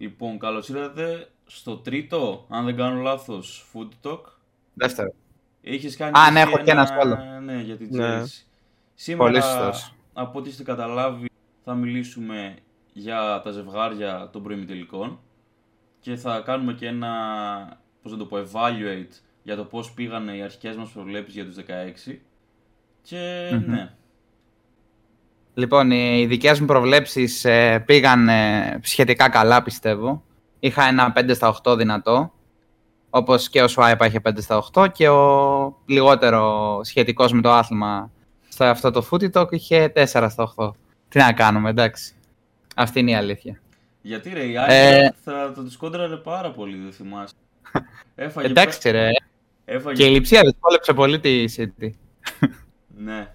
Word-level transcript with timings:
Λοιπόν, 0.00 0.38
καλώς 0.38 0.68
ήρθατε 0.68 1.28
στο 1.46 1.76
τρίτο, 1.76 2.46
αν 2.48 2.64
δεν 2.64 2.76
κάνω 2.76 3.00
λάθος, 3.00 3.70
Food 3.72 3.88
Talk. 4.08 4.20
Δεύτερο. 4.74 5.12
Είχες 5.60 5.96
κάνει 5.96 6.18
Α, 6.18 6.22
και 6.26 6.30
ναι, 6.32 6.40
έχω 6.40 6.58
και 6.58 6.70
ένα 6.70 6.86
σχόλιο. 6.86 7.16
Ναι, 7.44 7.60
για 7.62 7.76
την 7.76 7.88
Ναι. 7.90 8.22
Chelsea. 8.22 8.44
Σήμερα, 8.94 9.30
Πολύ 9.30 9.42
σωστός. 9.42 9.94
από 10.12 10.38
ό,τι 10.38 10.48
είστε 10.48 10.62
καταλάβει, 10.62 11.28
θα 11.64 11.74
μιλήσουμε 11.74 12.56
για 12.92 13.40
τα 13.44 13.50
ζευγάρια 13.50 14.28
των 14.32 14.42
προημιτελικών 14.42 15.20
και 16.00 16.16
θα 16.16 16.40
κάνουμε 16.40 16.72
και 16.72 16.86
ένα, 16.86 17.12
πώς 18.02 18.12
να 18.12 18.18
το 18.18 18.26
πω, 18.26 18.36
evaluate 18.36 19.14
για 19.42 19.56
το 19.56 19.64
πώς 19.64 19.92
πήγανε 19.92 20.36
οι 20.36 20.42
αρχικές 20.42 20.76
μας 20.76 20.90
προβλέψεις 20.90 21.34
για 21.34 21.44
τους 21.44 21.54
16. 21.54 22.20
Και 23.02 23.50
Μμμ. 23.52 23.70
ναι, 23.70 23.94
Λοιπόν, 25.60 25.90
οι 25.90 26.26
δικές 26.26 26.60
μου 26.60 26.66
προβλέψεις 26.66 27.44
ε, 27.44 27.82
πήγαν 27.86 28.28
ε, 28.28 28.80
σχετικά 28.82 29.28
καλά, 29.28 29.62
πιστεύω. 29.62 30.22
Είχα 30.60 30.84
ένα 30.84 31.12
5 31.16 31.34
στα 31.34 31.60
8 31.62 31.76
δυνατό, 31.76 32.32
όπως 33.10 33.48
και 33.48 33.62
ο 33.62 33.68
Σουάιπα 33.68 34.06
είχε 34.06 34.20
5 34.24 34.30
στα 34.36 34.64
8 34.72 34.92
και 34.92 35.08
ο 35.08 35.82
λιγότερο 35.86 36.80
σχετικός 36.84 37.32
με 37.32 37.40
το 37.40 37.50
άθλημα 37.50 38.10
στο 38.48 38.64
αυτό 38.64 38.90
το 38.90 39.08
Footy 39.10 39.30
Talk 39.32 39.52
είχε 39.52 39.92
4 39.94 40.04
στα 40.04 40.52
8. 40.56 40.70
Τι 41.08 41.18
να 41.18 41.32
κάνουμε, 41.32 41.70
εντάξει. 41.70 42.14
Αυτή 42.76 43.00
είναι 43.00 43.10
η 43.10 43.14
αλήθεια. 43.14 43.60
γιατί 44.02 44.30
ρε, 44.34 44.42
η 44.42 44.54
Ε, 44.54 44.58
Άγια 44.58 45.14
θα, 45.24 45.52
θα 45.54 45.62
τους 45.62 45.76
κόντραρε 45.76 46.16
πάρα 46.16 46.50
πολύ, 46.50 46.76
δεν 46.76 46.92
θυμάσαι. 46.92 47.34
Έφαγε 48.14 48.46
Εντάξει 48.46 48.90
ρε, 48.90 49.08
Έφαγε... 49.64 50.02
και 50.02 50.08
η 50.08 50.12
Λιψία 50.12 50.40
δυσκόλεψε 50.40 50.92
πολύ 50.92 51.20
τη 51.20 51.44
City. 51.56 51.90
Ναι. 52.96 53.32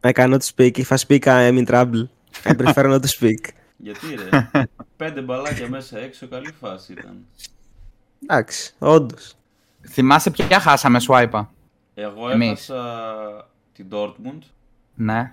I 0.00 0.12
cannot 0.12 0.42
speak. 0.42 0.78
If 0.78 0.92
I 0.92 0.96
speak, 0.96 1.26
I 1.26 1.42
am 1.48 1.58
in 1.58 1.66
trouble. 1.66 2.08
I 2.44 2.54
prefer 2.54 2.88
not 2.88 3.02
to 3.02 3.08
speak. 3.08 3.40
Γιατί 3.76 4.06
ρε; 4.30 4.50
Πέντε 4.96 5.20
μπαλάκια 5.20 5.68
μέσα 5.68 5.98
έξω, 5.98 6.28
καλή 6.28 6.52
φάση 6.60 6.92
ήταν. 6.92 7.26
Εντάξει, 8.22 8.74
όντως. 8.78 9.34
Θυμάσαι 9.88 10.30
ποια 10.30 10.60
χάσαμε 10.60 11.00
Σουάιπα; 11.00 11.52
Εγώ 11.94 12.30
Εμείς. 12.30 12.48
έχασα 12.48 13.50
την 13.72 13.86
Dortmund. 13.92 14.42
Ναι. 14.94 15.32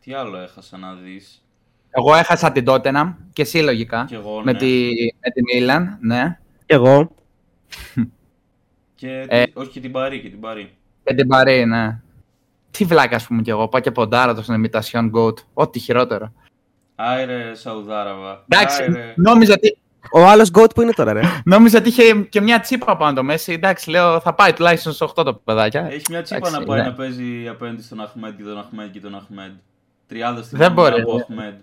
Τι 0.00 0.12
άλλο 0.14 0.38
έχασα 0.38 0.76
να 0.76 0.94
δεις; 0.94 1.44
Εγώ 1.90 2.14
έχασα 2.14 2.52
την 2.52 2.64
Tottenham 2.66 3.14
και 3.32 3.42
εσύ 3.42 3.58
λογικά. 3.58 4.04
Κι 4.04 4.14
εγώ, 4.14 4.42
με, 4.44 4.52
ναι. 4.52 4.58
τη, 4.58 4.90
με 5.20 5.30
τη 5.30 5.42
Μίλαν, 5.42 5.98
ναι. 6.00 6.38
Και 6.66 6.74
εγώ. 6.74 7.14
Και... 8.94 9.24
Ε. 9.28 9.44
Όχι 9.52 9.70
και 9.70 9.80
την 9.80 9.92
Παρή, 9.92 10.20
και 10.20 10.30
την 10.30 10.40
Παρή. 10.40 10.76
Και 11.04 11.14
την 11.14 11.26
Παρή, 11.26 11.64
ναι. 11.64 12.00
Τι 12.76 12.84
βλάκα, 12.84 13.16
ας 13.16 13.26
πούμε 13.26 13.42
κι 13.42 13.50
εγώ. 13.50 13.68
Πάω 13.68 13.80
και 13.80 13.90
ποντάρα 13.90 14.34
το 14.34 14.42
στην 14.42 14.70
imitation 14.72 15.10
goat. 15.10 15.34
Ό,τι 15.52 15.78
χειρότερο. 15.78 16.32
Άιρε 16.94 17.54
Σαουδάραβα. 17.54 18.44
Εντάξει, 18.48 18.82
Άιρε... 18.82 19.14
νόμιζα 19.16 19.52
ότι, 19.52 19.78
Ο 20.12 20.26
άλλος 20.26 20.50
goat 20.58 20.74
που 20.74 20.82
είναι 20.82 20.92
τώρα, 20.92 21.12
ρε. 21.12 21.20
νόμιζα 21.44 21.78
ότι 21.78 21.88
είχε 21.88 22.14
και 22.14 22.40
μια 22.40 22.60
τσίπα 22.60 22.96
πάνω 22.96 23.12
το 23.12 23.22
Μέση. 23.22 23.52
Εντάξει, 23.52 23.90
λέω 23.90 24.20
θα 24.20 24.34
πάει 24.34 24.52
τουλάχιστον 24.52 24.92
στου 24.92 25.08
8 25.08 25.24
το 25.24 25.34
παιδάκια. 25.34 25.86
Έχει 25.90 26.04
μια 26.10 26.22
τσίπα 26.22 26.36
Εντάξει, 26.36 26.58
να 26.58 26.66
πάει 26.66 26.80
ναι. 26.80 26.86
να 26.86 26.92
παίζει 26.92 27.48
απέναντι 27.48 27.82
στον 27.82 28.00
Αχμέντ 28.00 28.36
και 28.36 28.42
τον 28.42 28.58
Αχμέντ 28.58 28.90
και 28.90 29.00
τον 29.00 29.14
Αχμέντ. 29.14 29.52
30 30.10 30.14
στην 30.42 30.58
Δεν 30.58 30.66
άμυνα 30.66 30.70
μπορεί, 30.70 31.00
από 31.00 31.16
ρε. 31.16 31.22
Αχμέντ. 31.22 31.54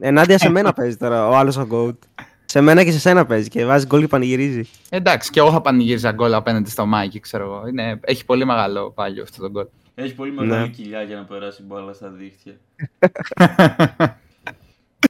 Ενάντια 0.00 0.38
σε 0.38 0.48
μένα 0.48 0.72
παίζει 0.72 0.96
τώρα 0.96 1.28
ο 1.28 1.36
άλλος 1.36 1.56
ο 1.56 1.66
goat. 1.70 2.24
Σε 2.50 2.60
μένα 2.60 2.84
και 2.84 2.90
σε 2.92 2.98
σένα 2.98 3.26
παίζει 3.26 3.48
και 3.48 3.64
βάζει 3.64 3.86
γκολ 3.86 4.00
και 4.00 4.06
πανηγυρίζει. 4.06 4.68
Εντάξει, 4.88 5.30
και 5.30 5.40
εγώ 5.40 5.50
θα 5.50 5.60
πανηγύριζα 5.60 6.12
γκολ 6.12 6.34
απέναντι 6.34 6.70
στο 6.70 6.86
Μάικη, 6.86 7.20
ξέρω 7.20 7.44
εγώ. 7.44 7.66
Είναι, 7.68 8.00
έχει 8.00 8.24
πολύ 8.24 8.44
μεγάλο 8.44 8.90
πάλιο 8.90 9.22
αυτό 9.22 9.42
το 9.42 9.50
γκολ. 9.50 9.66
Έχει 9.94 10.14
πολύ 10.14 10.32
μεγάλη 10.32 10.60
Ναι. 10.62 10.68
κοιλιά 10.68 11.02
για 11.02 11.16
να 11.16 11.22
περάσει 11.22 11.62
μπάλα 11.62 11.92
στα 11.92 12.08
δίχτυα. 12.08 12.54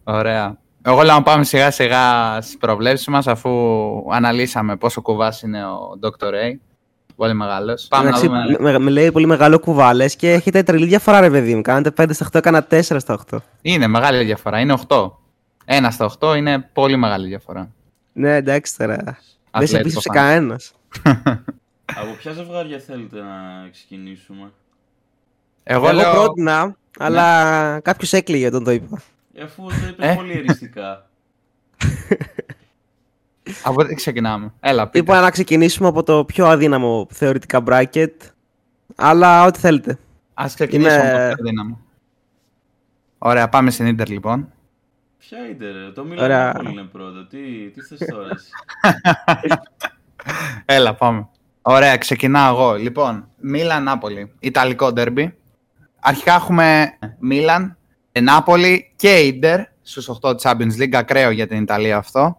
Ωραία. 0.04 0.56
Εγώ 0.82 1.02
λέω 1.02 1.14
να 1.14 1.22
πάμε 1.22 1.44
σιγά 1.44 1.70
σιγά 1.70 2.38
στις 2.40 2.56
προβλέψεις 2.56 3.06
μας 3.08 3.26
αφού 3.26 3.50
αναλύσαμε 4.12 4.76
πόσο 4.76 5.00
κουβάς 5.02 5.42
είναι 5.42 5.64
ο 5.64 5.78
Dr. 6.02 6.26
Ray. 6.26 6.58
Πολύ 7.16 7.34
μεγάλος. 7.34 7.86
Πάμε 7.88 8.02
να 8.02 8.08
Εντάξει, 8.08 8.26
δούμε. 8.26 8.56
με, 8.58 8.72
με- 8.72 8.78
με 8.78 8.90
λέει 8.90 9.12
πολύ 9.12 9.26
μεγάλο 9.26 9.58
κουβάλες 9.58 10.16
και 10.16 10.32
έχετε 10.32 10.62
τρελή 10.62 10.86
διαφορά, 10.86 11.20
ρε 11.20 11.30
παιδί 11.30 11.54
μου. 11.54 11.62
Κάνετε 11.62 11.90
5 12.04 12.10
στα 12.14 12.24
8, 12.24 12.34
έκανα 12.38 12.66
4 12.70 12.80
στα 13.00 13.18
8. 13.30 13.38
Είναι 13.62 13.86
μεγάλη 13.86 14.24
διαφορά. 14.24 14.60
Είναι 14.60 14.72
8. 14.88 15.10
Ένα 15.70 15.90
στα 15.90 16.10
8 16.20 16.36
είναι 16.36 16.58
πολύ 16.72 16.96
μεγάλη 16.96 17.28
διαφορά. 17.28 17.70
Ναι, 18.12 18.34
εντάξει 18.36 18.76
τώρα. 18.76 18.96
Δεν 18.96 19.14
σε 19.14 19.16
Αθλέτικο 19.50 19.82
πίστεψε 19.82 20.08
φαν. 20.12 20.16
κανένας. 20.16 20.72
από 22.00 22.12
ποια 22.18 22.32
ζευγάρια 22.32 22.78
θέλετε 22.78 23.20
να 23.20 23.68
ξεκινήσουμε; 23.72 24.52
Εγώ, 25.62 25.86
Εγώ 25.86 25.94
λέω. 25.96 26.12
πρότεινα, 26.12 26.76
αλλά 26.98 27.80
κάποιος 27.80 28.12
έκλειγε 28.12 28.46
όταν 28.46 28.64
το 28.64 28.70
είπα. 28.70 29.02
Ε, 29.34 29.42
Αφού 29.42 29.62
το 29.66 29.74
είπε 29.88 30.08
Ε. 30.10 30.14
πολύ 30.14 30.32
εριστικά. 30.32 31.06
Από 33.62 33.84
τι 33.84 33.94
ξεκινάμε. 33.94 34.52
Έλα, 34.60 34.84
πείτε. 34.84 34.98
Είπα 34.98 35.20
να 35.20 35.30
ξεκινήσουμε 35.30 35.88
από 35.88 36.02
το 36.02 36.24
πιο 36.24 36.46
αδύναμο 36.46 37.06
θεωρητικά 37.10 37.62
bracket. 37.66 38.10
Αλλά 38.96 39.44
ό,τι 39.44 39.58
θέλετε. 39.58 39.98
Α 40.34 40.44
ξεκινήσουμε 40.54 41.02
Είμαι- 41.02 41.12
από 41.24 41.28
το 41.28 41.34
πιο 41.34 41.44
δύναμο. 41.44 41.80
Ωραία, 43.18 43.48
πάμε 43.48 43.70
στην 43.70 43.86
Ιντερ 43.86 44.08
λοιπόν. 44.08 44.52
Ποια 45.18 45.38
είναι 45.38 45.70
ρε, 45.70 45.90
το 45.90 46.06
Ωραία. 46.18 46.54
Μιλάνο 46.56 46.70
είναι 46.70 46.88
πρώτο. 46.92 47.26
Τι, 47.26 47.70
τι 47.70 47.80
θες 47.80 48.08
τώρα 48.10 48.28
εσύ; 48.34 48.50
Έλα, 50.64 50.94
πάμε. 50.94 51.28
Ωραία, 51.62 51.96
ξεκινάω 51.96 52.54
εγώ. 52.54 52.74
Λοιπόν, 52.74 53.28
Μίλαν 53.36 53.82
Νάπολη. 53.82 54.32
Ιταλικό 54.38 54.92
ντερμπι. 54.92 55.36
Αρχικά 56.00 56.34
έχουμε 56.34 56.98
Μίλαν, 57.18 57.76
Νάπολη 58.20 58.92
και 58.96 59.18
Ιντερ 59.18 59.60
στους 59.82 60.10
8 60.22 60.34
Champions 60.36 60.76
League. 60.78 60.94
Ακραίο 60.94 61.30
για 61.30 61.46
την 61.46 61.62
Ιταλία 61.62 61.96
αυτό. 61.96 62.38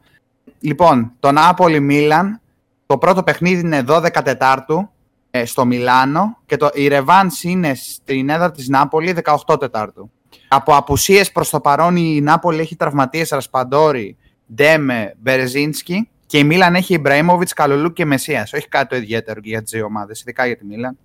Λοιπόν, 0.59 1.11
το 1.19 1.31
Νάπολη 1.31 1.79
Μίλαν. 1.79 2.41
Το 2.85 2.97
πρώτο 2.97 3.23
παιχνίδι 3.23 3.61
είναι 3.61 3.83
12 3.87 4.09
Τετάρτου 4.23 4.89
ε, 5.31 5.45
στο 5.45 5.65
Μιλάνο 5.65 6.37
και 6.45 6.57
το, 6.57 6.69
η 6.73 6.87
Ρεβάνς 6.87 7.43
είναι 7.43 7.73
στην 7.73 8.29
έδρα 8.29 8.51
της 8.51 8.67
Νάπολη 8.67 9.17
18 9.45 9.59
Τετάρτου. 9.59 10.11
Από 10.47 10.75
απουσίες 10.75 11.31
προς 11.31 11.49
το 11.49 11.59
παρόν 11.59 11.95
η 11.95 12.21
Νάπολη 12.21 12.59
έχει 12.59 12.75
τραυματίες 12.75 13.29
Ρασπαντόρη, 13.29 14.17
Ντέμε, 14.53 15.15
Μπερεζίνσκι 15.19 16.09
και 16.25 16.37
η 16.37 16.43
Μίλαν 16.43 16.75
έχει 16.75 16.93
Ιμπραήμοβιτς, 16.93 17.53
Καλολού 17.53 17.93
και 17.93 18.05
Μεσία. 18.05 18.47
Όχι 18.53 18.67
κάτι 18.67 18.87
το 18.87 18.95
ιδιαίτερο 18.95 19.41
και 19.41 19.49
για 19.49 19.61
τις 19.61 19.71
δύο 19.71 19.85
ομάδες, 19.85 20.21
ειδικά 20.21 20.45
για 20.45 20.57
τη 20.57 20.65
Μίλαν. 20.65 20.97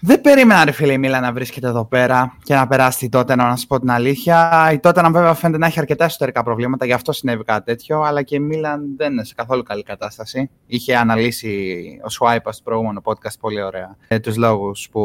Δεν 0.00 0.20
περίμενα, 0.20 0.64
ρε 0.64 0.70
φίλε, 0.70 0.92
η 0.92 0.98
Μίλαν 0.98 1.22
να 1.22 1.32
βρίσκεται 1.32 1.66
εδώ 1.66 1.84
πέρα 1.84 2.36
και 2.42 2.54
να 2.54 2.66
περάσει 2.66 3.08
τότε 3.08 3.34
να 3.34 3.56
σα 3.56 3.66
πω 3.66 3.80
την 3.80 3.90
αλήθεια. 3.90 4.68
Η 4.72 4.78
τότε, 4.78 5.00
βέβαια, 5.02 5.34
φαίνεται 5.34 5.58
να 5.58 5.66
έχει 5.66 5.78
αρκετά 5.78 6.04
εσωτερικά 6.04 6.42
προβλήματα, 6.42 6.86
γι' 6.86 6.92
αυτό 6.92 7.12
συνέβη 7.12 7.44
κάτι 7.44 7.64
τέτοιο. 7.64 8.00
Αλλά 8.00 8.22
και 8.22 8.34
η 8.34 8.38
Μίλαν 8.38 8.84
δεν 8.96 9.12
είναι 9.12 9.24
σε 9.24 9.34
καθόλου 9.34 9.62
καλή 9.62 9.82
κατάσταση. 9.82 10.50
Είχε 10.66 10.96
αναλύσει 10.96 12.00
ο 12.04 12.08
Σουάιπα 12.08 12.52
στο 12.52 12.62
προηγούμενο 12.62 13.00
podcast 13.04 13.38
πολύ 13.40 13.62
ωραία 13.62 13.96
ε, 14.08 14.18
τους 14.18 14.36
λόγους 14.36 14.88
που 14.90 15.02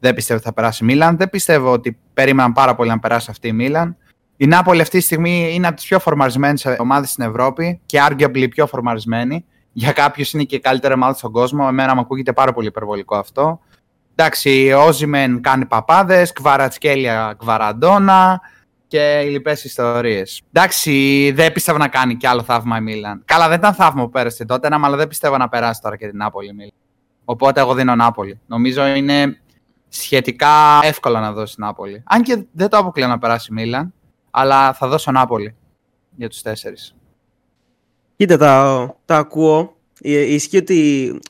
δεν 0.00 0.14
πιστεύω 0.14 0.38
ότι 0.38 0.48
θα 0.48 0.54
περάσει 0.54 0.84
η 0.84 0.86
Μίλαν. 0.86 1.16
Δεν 1.16 1.30
πιστεύω 1.30 1.72
ότι 1.72 1.98
περίμεναν 2.14 2.52
πάρα 2.52 2.74
πολύ 2.74 2.88
να 2.88 2.98
περάσει 2.98 3.28
αυτή 3.30 3.48
η 3.48 3.52
Μίλαν. 3.52 3.96
Η 4.36 4.46
Νάπολη 4.46 4.80
αυτή 4.80 4.98
τη 4.98 5.04
στιγμή 5.04 5.50
είναι 5.54 5.66
από 5.66 5.76
τις 5.76 5.84
πιο 5.84 5.98
φορμαρισμένες 5.98 6.66
ομάδες 6.78 7.10
στην 7.10 7.24
Ευρώπη 7.24 7.80
και 7.86 8.00
arguably 8.08 8.46
πιο 8.50 8.66
φορμαρισμένη. 8.66 9.44
Για 9.72 9.92
κάποιους 9.92 10.32
είναι 10.32 10.42
και 10.42 10.56
η 10.56 10.60
καλύτερη 10.60 10.94
ομάδα 10.94 11.14
στον 11.14 11.32
κόσμο. 11.32 11.66
Εμένα 11.68 11.94
μου 11.94 12.00
ακούγεται 12.00 12.32
πάρα 12.32 12.52
πολύ 12.52 12.66
υπερβολικό 12.66 13.16
αυτό. 13.16 13.60
Εντάξει, 14.14 14.72
ο 14.72 14.80
Όζιμεν 14.80 15.40
κάνει 15.40 15.66
παπάδες, 15.66 16.32
Κβαρατσκέλια 16.32 17.34
Κβαραντόνα 17.38 18.40
και 18.86 19.22
οι 19.24 19.28
λοιπές 19.30 19.64
ιστορίες. 19.64 20.42
Εντάξει, 20.52 21.32
δεν 21.34 21.52
πιστεύω 21.52 21.78
να 21.78 21.88
κάνει 21.88 22.16
κι 22.16 22.26
άλλο 22.26 22.42
θαύμα 22.42 22.76
η 22.76 22.80
Μίλαν. 22.80 23.22
Καλά, 23.24 23.48
δεν 23.48 23.58
ήταν 23.58 23.74
θαύμα 23.74 24.02
που 24.02 24.10
πέρασε 24.10 24.44
τότε, 24.44 24.68
αλλά 24.70 24.96
δεν 24.96 25.08
πιστεύω 25.08 25.36
να 25.36 25.48
περάσει 25.48 25.80
τώρα 25.80 25.96
και 25.96 26.08
την 26.08 26.16
Νάπολη 26.16 26.48
η 26.48 26.52
Μίλαν. 26.52 26.72
Οπότε 27.24 27.60
εγώ 27.60 27.74
δίνω 27.74 27.94
Νάπολη. 27.94 28.40
Νομίζω 28.46 28.86
είναι 28.86 29.40
σχετικά 29.90 30.80
εύκολο 30.82 31.18
να 31.18 31.32
δώσει 31.32 31.54
Νάπολη. 31.58 32.02
Αν 32.06 32.22
και 32.22 32.44
δεν 32.52 32.68
το 32.68 32.76
αποκλείω 32.76 33.06
να 33.06 33.18
περάσει 33.18 33.48
η 33.50 33.54
Μίλαν, 33.54 33.92
αλλά 34.30 34.72
θα 34.72 34.88
δώσω 34.88 35.10
Νάπολη 35.10 35.54
για 36.16 36.28
τους 36.28 36.42
τέσσερις. 36.42 36.94
Κοίτα, 38.16 38.36
τα, 38.36 38.94
τα 39.04 39.16
ακούω. 39.16 39.76
Ε, 40.00 40.34
Ισχύει 40.34 40.56
ότι. 40.56 41.20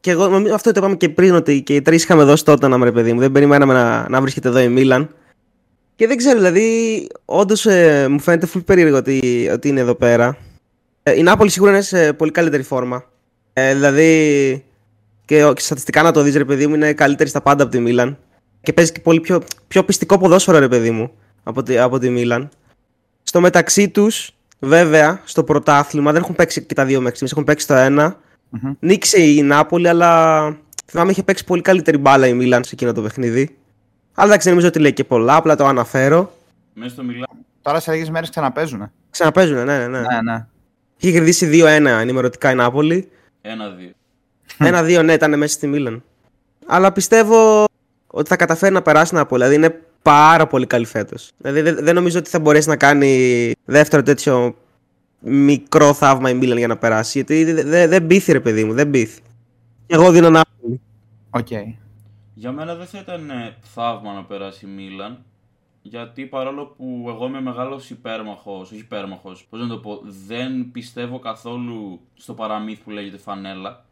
Και 0.00 0.10
εγώ, 0.10 0.28
νομίζω 0.28 0.54
αυτό 0.54 0.72
το 0.72 0.80
είπαμε 0.80 0.96
και 0.96 1.08
πριν, 1.08 1.34
ότι 1.34 1.62
και 1.62 1.74
οι 1.74 1.82
τρεις 1.82 2.02
είχαμε 2.02 2.24
δώσει 2.24 2.44
τότε 2.44 2.68
να 2.68 2.84
ρε 2.84 2.92
παιδί 2.92 3.12
μου. 3.12 3.20
Δεν 3.20 3.32
περιμέναμε 3.32 3.72
να, 3.72 4.08
να 4.08 4.20
βρίσκεται 4.20 4.48
εδώ 4.48 4.60
η 4.60 4.68
Μίλαν. 4.68 5.14
Και 5.94 6.06
δεν 6.06 6.16
ξέρω, 6.16 6.36
δηλαδή, 6.36 7.08
όντως 7.24 7.66
μου 8.08 8.20
φαίνεται 8.20 8.48
full 8.54 8.64
περίεργο 8.64 8.96
ότι, 8.96 9.48
ότι 9.52 9.68
είναι 9.68 9.80
εδώ 9.80 9.94
πέρα. 9.94 10.36
Ε, 11.02 11.18
η 11.18 11.22
Νάπολη 11.22 11.50
σίγουρα 11.50 11.70
είναι 11.70 11.80
σε 11.80 12.12
πολύ 12.12 12.30
καλύτερη 12.30 12.62
φόρμα. 12.62 13.04
Ε, 13.52 13.74
δηλαδή, 13.74 14.64
και, 15.26 15.44
ο- 15.44 15.52
και 15.52 15.60
στατιστικά 15.60 16.02
να 16.02 16.10
το 16.12 16.22
δεις 16.22 16.36
ρε 16.36 16.44
παιδί 16.44 16.66
μου, 16.66 16.74
είναι 16.74 16.92
καλύτερη 16.92 17.28
στα 17.28 17.40
πάντα 17.40 17.62
από 17.62 17.72
τη 17.72 17.78
Μίλαν. 17.80 18.18
Και 18.62 18.72
παίζει 18.72 18.92
και 18.92 19.00
πολύ 19.00 19.20
πιο, 19.20 19.42
πιο 19.68 19.84
πιστικό 19.84 20.18
ποδόσφαιρο, 20.18 20.58
ρε 20.58 20.68
παιδί 20.68 20.90
μου, 20.90 21.10
από 21.42 21.62
τη, 21.62 21.78
από 21.78 21.98
τη 21.98 22.10
Μίλαν. 22.10 22.48
Στο 23.22 23.40
μεταξύ 23.40 23.88
τους, 23.88 24.30
βέβαια, 24.58 25.20
στο 25.24 25.44
πρωτάθλημα 25.44 26.12
δεν 26.12 26.22
έχουν 26.22 26.34
παίξει 26.34 26.62
και 26.62 26.74
τα 26.74 26.84
δύο 26.84 26.98
μέχρι 26.98 27.10
στιγμής, 27.10 27.32
έχουν 27.32 27.44
παίξει 27.44 27.66
το 27.66 27.74
ένα. 27.74 28.16
Μμμ. 28.50 28.72
Νίκησε 28.80 29.20
η 29.22 29.42
Νάπολη, 29.42 29.88
αλλά 29.88 30.42
θυμάμαι 30.86 31.10
είχε 31.10 31.22
παίξει 31.22 31.44
πολύ 31.44 31.62
καλύτερη 31.62 31.98
μπάλα 31.98 32.26
η 32.26 32.32
Μίλαν 32.34 32.64
σε 32.64 32.70
εκείνο 32.72 32.92
το 32.92 33.02
παιχνίδι. 33.02 33.56
Αλλά 34.14 34.26
εντάξει, 34.26 34.42
δεν 34.42 34.50
νομίζω 34.52 34.68
ότι 34.68 34.78
λέει 34.78 34.92
και 34.92 35.04
πολλά, 35.04 35.34
απλά 35.36 35.56
το 35.56 35.66
αναφέρω. 35.66 36.32
Μέσα 36.74 36.90
στο 36.90 37.02
Μιλάνο. 37.02 37.26
Τώρα 37.62 37.80
σε 37.80 37.92
λίγες 37.92 38.10
μέρες 38.10 38.30
ξαναπέζουν. 38.30 38.90
Ξαναπέζουν, 39.10 39.56
ναι, 39.56 39.78
ναι. 39.78 39.86
ναι. 39.86 39.98
Ναι, 40.00 40.20
ναι. 40.32 40.46
Είχε 40.96 41.12
κερδίσει 41.12 41.50
2-1 41.52 41.84
ενημερωτικά 42.00 42.50
η 42.50 42.54
Νάπολη. 42.54 43.08
Ένα-δύο. 43.40 43.90
Ένα-δύο, 44.68 45.02
ναι, 45.02 45.12
ήταν 45.12 45.38
μέσα 45.38 45.54
στη 45.54 45.66
Μίλαν. 45.66 46.02
Αλλά 46.66 46.92
πιστεύω 46.92 47.64
ότι 48.06 48.28
θα 48.28 48.36
καταφέρει 48.36 48.72
να 48.72 48.82
περάσει 48.82 49.14
η 49.14 49.18
Νάπολη. 49.18 49.42
Δηλαδή 49.42 49.64
είναι 49.64 49.80
πάρα 50.02 50.46
πολύ 50.46 50.66
καλή 50.66 50.86
φέτος. 50.86 51.32
Δηλαδή 51.36 51.60
δεν, 51.60 51.84
δεν 51.84 51.94
νομίζω 51.94 52.18
ότι 52.18 52.30
θα 52.30 52.38
μπορέσει 52.38 52.68
να 52.68 52.76
κάνει 52.76 53.52
δεύτερο 53.64 54.02
τέτοιο 54.02 54.56
μικρό 55.20 55.92
θαύμα 55.92 56.30
η 56.30 56.34
Μίλαν 56.34 56.58
για 56.58 56.66
να 56.66 56.76
περάσει. 56.76 57.10
Γιατί 57.18 57.52
δεν 57.52 57.68
δε, 57.68 57.86
δεν 57.86 58.06
πείθει, 58.06 58.32
ρε 58.32 58.40
παιδί 58.40 58.64
μου, 58.64 58.72
δεν 58.72 58.90
πείθει. 58.90 59.20
Εγώ 59.86 60.10
δίνω 60.10 60.30
Νάπολη. 60.30 60.80
Οκ. 61.30 61.48
Για 62.34 62.52
μένα 62.52 62.74
δεν 62.74 62.86
θα 62.86 62.98
ήταν 62.98 63.30
ε, 63.30 63.56
θαύμα 63.62 64.12
να 64.12 64.24
περάσει 64.24 64.66
η 64.66 64.68
Μίλαν. 64.68 65.24
Γιατί 65.82 66.26
παρόλο 66.26 66.66
που 66.66 67.04
εγώ 67.08 67.26
είμαι 67.26 67.40
μεγάλος 67.40 67.90
υπέρμαχος, 67.90 68.70
όχι 68.70 68.80
υπέρμαχος, 68.80 69.46
πώς 69.50 69.60
να 69.60 69.66
το 69.66 69.78
πω, 69.78 70.00
δεν 70.26 70.70
πιστεύω 70.72 71.18
καθόλου 71.18 72.00
στο 72.14 72.34
παραμύθι 72.34 72.82
που 72.82 72.90
λέγεται 72.90 73.16
φανέλα. 73.16 73.85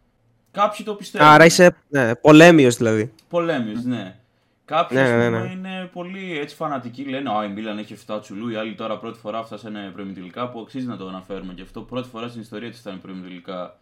Κάποιοι 0.55 0.85
το 0.85 0.95
πιστεύουν. 0.95 1.29
Άρα 1.29 1.45
είσαι 1.45 1.77
ναι, 1.89 2.15
πολέμιος 2.15 2.77
δηλαδή. 2.77 3.13
Πολέμιος, 3.29 3.85
ναι. 3.85 4.17
Κάποιοι 4.65 4.99
Ναι, 5.01 5.05
ας 5.05 5.11
ναι, 5.11 5.27
πούμε, 5.27 5.39
ναι. 5.39 5.53
είναι 5.53 5.91
πολύ 5.93 6.39
έτσι 6.39 6.55
φανατικοί. 6.55 7.05
Λένε 7.05 7.31
Α, 7.31 7.45
η 7.45 7.49
Μίλαν 7.49 7.79
έχει 7.79 7.97
7 8.07 8.19
τσουλού. 8.21 8.49
Οι 8.49 8.57
άλλοι 8.57 8.75
τώρα 8.75 8.99
πρώτη 8.99 9.19
φορά 9.19 9.45
φτάσανε 9.45 9.91
προημιτελικά 9.93 10.49
που 10.49 10.61
αξίζει 10.61 10.87
να 10.87 10.97
το 10.97 11.09
αναφέρουμε 11.09 11.53
και 11.53 11.63
αυτό. 11.63 11.81
Πρώτη 11.81 12.09
φορά 12.09 12.29
στην 12.29 12.41
ιστορία 12.41 12.71
της 12.71 12.81
ήταν 12.81 13.01
προημιτελικά 13.01 13.77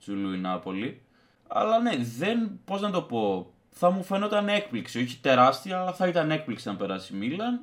τσουλού 0.00 0.32
η 0.32 0.38
Νάπολη. 0.38 1.00
Αλλά 1.48 1.78
ναι, 1.80 1.90
δεν. 2.18 2.50
Πώς 2.64 2.80
να 2.80 2.90
το 2.90 3.02
πω. 3.02 3.52
Θα 3.70 3.90
μου 3.90 4.02
φαινόταν 4.02 4.48
έκπληξη. 4.48 5.02
Όχι 5.02 5.18
τεράστια, 5.20 5.80
αλλά 5.80 5.92
θα 5.92 6.06
ήταν 6.06 6.30
έκπληξη 6.30 6.68
να 6.68 6.76
περάσει 6.76 7.14
η 7.14 7.16
Μίλαν. 7.16 7.60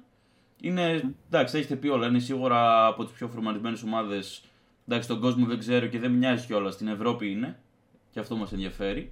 Είναι. 0.62 1.14
Εντάξει, 1.28 1.54
τα 1.54 1.60
έχετε 1.60 1.76
πει 1.76 1.88
όλα. 1.88 2.08
Είναι 2.08 2.20
σίγουρα 2.20 2.86
από 2.86 3.04
τις 3.04 3.14
πιο 3.14 3.28
φορμαρισμένε 3.28 3.78
ομάδες. 3.86 4.44
Εντάξει, 4.88 5.08
τον 5.08 5.20
κόσμο 5.20 5.46
δεν 5.46 5.60
ξέρω 5.60 5.86
και 5.86 6.00
δεν 6.00 6.12
μοιάζει 6.12 6.46
κιόλας. 6.46 6.74
Στην 6.74 6.88
Ευρώπη 6.88 7.32
είναι. 7.32 7.60
Και 8.12 8.20
αυτό 8.20 8.36
μας 8.36 8.52
ενδιαφέρει. 8.52 9.12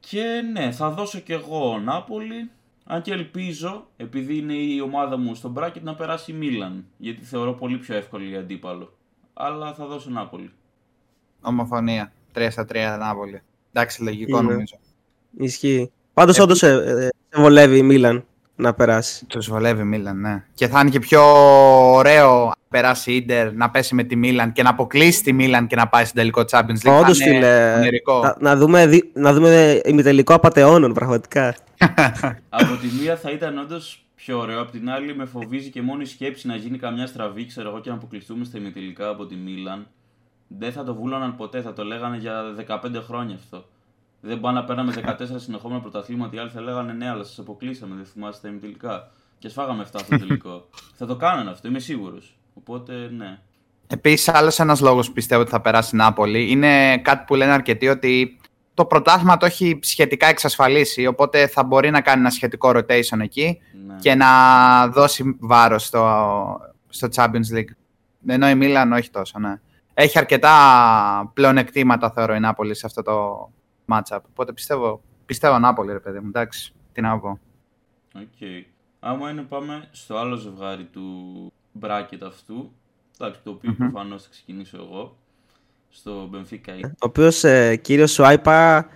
Και 0.00 0.22
ναι, 0.52 0.70
θα 0.70 0.90
δώσω 0.90 1.18
κι 1.18 1.32
εγώ 1.32 1.78
Νάπολη. 1.78 2.50
Αν 2.84 3.02
και 3.02 3.12
ελπίζω, 3.12 3.86
επειδή 3.96 4.36
είναι 4.36 4.54
η 4.54 4.80
ομάδα 4.80 5.16
μου 5.16 5.34
στο 5.34 5.52
bracket, 5.56 5.80
να 5.82 5.94
περάσει 5.94 6.30
η 6.30 6.34
Μίλαν. 6.34 6.84
Γιατί 6.96 7.24
θεωρώ 7.24 7.52
πολύ 7.52 7.78
πιο 7.78 7.94
εύκολη 7.96 8.30
η 8.30 8.36
αντίπαλο. 8.36 8.92
Αλλά 9.34 9.74
θα 9.74 9.86
δώσω 9.86 10.10
Νάπολη. 10.10 10.52
Ομοφωνία. 11.40 12.12
3 12.34 12.48
στα 12.50 12.66
3 12.68 12.96
Νάπολη. 12.98 13.42
Εντάξει, 13.72 14.02
λογικό 14.02 14.38
Είναι. 14.38 14.52
νομίζω. 14.52 14.78
Ισχύει. 15.38 15.90
Πάντως 16.14 16.38
όντως 16.38 16.58
σε, 16.58 16.72
ε, 16.72 17.00
σε 17.02 17.40
βολεύει 17.40 17.78
η 17.78 17.82
Μίλαν 17.82 18.24
να 18.58 18.74
περάσει. 18.74 19.26
Τους 19.26 19.48
βολεύει 19.48 19.80
η 19.80 19.84
Μίλαν, 19.84 20.20
ναι. 20.20 20.44
Και 20.54 20.68
θα 20.68 20.80
είναι 20.80 20.90
και 20.90 20.98
πιο 20.98 21.22
ωραίο 21.94 22.44
να 22.46 22.52
περάσει 22.68 23.12
η 23.12 23.16
Ίντερ, 23.16 23.52
να 23.54 23.70
πέσει 23.70 23.94
με 23.94 24.02
τη 24.02 24.16
Μίλαν 24.16 24.52
και 24.52 24.62
να 24.62 24.70
αποκλείσει 24.70 25.22
τη 25.22 25.32
Μίλαν 25.32 25.66
και 25.66 25.76
να 25.76 25.88
πάει 25.88 26.04
στο 26.04 26.14
τελικό 26.14 26.44
Champions 26.50 26.88
League. 26.88 27.00
Όντως, 27.00 27.18
Θα 27.18 27.30
είναι 27.30 27.34
φίλε, 27.38 27.74
ονειρικό. 27.76 28.20
Να, 28.20 28.36
να, 28.40 28.56
δούμε, 28.56 28.86
δι- 28.86 29.16
να 29.16 29.32
δούμε 29.32 29.80
ημιτελικό 29.84 30.34
απαταιώνων 30.34 30.92
πραγματικά. 30.92 31.54
Από 32.48 32.76
τη 32.76 32.86
μία 33.00 33.16
θα 33.16 33.30
ήταν 33.30 33.58
όντως 33.58 34.02
πιο 34.14 34.38
ωραίο, 34.38 34.60
απ' 34.60 34.70
την 34.70 34.90
άλλη 34.90 35.16
με 35.16 35.24
φοβίζει 35.24 35.70
και 35.70 35.82
μόνο 35.82 36.00
η 36.00 36.04
σκέψη 36.04 36.46
να 36.46 36.56
γίνει 36.56 36.78
καμιά 36.78 37.06
στραβή, 37.06 37.46
ξέρω 37.46 37.68
εγώ, 37.68 37.80
και 37.80 37.88
να 37.90 37.96
αποκλειστούμε 37.96 38.44
στα 38.44 38.58
ημιτελικά 38.58 39.08
από 39.08 39.26
τη 39.26 39.34
Μίλαν. 39.34 39.86
Δεν 40.48 40.72
θα 40.72 40.84
το 40.84 40.94
βούλωναν 40.94 41.36
ποτέ, 41.36 41.62
θα 41.62 41.72
το 41.72 41.84
λέγανε 41.84 42.16
για 42.16 42.42
15 42.68 42.78
χρόνια 43.06 43.34
αυτό. 43.34 43.64
Δεν 44.20 44.40
πάνε 44.40 44.60
να 44.60 44.64
παίρναμε 44.64 44.94
14 44.96 45.26
συνεχόμενα 45.36 45.80
πρωταθλήματα, 45.80 46.36
οι 46.36 46.38
άλλοι 46.38 46.50
θα 46.50 46.60
λέγανε 46.60 46.92
ναι, 46.92 47.10
αλλά 47.10 47.24
σας 47.24 47.38
αποκλείσαμε, 47.38 47.94
δεν 47.94 48.04
θυμάστε 48.04 48.46
τα 48.46 48.48
ημιτελικά. 48.48 49.10
Και 49.38 49.48
σφάγαμε 49.48 49.86
7 49.92 50.00
στο 50.04 50.18
τελικό. 50.18 50.68
θα 50.94 51.06
το 51.06 51.16
κάνανε 51.16 51.50
αυτό, 51.50 51.68
είμαι 51.68 51.78
σίγουρος. 51.78 52.36
Οπότε 52.54 53.10
ναι. 53.16 53.38
Επίσης, 53.86 54.28
άλλος 54.28 54.58
ένας 54.58 54.80
λόγος 54.80 55.06
που 55.06 55.12
πιστεύω 55.12 55.40
ότι 55.40 55.50
θα 55.50 55.60
περάσει 55.60 55.94
η 55.94 55.98
Νάπολη 55.98 56.50
είναι 56.50 56.98
κάτι 56.98 57.24
που 57.26 57.34
λένε 57.34 57.52
αρκετοί 57.52 57.88
ότι 57.88 58.40
το 58.74 58.84
πρωτάθλημα 58.84 59.36
το 59.36 59.46
έχει 59.46 59.78
σχετικά 59.82 60.26
εξασφαλίσει. 60.26 61.06
Οπότε 61.06 61.46
θα 61.46 61.64
μπορεί 61.64 61.90
να 61.90 62.00
κάνει 62.00 62.20
ένα 62.20 62.30
σχετικό 62.30 62.70
rotation 62.74 63.20
εκεί 63.20 63.60
ναι. 63.86 63.94
και 64.00 64.14
να 64.14 64.26
δώσει 64.88 65.36
βάρος 65.40 65.84
στο, 65.84 66.60
στο 66.88 67.08
Champions 67.14 67.56
League. 67.56 67.72
Ενώ 68.26 68.48
η 68.48 68.54
Μίλαν 68.54 68.92
όχι 68.92 69.10
τόσο, 69.10 69.38
ναι. 69.38 69.60
Έχει 69.94 70.18
αρκετά 70.18 71.30
πλεονεκτήματα, 71.34 72.10
θεωρώ, 72.10 72.34
η 72.34 72.40
Νάπολη 72.40 72.74
σε 72.74 72.86
αυτό 72.86 73.02
το 73.02 73.48
matchup. 73.88 74.20
Οπότε 74.30 74.52
πιστεύω, 74.52 75.02
πιστεύω 75.26 75.58
Νάπολη, 75.58 75.92
ρε 75.92 76.00
παιδί 76.00 76.18
μου. 76.18 76.26
Εντάξει, 76.28 76.72
τι 76.92 77.00
να 77.00 77.18
πω. 77.18 77.38
Οκ. 78.14 78.66
Άμα 79.00 79.30
είναι 79.30 79.42
πάμε 79.42 79.88
στο 79.90 80.16
άλλο 80.16 80.36
ζευγάρι 80.36 80.84
του 80.84 81.06
bracket 81.80 82.22
αυτού, 82.26 82.72
εντάξει, 83.18 83.40
το 83.44 83.50
οποίο 83.50 83.74
προφανώς 83.78 84.22
θα 84.22 84.28
ξεκινήσω 84.30 84.76
εγώ, 84.76 85.16
στο 85.88 86.30
Benfica 86.32 86.80
Ο 86.84 86.88
οποίος 86.98 87.44
ε, 87.44 87.76
κύριος 87.76 88.12
Σουάιπα 88.12 88.88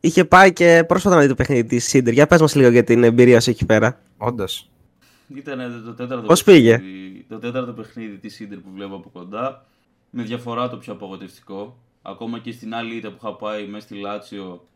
είχε 0.00 0.24
πάει 0.24 0.52
και 0.52 0.84
πρόσφατα 0.86 1.14
να 1.14 1.22
δει 1.22 1.28
το 1.28 1.34
παιχνίδι 1.34 1.64
της 1.64 1.84
Ίντερ. 1.84 2.12
Για 2.12 2.26
πες 2.26 2.40
μας 2.40 2.54
λίγο 2.54 2.70
για 2.70 2.84
την 2.84 3.04
εμπειρία 3.04 3.40
σου 3.40 3.50
εκεί 3.50 3.66
πέρα. 3.66 4.00
Όντως. 4.16 4.70
Ήταν 5.34 5.82
το 5.84 5.94
τέταρτο 5.94 6.26
Πώς 6.26 6.44
παιχνίδι, 6.44 7.26
Το 7.28 7.38
τέταρτο 7.38 7.72
παιχνίδι 7.72 8.18
της 8.18 8.40
Ίντερ 8.40 8.58
που 8.58 8.70
βλέπω 8.74 8.94
από 8.94 9.08
κοντά. 9.08 9.66
Με 10.10 10.22
διαφορά 10.22 10.68
το 10.68 10.76
πιο 10.76 10.92
απογοητευτικό. 10.92 11.76
Ακόμα 12.02 12.38
και 12.38 12.52
στην 12.52 12.74
άλλη 12.74 12.96
ήττα 12.96 13.08
που 13.08 13.16
είχα 13.18 13.34
πάει 13.34 13.66
μέσα 13.66 13.86
στη 13.86 13.94
Λάτσιο 13.94 14.66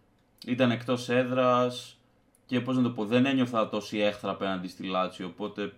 ήταν 0.46 0.70
εκτός 0.70 1.08
έδρας 1.08 1.99
και 2.46 2.61
πώς 2.61 2.76
να 2.76 2.82
το 2.82 2.90
πω, 2.90 3.05
δεν 3.05 3.26
ένιωθα 3.26 3.69
τόση 3.69 3.99
έχθρα 3.99 4.31
απέναντι 4.31 4.69
στη 4.69 4.87
Λάτσιο. 4.87 5.26
Οπότε 5.26 5.73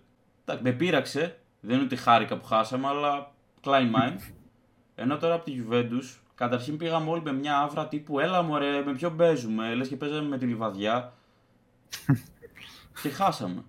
εντάξει, 0.44 0.62
με 0.62 0.72
πείραξε. 0.72 1.38
Δεν 1.60 1.74
είναι 1.76 1.84
ότι 1.84 1.96
χάρηκα 1.96 2.36
που 2.36 2.44
χάσαμε, 2.44 2.86
αλλά 2.86 3.32
Klein 3.64 3.94
mind. 3.94 4.18
Ενώ 4.94 5.16
τώρα 5.16 5.34
από 5.34 5.44
τη 5.44 5.62
Juventus, 5.62 6.18
καταρχήν 6.34 6.76
πήγαμε 6.76 7.10
όλοι 7.10 7.22
με 7.22 7.32
μια 7.32 7.58
άβρα 7.58 7.88
τύπου 7.88 8.18
Έλα 8.18 8.42
μωρέ, 8.42 8.82
με 8.84 8.92
ποιον 8.92 9.16
παίζουμε, 9.16 9.74
λες 9.74 9.88
και 9.88 9.96
παίζαμε 9.96 10.28
με 10.28 10.38
τη 10.38 10.46
Λιβαδιά. 10.46 11.12
και 13.02 13.08
χάσαμε. 13.08 13.64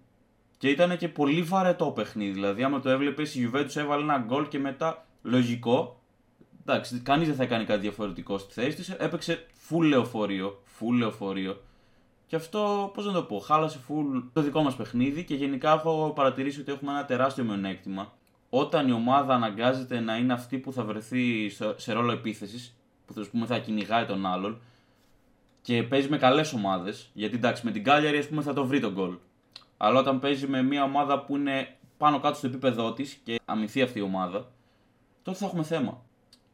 Και 0.57 0.69
ήταν 0.69 0.97
και 0.97 1.07
πολύ 1.07 1.41
βαρετό 1.41 1.91
παιχνίδι. 1.91 2.31
Δηλαδή, 2.31 2.63
άμα 2.63 2.79
το 2.79 2.89
έβλεπες, 2.89 3.35
η 3.35 3.49
Juventus 3.53 3.75
έβαλε 3.75 4.03
ένα 4.03 4.17
γκολ 4.17 4.47
και 4.47 4.59
μετά 4.59 5.05
λογικό. 5.21 5.98
Εντάξει, 6.69 6.99
κανείς 6.99 7.27
δεν 7.27 7.35
θα 7.35 7.45
κάνει 7.45 7.65
κάτι 7.65 7.79
διαφορετικό 7.79 8.37
στη 8.37 8.53
θέση 8.53 8.75
της. 8.75 8.89
Έπαιξε 8.89 9.45
full 9.69 9.83
λεωφορείο. 9.83 10.61
Full 10.79 10.97
λεωφορείο. 10.97 11.61
Και 12.27 12.35
αυτό, 12.35 12.91
πώς 12.93 13.05
να 13.05 13.11
το 13.11 13.23
πω, 13.23 13.39
χάλασε 13.39 13.79
full 13.87 14.23
το 14.33 14.41
δικό 14.41 14.61
μας 14.63 14.75
παιχνίδι 14.75 15.23
και 15.23 15.35
γενικά 15.35 15.71
έχω 15.71 16.11
παρατηρήσει 16.15 16.59
ότι 16.61 16.71
έχουμε 16.71 16.91
ένα 16.91 17.05
τεράστιο 17.05 17.43
μειονέκτημα. 17.43 18.13
Όταν 18.49 18.87
η 18.87 18.91
ομάδα 18.91 19.33
αναγκάζεται 19.35 19.99
να 19.99 20.17
είναι 20.17 20.33
αυτή 20.33 20.57
που 20.57 20.73
θα 20.73 20.83
βρεθεί 20.83 21.49
στο- 21.49 21.73
σε 21.77 21.93
ρόλο 21.93 22.11
επίθεσης, 22.11 22.75
που 23.05 23.13
θα, 23.13 23.21
ας 23.21 23.27
πούμε, 23.27 23.45
θα 23.45 23.59
κυνηγάει 23.59 24.05
τον 24.05 24.25
άλλον, 24.25 24.61
και 25.61 25.83
παίζει 25.83 26.09
με 26.09 26.17
καλές 26.17 26.53
ομάδες, 26.53 27.09
γιατί 27.13 27.35
εντάξει, 27.35 27.65
με 27.65 27.71
την 27.71 27.83
Κάλιαρη 27.83 28.17
ας 28.17 28.27
πούμε, 28.27 28.41
θα 28.41 28.53
το 28.53 28.65
βρει 28.65 28.79
τον 28.79 28.93
γκολ. 28.93 29.17
Αλλά 29.77 29.99
όταν 29.99 30.19
παίζει 30.19 30.47
με 30.47 30.61
μια 30.63 30.83
ομάδα 30.83 31.19
που 31.25 31.35
είναι 31.35 31.75
πάνω 31.97 32.19
κάτω 32.19 32.37
στο 32.37 32.47
επίπεδό 32.47 32.93
της 32.93 33.19
και 33.23 33.39
αμυθεί 33.45 33.81
αυτή 33.81 33.99
η 33.99 34.01
ομάδα, 34.01 34.51
τότε 35.23 35.37
θα 35.37 35.45
έχουμε 35.45 35.63
θέμα. 35.63 36.01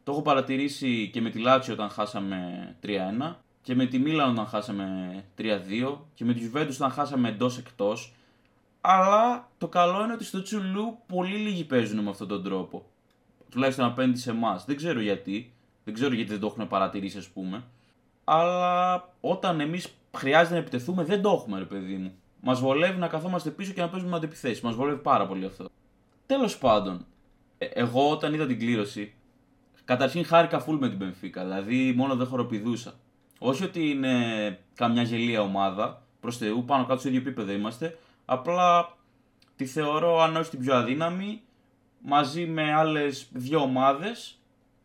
Το 0.06 0.12
έχω 0.12 0.22
παρατηρήσει 0.22 1.10
και 1.12 1.20
με 1.20 1.30
τη 1.30 1.38
Λάτσιο 1.38 1.72
όταν 1.72 1.88
χάσαμε 1.88 2.76
3-1 2.82 3.34
και 3.62 3.74
με 3.74 3.86
τη 3.86 3.98
Μίλαν 3.98 4.30
όταν 4.30 4.46
χάσαμε 4.46 5.24
3-2 5.38 5.98
και 6.14 6.24
με 6.24 6.34
τη 6.34 6.50
Juventus 6.52 6.74
όταν 6.74 6.90
χάσαμε 6.90 7.28
εντός 7.28 7.58
εκτός. 7.58 8.12
Αλλά 8.80 9.48
το 9.58 9.68
καλό 9.68 10.04
είναι 10.04 10.12
ότι 10.12 10.24
στο 10.24 10.42
Τσουλού 10.42 10.98
πολύ 11.06 11.36
λίγοι 11.36 11.64
παίζουν 11.64 12.02
με 12.02 12.10
αυτόν 12.10 12.28
τον 12.28 12.42
τρόπο. 12.42 12.86
Τουλάχιστον 13.50 13.84
απέναντι 13.84 14.18
σε 14.18 14.30
εμάς. 14.30 14.64
Δεν 14.64 14.76
ξέρω 14.76 15.00
γιατί. 15.00 15.52
Δεν 15.84 15.94
ξέρω 15.94 16.14
γιατί 16.14 16.30
δεν 16.30 16.40
το 16.40 16.46
έχουν 16.46 16.68
παρατηρήσει, 16.68 17.18
ας 17.18 17.28
πούμε. 17.28 17.64
Αλλά 18.24 19.08
όταν 19.20 19.60
εμείς 19.60 19.88
χρειάζεται 20.16 20.54
να 20.54 20.60
επιτεθούμε, 20.60 21.04
δεν 21.04 21.22
το 21.22 21.30
έχουμε, 21.30 21.58
ρε 21.58 21.64
παιδί 21.64 21.94
μου. 21.94 22.14
Μας 22.40 22.60
βολεύει 22.60 22.98
να 22.98 23.08
καθόμαστε 23.08 23.50
πίσω 23.50 23.72
και 23.72 23.80
να 23.80 23.88
παίζουμε 23.88 24.10
με 24.10 24.16
αντεπιθέσει. 24.16 24.64
Μας 24.64 24.74
βολεύει 24.74 24.98
πάρα 24.98 25.26
πολύ 25.26 25.44
αυτό. 25.44 25.68
Τέλος 26.26 26.58
πάντων, 26.58 27.06
ε, 27.58 27.64
εγώ 27.64 28.10
όταν 28.10 28.34
είδα 28.34 28.46
την 28.46 28.58
κλήρωση, 28.58 29.15
καταρχήν 29.86 30.24
χάρηκα 30.24 30.64
full 30.66 30.78
με 30.78 30.88
την 30.88 30.98
Benfica. 31.02 31.40
Δηλαδή, 31.40 31.92
μόνο 31.96 32.16
δεν 32.16 32.26
χοροπηδούσα. 32.26 32.94
Όχι 33.38 33.64
ότι 33.64 33.90
είναι 33.90 34.14
καμιά 34.74 35.02
γελία 35.02 35.40
ομάδα, 35.40 36.02
προς 36.20 36.36
Θεού, 36.36 36.64
πάνω 36.64 36.84
κάτω 36.86 36.98
στο 36.98 37.08
ίδιο 37.08 37.20
επίπεδο 37.20 37.52
είμαστε. 37.52 37.98
Απλά 38.24 38.96
τη 39.56 39.66
θεωρώ, 39.66 40.20
αν 40.20 40.36
όχι 40.36 40.50
την 40.50 40.60
πιο 40.60 40.74
αδύναμη, 40.74 41.40
μαζί 42.00 42.46
με 42.46 42.72
άλλες 42.72 43.28
δύο 43.32 43.58
ομάδες, 43.60 44.38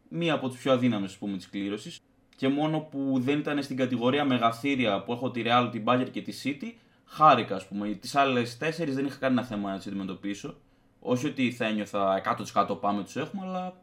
μία 0.10 0.34
από 0.34 0.50
τις 0.50 0.58
πιο 0.58 0.72
αδύναμες, 0.72 1.12
ας 1.12 1.18
πούμε, 1.18 1.38
της 1.38 1.50
κλήρωσης. 1.50 2.00
Και 2.36 2.48
μόνο 2.48 2.80
που 2.80 3.20
δεν 3.20 3.40
ήταν 3.40 3.64
στην 3.64 3.78
κατηγορία 3.78 4.26
μεγαθύρια 4.26 5.04
που 5.04 5.12
έχω 5.12 5.32
τη 5.32 5.42
Real, 5.46 5.70
την 5.72 5.84
Bayern 5.86 6.12
και 6.12 6.22
τη 6.22 6.34
City, 6.44 6.74
χάρηκα, 7.06 7.56
ας 7.56 7.68
πούμε. 7.68 7.88
Τις 7.90 8.16
άλλες 8.16 8.58
τέσσερις 8.58 8.96
δεν 8.96 9.06
είχα 9.06 9.18
κανένα 9.18 9.44
θέμα 9.44 9.72
να 9.72 9.78
τις 9.78 9.88
αντιμετωπίσω. 9.88 10.56
Όχι 11.00 11.28
ότι 11.28 11.52
θα 11.52 11.66
ένιωθα 11.66 12.22
100% 12.68 12.80
πάμε 12.80 13.04
τους 13.04 13.16
έχουμε, 13.16 13.46
αλλά 13.48 13.74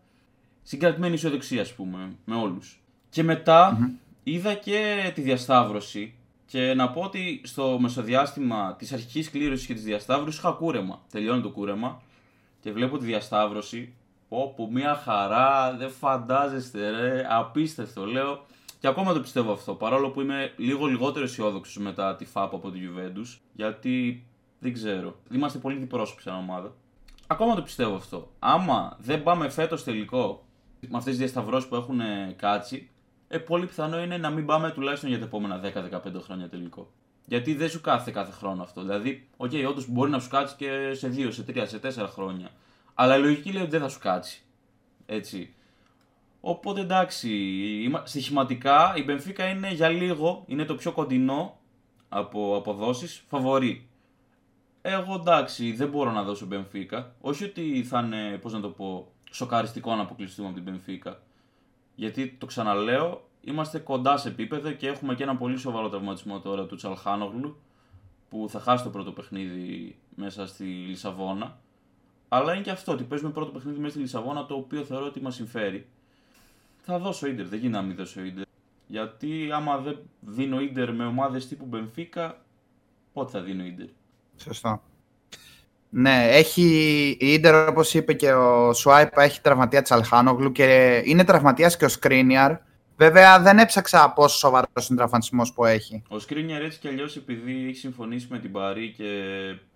συγκρατημένη 0.68 1.14
ισοδεξία, 1.14 1.60
ας 1.60 1.74
πούμε, 1.74 2.16
με 2.24 2.34
όλους. 2.34 2.80
Και 3.10 3.22
μετα 3.22 3.90
είδα 4.22 4.54
και 4.54 5.12
τη 5.14 5.20
διασταύρωση. 5.20 6.14
Και 6.46 6.74
να 6.74 6.90
πω 6.90 7.00
ότι 7.00 7.40
στο 7.44 7.78
μεσοδιάστημα 7.80 8.74
της 8.78 8.92
αρχικής 8.92 9.30
κλήρωσης 9.30 9.66
και 9.66 9.74
της 9.74 9.82
διασταύρωσης 9.82 10.38
είχα 10.38 10.50
κούρεμα. 10.50 11.00
Τελειώνει 11.10 11.42
το 11.42 11.50
κούρεμα. 11.50 12.02
Και 12.60 12.68
και 12.68 12.72
βλέπω 12.72 12.98
τη 12.98 13.04
διασταύρωση. 13.04 13.94
Όπου 14.28 14.68
μια 14.72 14.94
χαρά, 14.94 15.76
δεν 15.78 15.90
φαντάζεστε 15.90 16.90
ρε, 16.90 17.26
απίστευτο 17.30 18.06
λέω. 18.06 18.46
Και 18.78 18.88
ακόμα 18.88 19.12
το 19.12 19.20
πιστεύω 19.20 19.52
αυτό, 19.52 19.74
παρόλο 19.74 20.10
που 20.10 20.20
είμαι 20.20 20.52
λίγο 20.56 20.86
λιγότερο 20.86 21.24
αισιόδοξος 21.24 21.76
μετά 21.82 22.16
τη 22.16 22.24
φάπα 22.24 22.54
από 22.54 22.70
τη 22.70 22.78
Juventus, 22.82 23.38
γιατί 23.52 24.24
δεν 24.58 24.72
ξέρω. 24.72 25.16
Είμαστε 25.32 25.58
πολύ 25.58 25.76
διπρόσωποι 25.76 26.22
σαν 26.22 26.34
ομάδα. 26.34 26.72
Ακόμα 27.26 27.54
το 27.54 27.62
πιστεύω 27.62 27.94
αυτό. 27.94 28.30
Άμα 28.38 28.96
δεν 29.00 29.22
πάμε 29.22 29.48
φέτος 29.48 29.84
τελικό 29.84 30.42
με 30.80 30.96
αυτές 30.96 31.12
τις 31.12 31.18
διασταυρώσεις 31.18 31.68
που 31.68 31.74
έχουν 31.74 32.00
κάτσει, 32.36 32.90
ε, 33.28 33.38
πολύ 33.38 33.66
πιθανό 33.66 34.02
είναι 34.02 34.16
να 34.16 34.30
μην 34.30 34.46
πάμε 34.46 34.70
τουλάχιστον 34.70 35.08
για 35.08 35.18
τα 35.18 35.24
επόμενα 35.24 35.58
10-15 35.58 36.20
χρόνια 36.20 36.48
τελικό. 36.48 36.90
Γιατί 37.26 37.54
δεν 37.54 37.68
σου 37.68 37.80
κάθεται 37.80 38.10
κάθε 38.10 38.32
χρόνο 38.32 38.62
αυτό. 38.62 38.80
Δηλαδή, 38.80 39.28
ok, 39.36 39.50
okay, 39.50 39.66
όντως 39.68 39.88
μπορεί 39.88 40.10
να 40.10 40.18
σου 40.18 40.28
κάτσει 40.28 40.56
και 40.56 40.92
σε 40.92 41.08
2, 41.16 41.28
σε 41.32 41.44
3, 41.48 41.62
σε 41.66 41.78
4 41.78 42.06
χρόνια. 42.08 42.50
Αλλά 42.94 43.16
η 43.16 43.20
λογική 43.20 43.52
λέει 43.52 43.62
ότι 43.62 43.70
δεν 43.70 43.80
θα 43.80 43.88
σου 43.88 43.98
κάτσει. 43.98 44.42
Έτσι. 45.06 45.54
Οπότε 46.40 46.80
εντάξει, 46.80 47.30
στοιχηματικά 48.02 48.94
η 48.96 49.04
Μπενφίκα 49.04 49.44
είναι 49.48 49.72
για 49.72 49.88
λίγο, 49.88 50.44
είναι 50.46 50.64
το 50.64 50.74
πιο 50.74 50.92
κοντινό 50.92 51.58
από 52.08 52.56
αποδόσεις, 52.56 53.22
φαβορή. 53.28 53.88
Εγώ 54.82 55.14
εντάξει, 55.14 55.72
δεν 55.72 55.88
μπορώ 55.88 56.10
να 56.10 56.22
δώσω 56.22 56.46
Μπενφίκα. 56.46 57.14
Όχι 57.20 57.44
ότι 57.44 57.84
θα 57.84 58.00
είναι, 58.00 58.38
πώς 58.42 58.52
να 58.52 58.60
το 58.60 58.68
πω, 58.68 59.12
σοκαριστικό 59.30 59.94
να 59.94 60.02
αποκλειστούμε 60.02 60.48
από 60.48 60.56
την 60.56 60.64
Μπενφίκα. 60.64 61.20
Γιατί 61.94 62.36
το 62.38 62.46
ξαναλέω, 62.46 63.28
είμαστε 63.40 63.78
κοντά 63.78 64.16
σε 64.16 64.28
επίπεδο 64.28 64.72
και 64.72 64.88
έχουμε 64.88 65.14
και 65.14 65.22
ένα 65.22 65.36
πολύ 65.36 65.56
σοβαρό 65.56 65.88
τραυματισμό 65.88 66.40
τώρα 66.40 66.66
του 66.66 66.76
Τσαλχάνογλου 66.76 67.56
που 68.30 68.46
θα 68.48 68.60
χάσει 68.60 68.84
το 68.84 68.90
πρώτο 68.90 69.12
παιχνίδι 69.12 69.98
μέσα 70.14 70.46
στη 70.46 70.64
Λισαβόνα. 70.64 71.58
Αλλά 72.28 72.52
είναι 72.54 72.62
και 72.62 72.70
αυτό 72.70 72.92
ότι 72.92 73.04
παίζουμε 73.04 73.30
πρώτο 73.30 73.50
παιχνίδι 73.50 73.78
μέσα 73.78 73.90
στη 73.90 74.00
Λισαβόνα 74.00 74.46
το 74.46 74.54
οποίο 74.54 74.84
θεωρώ 74.84 75.06
ότι 75.06 75.20
μας 75.20 75.34
συμφέρει. 75.34 75.86
Θα 76.78 76.98
δώσω 76.98 77.26
ίντερ, 77.26 77.46
δεν 77.46 77.58
γίνεται 77.58 77.80
να 77.80 77.86
μην 77.86 77.96
δώσω 77.96 78.20
ίντερ. 78.20 78.44
Γιατί 78.86 79.52
άμα 79.52 79.78
δεν 79.78 79.98
δίνω 80.20 80.60
ίντερ 80.60 80.94
με 80.94 81.06
ομάδες 81.06 81.48
τύπου 81.48 81.64
Μπενφίκα, 81.64 82.40
πότε 83.12 83.30
θα 83.30 83.40
δίνω 83.40 83.64
ίντερ; 83.64 83.86
Σωστό. 84.36 84.82
Ναι, 85.90 86.28
έχει 86.30 86.62
η 87.20 87.32
Ίντερ 87.32 87.68
όπως 87.68 87.94
είπε 87.94 88.12
και 88.12 88.32
ο 88.32 88.72
Σουάιπ 88.72 89.18
έχει 89.18 89.40
τραυματία 89.40 89.82
Τσαλχάνογλου 89.82 90.52
και 90.52 91.00
είναι 91.04 91.24
τραυματίας 91.24 91.76
και 91.76 91.84
ο 91.84 91.88
Σκρίνιαρ 91.88 92.56
Βέβαια 92.98 93.40
δεν 93.40 93.58
έψαξα 93.58 94.12
πόσο 94.12 94.38
σοβαρός 94.38 94.68
είναι 94.74 94.92
ο 94.92 94.96
τραυματισμός 94.96 95.52
που 95.52 95.64
έχει. 95.64 96.02
Ο 96.08 96.18
Σκρίνιαρ 96.18 96.62
έτσι 96.62 96.78
κι 96.78 96.88
αλλιώς 96.88 97.16
επειδή 97.16 97.66
έχει 97.68 97.78
συμφωνήσει 97.78 98.26
με 98.30 98.38
την 98.38 98.52
Παρί 98.52 98.94
και. 98.96 99.04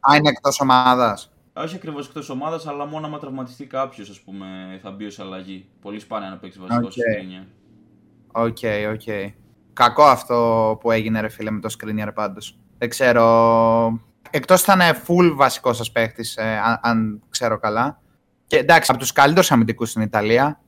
Α, 0.01 0.17
είναι 0.17 0.29
εκτός 0.29 0.61
ομάδας. 0.61 1.33
Όχι 1.53 1.75
ακριβώς 1.75 2.07
εκτός 2.07 2.29
ομάδας, 2.29 2.67
αλλά 2.67 2.87
μόνο 2.87 3.07
άμα 3.07 3.19
τραυματιστεί 3.19 3.67
κάποιος, 3.67 4.11
ας 4.11 4.21
πούμε, 4.21 4.79
θα 4.83 4.91
μπει 4.91 5.05
ως 5.05 5.19
αλλαγή. 5.19 5.67
Πολύ 5.81 5.99
σπάνια 5.99 6.29
να 6.29 6.37
παίξει 6.37 6.59
βασικό 6.59 6.87
okay. 6.87 6.91
Σκρίνιαρ. 6.91 7.43
Ok, 8.33 8.57
okay, 8.61 8.93
ok. 8.95 9.01
Okay. 9.07 9.33
Κακό 9.73 10.03
αυτό 10.03 10.79
που 10.81 10.91
έγινε, 10.91 11.21
ρε 11.21 11.29
φίλε, 11.29 11.51
με 11.51 11.61
το 11.61 11.69
Σκρίνιαρ 11.69 12.13
πάντως. 12.13 12.59
Δεν 12.79 12.89
ξέρω. 12.89 13.25
Εκτός 14.35 14.63
ήταν 14.63 14.81
full 14.81 15.33
βασικός 15.35 15.77
σας 15.77 15.93
παίχτης, 15.93 16.37
ε, 16.37 16.59
αν, 16.59 16.79
αν 16.83 17.23
ξέρω 17.31 17.59
καλά. 17.59 18.01
Και 18.47 18.57
εντάξει, 18.57 18.91
από 18.91 19.01
τους 19.01 19.13
καλύτερους 19.13 19.51
αμυντικούς 19.51 19.91
στην 19.91 20.03
Ιταλία 20.03 20.61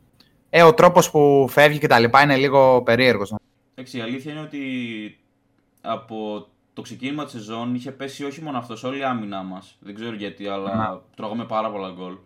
ε, 0.56 0.62
ο 0.62 0.74
τρόπος 0.74 1.10
που 1.10 1.46
φεύγει 1.50 1.78
και 1.78 1.86
τα 1.86 1.98
λοιπά 1.98 2.22
είναι 2.22 2.36
λίγο 2.36 2.82
περίεργος. 2.82 3.34
Εντάξει, 3.74 3.98
η 3.98 4.00
αλήθεια 4.00 4.32
είναι 4.32 4.40
ότι 4.40 4.60
από 5.80 6.46
το 6.72 6.82
ξεκίνημα 6.82 7.24
της 7.24 7.32
σεζόν 7.32 7.74
είχε 7.74 7.90
πέσει 7.90 8.24
όχι 8.24 8.42
μόνο 8.42 8.58
αυτός, 8.58 8.84
όλη 8.84 8.98
η 8.98 9.04
άμυνά 9.04 9.42
μας. 9.42 9.76
Δεν 9.80 9.94
ξέρω 9.94 10.14
γιατί, 10.14 10.46
αλλά 10.46 10.74
να. 10.74 11.00
τρώγαμε 11.16 11.44
πάρα 11.44 11.70
πολλά 11.70 11.90
γκολ. 11.90 12.16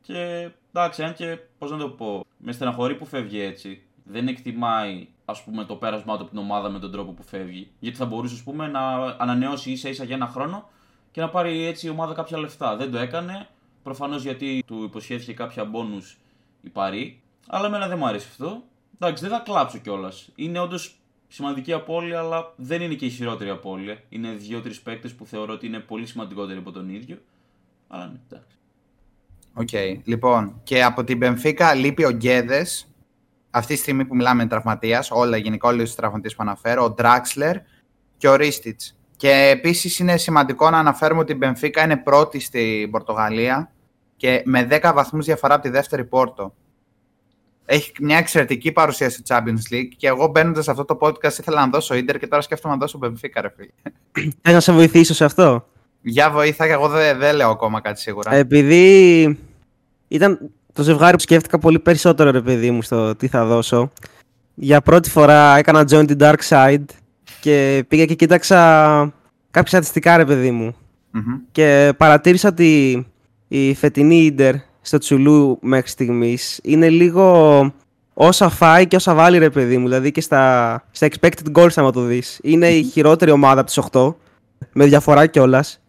Και 0.00 0.50
εντάξει, 0.72 1.02
αν 1.02 1.14
και 1.14 1.38
πώς 1.58 1.70
να 1.70 1.76
το 1.76 1.88
πω, 1.88 2.24
με 2.36 2.52
στεναχωρεί 2.52 2.94
που 2.94 3.06
φεύγει 3.06 3.40
έτσι. 3.40 3.82
Δεν 4.04 4.28
εκτιμάει 4.28 5.08
ας 5.24 5.44
πούμε, 5.44 5.64
το 5.64 5.74
πέρασμά 5.74 6.16
του 6.16 6.22
από 6.22 6.30
την 6.30 6.38
ομάδα 6.38 6.68
με 6.68 6.78
τον 6.78 6.92
τρόπο 6.92 7.12
που 7.12 7.22
φεύγει. 7.22 7.70
Γιατί 7.78 7.96
θα 7.96 8.04
μπορούσε 8.04 8.34
ας 8.34 8.42
πούμε, 8.42 8.66
να 8.66 8.80
ανανεώσει 9.18 9.70
ίσα 9.70 9.88
ίσα 9.88 10.04
για 10.04 10.14
ένα 10.14 10.26
χρόνο 10.26 10.68
και 11.10 11.20
να 11.20 11.28
πάρει 11.28 11.64
έτσι 11.64 11.86
η 11.86 11.90
ομάδα 11.90 12.14
κάποια 12.14 12.38
λεφτά. 12.38 12.76
Δεν 12.76 12.90
το 12.90 12.98
έκανε. 12.98 13.48
Προφανώς 13.82 14.22
γιατί 14.22 14.62
του 14.66 14.82
υποσχέθηκε 14.82 15.32
κάποια 15.32 15.64
μπόνους 15.64 16.18
η 16.60 16.68
Παρί. 16.68 17.20
Αλλά 17.46 17.66
εμένα 17.66 17.88
δεν 17.88 17.98
μου 17.98 18.06
αρέσει 18.06 18.26
αυτό. 18.30 18.62
Εντάξει, 19.00 19.22
δεν 19.26 19.32
θα 19.32 19.42
κλάψω 19.44 19.78
κιόλας. 19.78 20.28
Είναι 20.34 20.58
όντως 20.58 20.98
σημαντική 21.28 21.72
απώλεια, 21.72 22.18
αλλά 22.18 22.52
δεν 22.56 22.82
είναι 22.82 22.94
και 22.94 23.06
η 23.06 23.10
χειρότερη 23.10 23.50
απώλεια. 23.50 23.98
Είναι 24.08 24.30
δύο-τρεις 24.30 24.80
παίκτες 24.80 25.14
που 25.14 25.26
θεωρώ 25.26 25.52
ότι 25.52 25.66
είναι 25.66 25.78
πολύ 25.78 26.06
σημαντικότεροι 26.06 26.58
από 26.58 26.70
τον 26.70 26.88
ίδιο. 26.88 27.18
Αλλά 27.88 28.06
ναι, 28.06 28.18
εντάξει. 28.30 28.56
Ok. 29.54 29.68
Okay. 29.72 30.00
Λοιπόν, 30.04 30.60
και 30.62 30.84
από 30.84 31.04
την 31.04 31.18
Μπενφίκα 31.18 31.74
λείπει 31.74 32.04
ο 32.04 32.10
Γκέντες. 32.10 32.92
Αυτή 33.50 33.74
τη 33.74 33.80
στιγμή 33.80 34.04
που 34.04 34.16
μιλάμε 34.16 34.40
είναι 34.40 34.50
τραυματίας. 34.50 35.10
Όλα 35.10 35.36
γενικά, 35.36 35.68
όλοι 35.68 35.84
του 35.84 35.94
τραυματίες 35.96 36.34
που 36.34 36.42
αναφέρω. 36.42 36.84
Ο 36.84 36.90
Ντράξλερ 36.90 37.56
και 38.16 38.28
ο 38.28 38.36
Ρίστιτς. 38.36 38.80
Και 39.18 39.50
επίσης 39.52 39.98
είναι 39.98 40.16
σημαντικό 40.16 40.70
να 40.70 40.78
αναφέρουμε 40.78 41.20
ότι 41.20 41.32
η 41.32 41.36
Μπενφίκα 41.38 41.82
είναι 41.82 41.96
πρώτη 41.96 42.40
στην 42.40 42.90
Πορτογαλία 42.90 43.70
και 44.16 44.42
με 44.44 44.68
10 44.70 44.92
βαθμούς 44.94 45.24
διαφορά 45.24 45.54
από 45.54 45.62
τη 45.62 45.68
δεύτερη 45.68 46.04
Πόρτο 46.04 46.54
έχει 47.70 47.92
μια 48.00 48.16
εξαιρετική 48.18 48.72
παρουσία 48.72 49.10
στη 49.10 49.22
Champions 49.26 49.74
League 49.74 49.88
και 49.96 50.06
εγώ 50.06 50.26
μπαίνοντας 50.26 50.64
σε 50.64 50.70
αυτό 50.70 50.84
το 50.84 50.98
podcast 51.00 51.38
ήθελα 51.38 51.60
να 51.60 51.66
δώσω 51.66 51.94
Ιντερ 51.94 52.18
και 52.18 52.26
τώρα 52.26 52.42
σκέφτομαι 52.42 52.74
να 52.74 52.80
δώσω 52.80 52.98
Benfica, 53.02 53.40
ρε 53.40 53.52
φίλε. 53.56 53.70
Θέλω 54.42 54.54
να 54.54 54.60
σε 54.60 54.72
βοηθήσω 54.72 55.14
σε 55.14 55.24
αυτό; 55.24 55.66
Για 56.02 56.30
βοήθα 56.30 56.66
και 56.66 56.72
εγώ 56.72 56.88
δεν, 56.88 57.18
δεν 57.18 57.34
λέω 57.36 57.50
ακόμα 57.50 57.80
κάτι 57.80 58.00
σίγουρα. 58.00 58.34
Επειδή 58.34 59.38
ήταν 60.08 60.50
το 60.72 60.82
ζευγάρι 60.82 61.12
που 61.16 61.22
σκέφτηκα 61.22 61.58
πολύ 61.58 61.78
περισσότερο, 61.78 62.30
ρε 62.30 62.40
παιδί 62.40 62.70
μου, 62.70 62.82
στο 62.82 63.16
τι 63.16 63.28
θα 63.28 63.44
δώσω. 63.44 63.92
Για 64.54 64.80
πρώτη 64.80 65.10
φορά 65.10 65.56
έκανα 65.56 65.84
join 65.90 66.08
the 66.08 66.16
dark 66.16 66.40
side 66.48 66.84
και 67.40 67.84
πήγα 67.88 68.04
και 68.04 68.14
κοίταξα 68.14 69.00
κάποια 69.50 69.68
στατιστικά, 69.68 70.16
ρε 70.16 70.24
παιδί 70.24 70.50
μου. 70.50 70.74
Mm-hmm. 71.14 71.40
Και 71.52 71.92
παρατήρησα 71.96 72.48
ότι 72.48 73.06
η 73.48 73.74
φετινή 73.74 74.24
Ιντερ 74.24 74.54
στο 74.80 74.98
Τσουλού 74.98 75.58
μέχρι 75.62 75.88
στιγμής 75.88 76.60
είναι 76.62 76.88
λίγο 76.88 77.72
όσα 78.14 78.48
φάει 78.48 78.86
και 78.86 78.96
όσα 78.96 79.14
βάλει 79.14 79.38
ρε 79.38 79.50
παιδί 79.50 79.78
μου. 79.78 79.84
Δηλαδή 79.84 80.12
και 80.12 80.20
στα, 80.20 80.84
στα 80.90 81.08
expected 81.10 81.52
goals, 81.52 81.72
άμα 81.74 81.90
το 81.90 82.00
δεις. 82.00 82.38
Είναι 82.42 82.68
η 82.68 82.82
χειρότερη 82.82 83.30
ομάδα 83.30 83.60
από 83.60 83.70
τις 83.70 83.80
8, 83.92 84.14
με 84.72 84.84
διαφορά 84.84 85.26
κιόλας. 85.26 85.80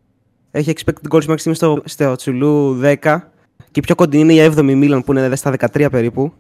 Έχει 0.51 0.73
expected 0.75 1.13
goals 1.13 1.25
μέχρι 1.25 1.39
στιγμής 1.39 1.57
στο, 1.57 1.81
στο 1.85 2.15
Τσουλού 2.15 2.79
10 2.83 3.17
και 3.71 3.81
πιο 3.81 3.95
κοντινή 3.95 4.33
είναι 4.33 4.43
η 4.43 4.53
7η 4.55 4.63
Μίλαν 4.63 5.03
που 5.03 5.11
είναι 5.11 5.35
στα 5.35 5.53
13 5.59 5.87
περίπου. 5.91 6.33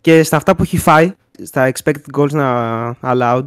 Και 0.00 0.22
στα 0.22 0.36
αυτά 0.36 0.56
που 0.56 0.62
έχει 0.62 0.78
φάει, 0.78 1.12
στα 1.42 1.72
expected 1.72 2.18
goals 2.18 2.30
να 2.30 2.96
allowed, 3.02 3.44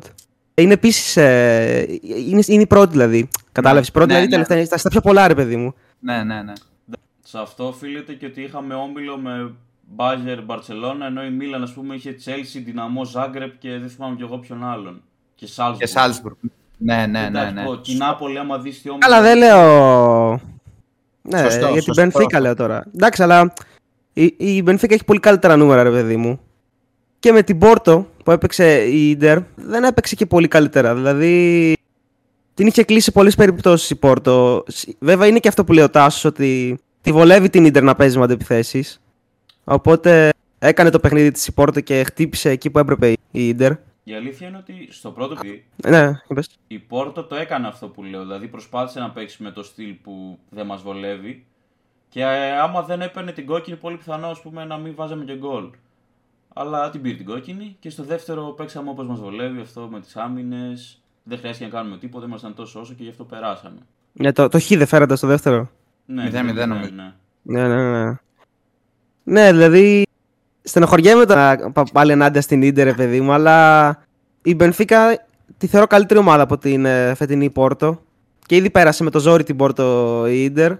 είναι 0.55 0.74
επίσης. 0.74 1.17
Ε, 1.17 2.00
είναι, 2.01 2.43
είναι 2.48 2.62
η 2.62 2.67
πρώτη 2.67 2.91
δηλαδή. 2.91 3.29
Κατάλαβες. 3.51 3.91
Πρώτη 3.91 4.07
ναι, 4.07 4.13
δηλαδή 4.13 4.38
ναι. 4.38 4.45
τελευταία. 4.45 4.77
Στα 4.77 4.89
πιο 4.89 5.01
πολλά 5.01 5.27
ρε 5.27 5.36
παιδί 5.36 5.55
μου. 5.55 5.74
Ναι, 6.00 6.24
ναι, 6.24 6.41
ναι. 6.41 6.53
Σε 7.24 7.39
αυτό 7.39 7.67
οφείλεται 7.67 8.13
και 8.13 8.25
ότι 8.25 8.41
είχαμε 8.41 8.74
όμιλο 8.74 9.17
με 9.17 9.51
Μπάγερ 9.81 10.41
Μπαρσελόνα, 10.41 11.05
ενώ 11.05 11.24
η 11.24 11.29
Μίλαν, 11.29 11.63
ας 11.63 11.74
πούμε, 11.74 11.95
είχε 11.95 12.12
Τσέλσι, 12.12 12.60
Δυναμό, 12.60 13.05
Ζάγκρεπ 13.05 13.57
και 13.60 13.69
δεν 13.69 13.89
θυμάμαι 13.89 14.15
κι 14.15 14.22
εγώ 14.22 14.38
ποιον 14.38 14.65
άλλον. 14.65 15.01
Και 15.36 15.48
Σάλσμπουργκ. 15.48 15.79
Και 15.79 15.86
Σάλσμπουργκ. 15.88 16.36
Ναι, 16.77 17.05
ναι, 17.05 17.29
ναι. 17.29 17.51
ναι. 17.51 17.63
Και 17.81 17.91
η 17.91 17.95
Νάπολη, 17.95 18.38
άμα 18.38 18.60
δεις 18.60 18.81
τι 18.81 18.89
όμιλο. 18.89 19.07
Καλά, 19.07 19.22
δεν 19.22 19.38
λέω. 19.38 20.39
Ναι, 21.22 21.38
σωστό, 21.38 21.67
για 21.67 21.81
την 21.81 21.93
Μπενφίκα 21.95 22.39
λέω 22.39 22.55
τώρα. 22.55 22.86
Εντάξει, 22.95 23.24
αλλά 23.24 23.53
η, 24.13 24.36
η 24.38 24.62
Μπενφίκα 24.63 24.93
έχει 24.93 25.05
πολύ 25.05 25.19
καλύτερα 25.19 25.55
νούμερα, 25.55 25.83
ρε 25.83 25.91
παιδί 25.91 26.17
μου. 26.17 26.39
Και 27.19 27.31
με 27.31 27.43
την 27.43 27.57
Πόρτο 27.57 28.07
που 28.24 28.32
έπαιξε 28.32 28.86
η 28.86 29.10
Ιντερ, 29.10 29.39
δεν 29.56 29.84
έπαιξε 29.84 30.15
και 30.15 30.25
πολύ 30.25 30.48
καλύτερα. 30.48 30.96
Δηλαδή, 30.96 31.74
την 32.53 32.68
είχε 32.68 32.84
κλείσει 32.84 33.03
σε 33.03 33.12
πολλές 33.12 33.36
περιπτώσεις 33.36 33.89
η 33.89 33.96
Πόρτο. 33.96 34.63
Βέβαια, 35.00 35.27
είναι 35.27 35.39
και 35.39 35.48
αυτό 35.48 35.63
που 35.63 35.74
λέει 35.74 35.84
ο 35.84 35.89
Τάσος, 35.89 36.25
ότι 36.25 36.80
τη 37.01 37.12
βολεύει 37.12 37.50
την 37.50 37.65
Ιντερ 37.65 37.84
να 37.84 37.96
παίζει 37.96 38.18
με 38.18 38.24
αντεπιθέσει. 38.24 38.84
Οπότε 39.63 40.30
έκανε 40.60 40.89
το 40.89 41.00
παιχνίδι 41.00 41.32
της 41.32 41.48
η 41.48 41.51
Πόρτο 41.53 41.82
και 41.82 42.03
χτύπησε 42.03 42.50
εκεί 42.50 42.70
που 42.70 42.80
έπρεπε 42.80 43.12
η 43.32 43.48
Ιντερ. 43.48 43.72
Η 44.03 44.13
αλήθεια 44.13 44.48
είναι 44.48 44.58
ότι 44.58 44.88
στο 44.92 45.12
πρώτο 45.12 45.36
παιχνίδι 45.36 45.63
ναι, 45.88 46.12
η 46.68 46.80
Πόρτο 46.80 47.24
το 47.24 47.36
έκανε 47.36 47.68
αυτό 47.68 47.88
που 47.88 48.03
λέω. 48.03 48.22
Δηλαδή 48.22 48.48
προσπάθησε 48.48 49.00
να 49.00 49.10
παίξει 49.10 49.44
με 49.44 49.51
το 49.51 49.63
στυλ 49.63 49.94
που 50.03 50.39
δεν 50.50 50.65
μας 50.65 50.82
βολεύει. 50.82 51.46
Και 52.10 52.22
ε, 52.22 52.60
άμα 52.60 52.82
δεν 52.82 53.01
έπαιρνε 53.01 53.32
την 53.32 53.46
κόκκινη, 53.46 53.77
πολύ 53.77 53.98
πιθανό 53.98 54.27
ας 54.27 54.42
πούμε, 54.42 54.65
να 54.65 54.77
μην 54.77 54.96
βάζαμε 54.96 55.24
και 55.24 55.38
γκολ. 55.38 55.70
Αλλά 56.53 56.89
την 56.89 57.01
πήρε 57.01 57.15
την 57.15 57.25
κόκκινη 57.25 57.75
και 57.79 57.89
στο 57.89 58.03
δεύτερο 58.03 58.43
παίξαμε 58.43 58.89
όπως 58.89 59.07
μας 59.07 59.19
βολεύει 59.19 59.60
αυτό 59.60 59.88
με 59.91 60.00
τις 60.00 60.15
άμυνες. 60.15 61.01
Δεν 61.24 61.38
χρειάστηκε 61.38 61.65
να 61.65 61.75
κάνουμε 61.77 61.98
τίποτα, 61.98 62.25
ήμασταν 62.25 62.53
τόσο 62.55 62.79
όσο 62.79 62.93
και 62.93 63.03
γι' 63.03 63.10
αυτό 63.10 63.24
περάσαμε. 63.24 63.77
Ναι, 64.13 64.31
το, 64.31 64.48
το 64.48 64.60
χ 64.60 64.67
δεν 64.67 64.88
φέρατε 64.88 65.15
στο 65.15 65.27
δεύτερο. 65.27 65.69
Ναι, 66.05 66.27
0-0 66.27 66.31
νομίζω. 66.67 66.89
Ναι. 66.93 67.13
ναι, 67.41 67.67
ναι, 67.67 68.03
ναι. 68.03 68.17
Ναι, 69.24 69.51
δηλαδή 69.51 70.05
στενοχωριέμαι 70.63 71.25
τώρα 71.25 71.72
πάλι 71.93 72.12
ενάντια 72.12 72.41
στην 72.41 72.62
Ίντερ, 72.62 72.93
παιδί 72.93 73.22
μου, 73.22 73.31
αλλά 73.31 73.98
η 74.43 74.55
Μπενφίκα 74.55 75.25
τη 75.57 75.67
θεωρώ 75.67 75.88
καλύτερη 75.88 76.19
ομάδα 76.19 76.43
από 76.43 76.57
την 76.57 76.86
ε, 76.86 77.13
φετινή 77.13 77.50
Πόρτο. 77.50 78.01
Και 78.45 78.55
ήδη 78.55 78.69
πέρασε 78.69 79.03
με 79.03 79.10
το 79.10 79.19
ζόρι 79.19 79.43
την 79.43 79.55
Πόρτο 79.55 80.25
η 80.27 80.43
Ίντερ. 80.43 80.74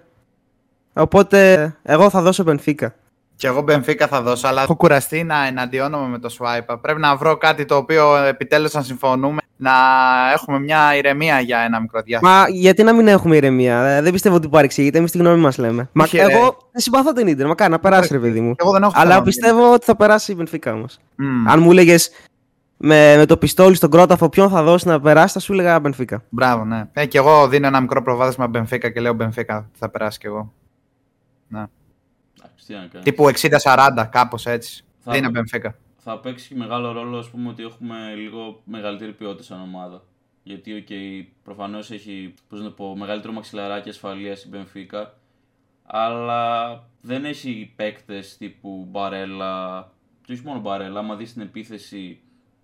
Οπότε 0.94 1.72
εγώ 1.84 2.10
θα 2.10 2.22
δώσω 2.22 2.44
Μπενφίκα. 2.44 2.96
Και 3.44 3.50
εγώ 3.50 3.62
Μπενφίκα 3.62 4.08
θα 4.08 4.22
δώσω, 4.22 4.48
αλλά 4.48 4.62
έχω 4.62 4.76
κουραστεί 4.76 5.24
να 5.24 5.46
εναντιώνομαι 5.46 6.08
με 6.08 6.20
το 6.20 6.36
swipe. 6.40 6.76
Πρέπει 6.82 7.00
να 7.00 7.16
βρω 7.16 7.38
κάτι 7.38 7.66
το 7.66 7.76
οποίο 7.76 8.16
επιτέλους 8.16 8.74
να 8.74 8.82
συμφωνούμε, 8.82 9.42
να 9.58 9.72
έχουμε 10.34 10.60
μια 10.60 10.96
ηρεμία 10.96 11.40
για 11.40 11.60
ένα 11.60 11.80
μικρό 11.80 12.02
διάστημα. 12.02 12.32
Μα 12.32 12.46
γιατί 12.50 12.84
να 12.84 12.94
μην 12.94 13.08
έχουμε 13.08 13.36
ηρεμία. 13.36 13.84
Ε, 13.84 14.02
Δεν 14.02 14.12
πιστεύω 14.12 14.36
ότι 14.36 14.48
παρεξηγείται. 14.50 14.98
Εμείς 14.98 15.12
τη 15.12 15.18
γνώμη 15.18 15.40
μας 15.40 15.58
λέμε. 15.58 15.90
Μα 15.94 16.04
Όχι, 16.04 16.18
ρε. 16.18 16.24
εγώ 16.24 16.58
δεν 16.72 16.82
συμπαθώ 16.82 17.14
την 17.14 17.36
ντερ. 17.38 17.48
Μακάρι 17.48 17.72
να 17.72 17.80
περάσει, 17.80 18.14
ρε 18.14 18.20
παιδί 18.20 18.42
μου. 18.42 18.56
Εγώ 18.58 18.72
δεν 18.72 18.84
έχω 18.84 18.92
Αλλά 18.96 19.12
θέμα. 19.12 19.24
πιστεύω 19.24 19.74
ότι 19.74 19.86
θα 19.86 19.96
περάσει 19.96 20.32
η 20.32 20.36
Μπενφίκα 20.38 20.74
όμως. 20.74 21.00
Μμμ. 21.16 21.50
Αν 21.50 21.60
μου 21.60 21.72
έλεγες 21.72 22.10
με, 22.78 23.16
με 23.18 23.26
το 23.26 23.38
πιστόλι 23.38 23.76
στον 23.76 23.90
κρόταφο 23.90 24.30
ποιον 24.30 24.50
θα 24.50 24.64
δώσεις 24.64 24.86
να 24.88 25.00
περάσει, 25.02 25.34
θα 25.34 25.40
σου 25.40 25.54
έλεγα 25.54 25.80
Μπενφίκα. 25.80 26.24
Μπράβο, 26.30 26.66
ναι. 26.66 26.84
Ε, 26.94 27.06
και 27.06 27.18
εγώ 27.18 27.48
δίνω 27.48 27.68
ένα 27.68 27.80
μικρό 27.82 28.02
προβάδισμα 28.02 28.48
Μπενφίκα 28.48 28.90
και 28.90 29.00
λέω 29.00 29.14
Μπενφίκα 29.14 29.70
θα 29.74 29.90
περάσει 29.90 30.20
κι 30.20 30.26
εγώ. 30.26 30.52
Ναι. 31.48 31.64
Εντάξει, 32.68 32.68
τι 32.68 32.74
να 32.74 32.88
κάνεις. 32.88 33.04
Τύπου 33.04 33.28
60-40, 34.04 34.10
κάπως 34.12 34.46
έτσι. 34.46 34.84
Θα- 35.00 35.12
Δίνω 35.12 35.30
Μπενφίκα. 35.30 35.76
θα 35.98 36.20
παίξει 36.20 36.48
και 36.48 36.56
μεγάλο 36.56 36.92
ρόλο 36.92 37.18
ας 37.18 37.30
πούμε, 37.30 37.50
ότι 37.50 37.64
έχουμε 37.64 37.96
λίγο 38.16 38.62
μεγαλύτερη 38.66 39.12
ποιότητα 39.14 39.44
σαν 39.44 39.62
ομάδα. 39.62 40.02
Γιατί 40.44 40.86
okay, 40.88 41.32
προφανώς 41.44 41.92
έχει 41.92 42.34
πώς 42.50 42.60
να 42.60 42.66
το 42.66 42.72
πω, 42.72 42.96
μεγαλύτερο 42.98 43.34
μαξιλαράκι 43.34 43.90
ασφαλείας 43.90 44.44
η 44.44 44.48
Μπενφίκα, 44.50 45.14
αλλά 45.86 46.84
δεν 47.02 47.26
έχει 47.26 47.74
παίκτες 47.76 48.38
τύπου 48.38 48.88
Μπαρέλα. 48.92 49.92
Και 50.26 50.34
όχι 50.34 50.42
μόνο 50.46 50.60
Μπαρέλα, 50.60 51.00
άμα 51.00 51.16
δεις 51.16 51.34
την 51.34 51.42
επίθεση 51.42 52.20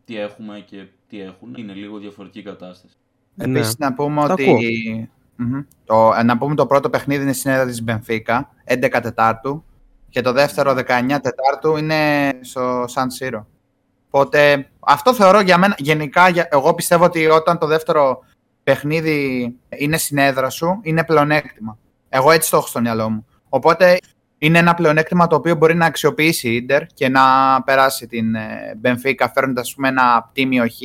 τι 0.06 0.18
έχουμε 0.18 0.60
και 0.60 0.86
τι 1.10 1.22
έχουν, 1.22 1.54
είναι 1.58 1.74
λίγο 1.74 1.98
διαφορετική 1.98 2.42
κατάσταση. 2.42 2.94
Ναι. 3.36 3.46
Επίσης 3.46 3.78
να 3.78 3.94
πούμε 3.94 4.26
Το 4.28 4.32
ότι. 4.34 4.44
ακούω. 4.44 5.08
Μμμ. 5.36 5.62
Το, 5.86 6.14
ε, 6.20 6.24
να 6.24 6.38
πούμε 6.38 6.56
το 6.56 6.66
πρώτο 6.66 6.90
παιχνίδι 6.90 7.24
είναι 7.24 7.34
στην 7.34 7.52
έδρα 7.52 7.66
της 7.66 7.84
Μπενφίκα, 7.84 8.50
11 8.66 9.00
Τετάρτου. 9.02 9.64
Και 10.10 10.22
το 10.22 10.32
δεύτερο 10.32 10.72
19 10.74 10.84
Τετάρτου 11.22 11.78
είναι 11.78 12.32
στο 12.42 12.86
Σαν 12.88 13.12
Σύρο. 13.12 13.48
Οπότε 14.08 14.70
αυτό 14.80 15.14
θεωρώ 15.14 15.40
για 15.40 15.58
μένα. 15.58 15.76
Γενικά, 15.78 16.30
για- 16.30 16.48
εγώ 16.52 16.74
πιστεύω 16.74 17.04
ότι 17.04 17.28
όταν 17.28 17.58
το 17.58 17.66
δεύτερο 17.68 18.20
παιχνίδι 18.64 19.56
είναι 19.70 19.98
στην 19.98 20.18
έδρα 20.18 20.50
σου, 20.50 20.80
είναι 20.82 21.04
πλεονέκτημα. 21.04 21.78
Εγώ 22.10 22.32
έτσι 22.32 22.50
το 22.50 22.58
έχω 22.58 22.68
στο 22.68 22.82
μυαλό 22.82 23.10
μου. 23.10 23.26
Οπότε 23.50 23.98
είναι 24.38 24.58
ένα 24.60 24.74
πλεονέκτημα 24.74 25.28
το 25.28 25.36
οποίο 25.36 25.56
μπορεί 25.56 25.76
να 25.76 25.86
αξιοποιήσει 25.86 26.50
η 26.50 26.56
Ίντερ 26.56 26.86
και 26.86 27.10
να 27.10 27.22
περάσει 27.64 28.08
την 28.08 28.36
ε, 28.36 28.76
Μπενφίκα 28.78 29.30
φέρνοντας 29.30 29.76
ένα 29.84 30.30
τίμιο 30.34 30.64
χ 30.68 30.76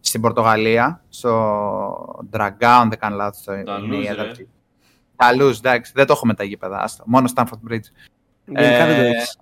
στην 0.00 0.20
Πορτογαλία, 0.20 1.02
στο 1.08 2.24
Dragão, 2.32 2.84
δεν 2.88 2.98
κάνω 2.98 3.16
λάθος. 3.16 3.42
το- 3.44 3.62
Da 3.64 3.70
Luz 3.70 3.80
είναι 3.84 3.96
η, 3.96 4.10
έδρα 4.10 4.22
ρε. 4.22 4.30
αυτή. 4.30 4.48
Da 5.16 5.26
Luz, 5.38 5.52
εντάξει, 5.58 5.92
δεν 5.94 6.06
το 6.06 6.12
έχω 6.12 6.26
με 6.26 6.34
τα 6.34 6.44
γήπεδα, 6.44 6.78
άστο. 6.82 7.02
Μόνο 7.06 7.30
Stanford 7.34 7.70
Bridge. 7.70 8.09
Γενικά 8.56 8.86
δεν 8.86 8.96
το 8.96 9.02
Ε, 9.02 9.08
έχεις. 9.08 9.38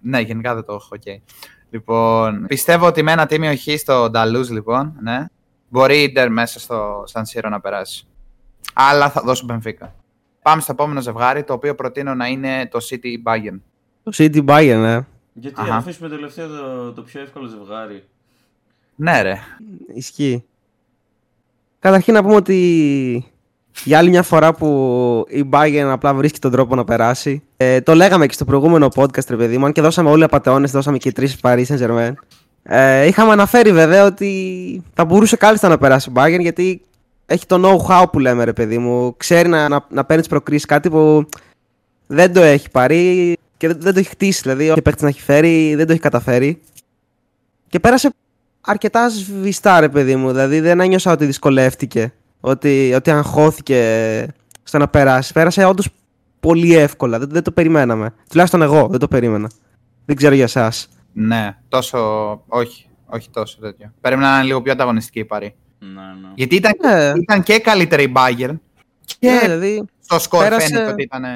Ναι, 0.00 0.20
γενικά 0.20 0.54
δεν 0.54 0.64
το 0.64 0.72
έχω, 0.72 0.88
οκ. 0.92 1.20
Λοιπόν, 1.70 2.44
πιστεύω 2.46 2.86
ότι 2.86 3.02
με 3.02 3.12
ένα 3.12 3.26
τίμιο 3.26 3.56
χ 3.56 3.78
στο 3.78 4.10
Da 4.10 4.23
Luz, 4.23 4.48
λοιπόν, 4.48 4.96
ναι, 5.00 5.26
μπορεί 5.68 5.98
η 5.98 6.02
Ίντερ 6.02 6.30
μέσα 6.30 6.60
στο 6.60 7.04
San 7.12 7.20
Siro 7.20 7.48
να 7.50 7.60
περάσει. 7.60 8.06
Αλλά 8.74 9.10
θα 9.10 9.22
δώσω 9.22 9.46
Benfica. 9.50 9.88
Πάμε 10.42 10.60
στο 10.62 10.72
επόμενο 10.72 11.00
ζευγάρι, 11.00 11.44
το 11.44 11.52
οποίο 11.52 11.74
προτείνω 11.74 12.14
να 12.14 12.26
είναι 12.26 12.66
το 12.66 12.78
City 12.90 13.22
Bayern. 13.24 13.58
Το 14.02 14.12
City 14.14 14.44
Bayern, 14.44 14.78
ναι. 14.80 15.00
Γιατί 15.32 15.60
Αχα. 15.60 15.70
να 15.70 15.76
αφήσουμε 15.76 16.08
τελευταίο 16.08 16.48
το, 16.48 16.92
το 16.92 17.02
πιο 17.02 17.20
εύκολο 17.20 17.46
ζευγάρι; 17.46 18.04
Ναι, 18.94 19.22
ρε. 19.22 19.38
Ισχύει. 19.94 20.44
Καταρχήν 21.78 22.14
να 22.14 22.22
πούμε 22.22 22.34
ότι 22.34 23.31
για 23.84 23.98
άλλη 23.98 24.08
μια 24.08 24.22
φορά 24.22 24.54
που 24.54 24.66
η 25.28 25.48
Bayern 25.50 25.88
απλά 25.90 26.14
βρίσκει 26.14 26.38
τον 26.38 26.50
τρόπο 26.50 26.74
να 26.74 26.84
περάσει. 26.84 27.42
Ε, 27.56 27.80
το 27.80 27.94
λέγαμε 27.94 28.26
και 28.26 28.32
στο 28.32 28.44
προηγούμενο 28.44 28.88
podcast, 28.94 29.26
ρε 29.28 29.36
παιδί 29.36 29.58
μου, 29.58 29.64
αν 29.64 29.72
και 29.72 29.80
δώσαμε 29.80 30.10
όλοι 30.10 30.24
απαταιώνες, 30.24 30.70
δώσαμε 30.70 30.98
και 30.98 31.12
τρεις 31.12 31.36
Paris 31.42 31.64
Saint 31.66 31.78
Germain. 31.78 32.12
Ε, 32.62 33.06
είχαμε 33.06 33.32
αναφέρει 33.32 33.72
βέβαια 33.72 34.04
ότι 34.04 34.82
θα 34.94 35.04
μπορούσε 35.04 35.36
κάλλιστα 35.36 35.68
να 35.68 35.78
περάσει 35.78 36.10
η 36.10 36.12
Bayern 36.16 36.40
γιατί 36.40 36.80
έχει 37.26 37.46
το 37.46 37.60
know-how 37.64 38.04
που 38.12 38.18
λέμε 38.18 38.44
ρε 38.44 38.52
παιδί 38.52 38.78
μου. 38.78 39.16
Ξέρει 39.16 39.48
να, 39.48 39.68
να, 39.68 39.86
να 39.88 40.04
παίρνεις 40.04 40.26
τι 40.26 40.32
προκρίσεις 40.32 40.66
κάτι 40.66 40.90
που 40.90 41.24
δεν 42.06 42.32
το 42.32 42.40
έχει 42.40 42.70
πάρει 42.70 43.36
και 43.56 43.66
δεν, 43.66 43.76
δεν 43.80 43.92
το 43.92 43.98
έχει 43.98 44.08
χτίσει. 44.08 44.40
Δηλαδή, 44.42 44.70
ό,τι 44.70 44.82
παίκτης 44.82 45.02
να 45.02 45.08
έχει 45.08 45.22
φέρει 45.22 45.74
δεν 45.74 45.86
το 45.86 45.92
έχει 45.92 46.00
καταφέρει. 46.00 46.60
Και 47.68 47.80
πέρασε 47.80 48.10
αρκετά 48.60 49.08
σβηστά, 49.08 49.80
ρε 49.80 49.88
παιδί 49.88 50.16
μου. 50.16 50.28
Δηλαδή 50.28 50.60
δεν 50.60 50.80
ένιωσα 50.80 51.12
ότι 51.12 51.24
δυσκολεύτηκε, 51.24 52.12
ότι, 52.44 52.92
ότι 52.94 53.10
αγχώθηκε 53.10 53.78
στο 54.62 54.78
να 54.78 54.88
περάσει. 54.88 55.32
Πέρασε 55.32 55.64
όντως 55.64 55.88
πολύ 56.40 56.74
εύκολα. 56.74 57.18
Δεν, 57.18 57.28
δεν 57.30 57.42
το 57.42 57.50
περιμέναμε. 57.50 58.14
Τουλάχιστον 58.30 58.62
εγώ 58.62 58.86
δεν 58.90 58.98
το 58.98 59.08
περίμενα. 59.08 59.50
Δεν 60.04 60.16
ξέρω 60.16 60.34
για 60.34 60.44
εσάς. 60.44 60.88
Ναι, 61.12 61.56
τόσο. 61.68 61.98
Όχι, 62.48 62.86
όχι 63.06 63.30
τόσο 63.30 63.58
τέτοιο. 63.60 63.92
Περίμενα 64.00 64.30
να 64.30 64.36
είναι 64.36 64.46
λίγο 64.46 64.62
πιο 64.62 64.72
ανταγωνιστική 64.72 65.18
η 65.18 65.24
Παρή. 65.24 65.54
Ναι, 65.78 65.88
ναι. 65.88 66.28
Γιατί 66.34 66.54
ήταν, 66.54 66.72
Ναι. 66.82 67.12
ήταν 67.20 67.42
και 67.42 67.58
καλύτερη 67.58 68.02
η 68.02 68.12
Bayern 68.16 68.54
και 69.04 69.30
Ναι, 69.30 69.38
δηλαδή 69.38 69.84
στο 70.00 70.18
σκορ 70.18 70.42
πέρασε- 70.42 70.66
φαίνεται 70.68 70.90
ότι 70.90 71.02
ήταν 71.02 71.24
ε, 71.24 71.28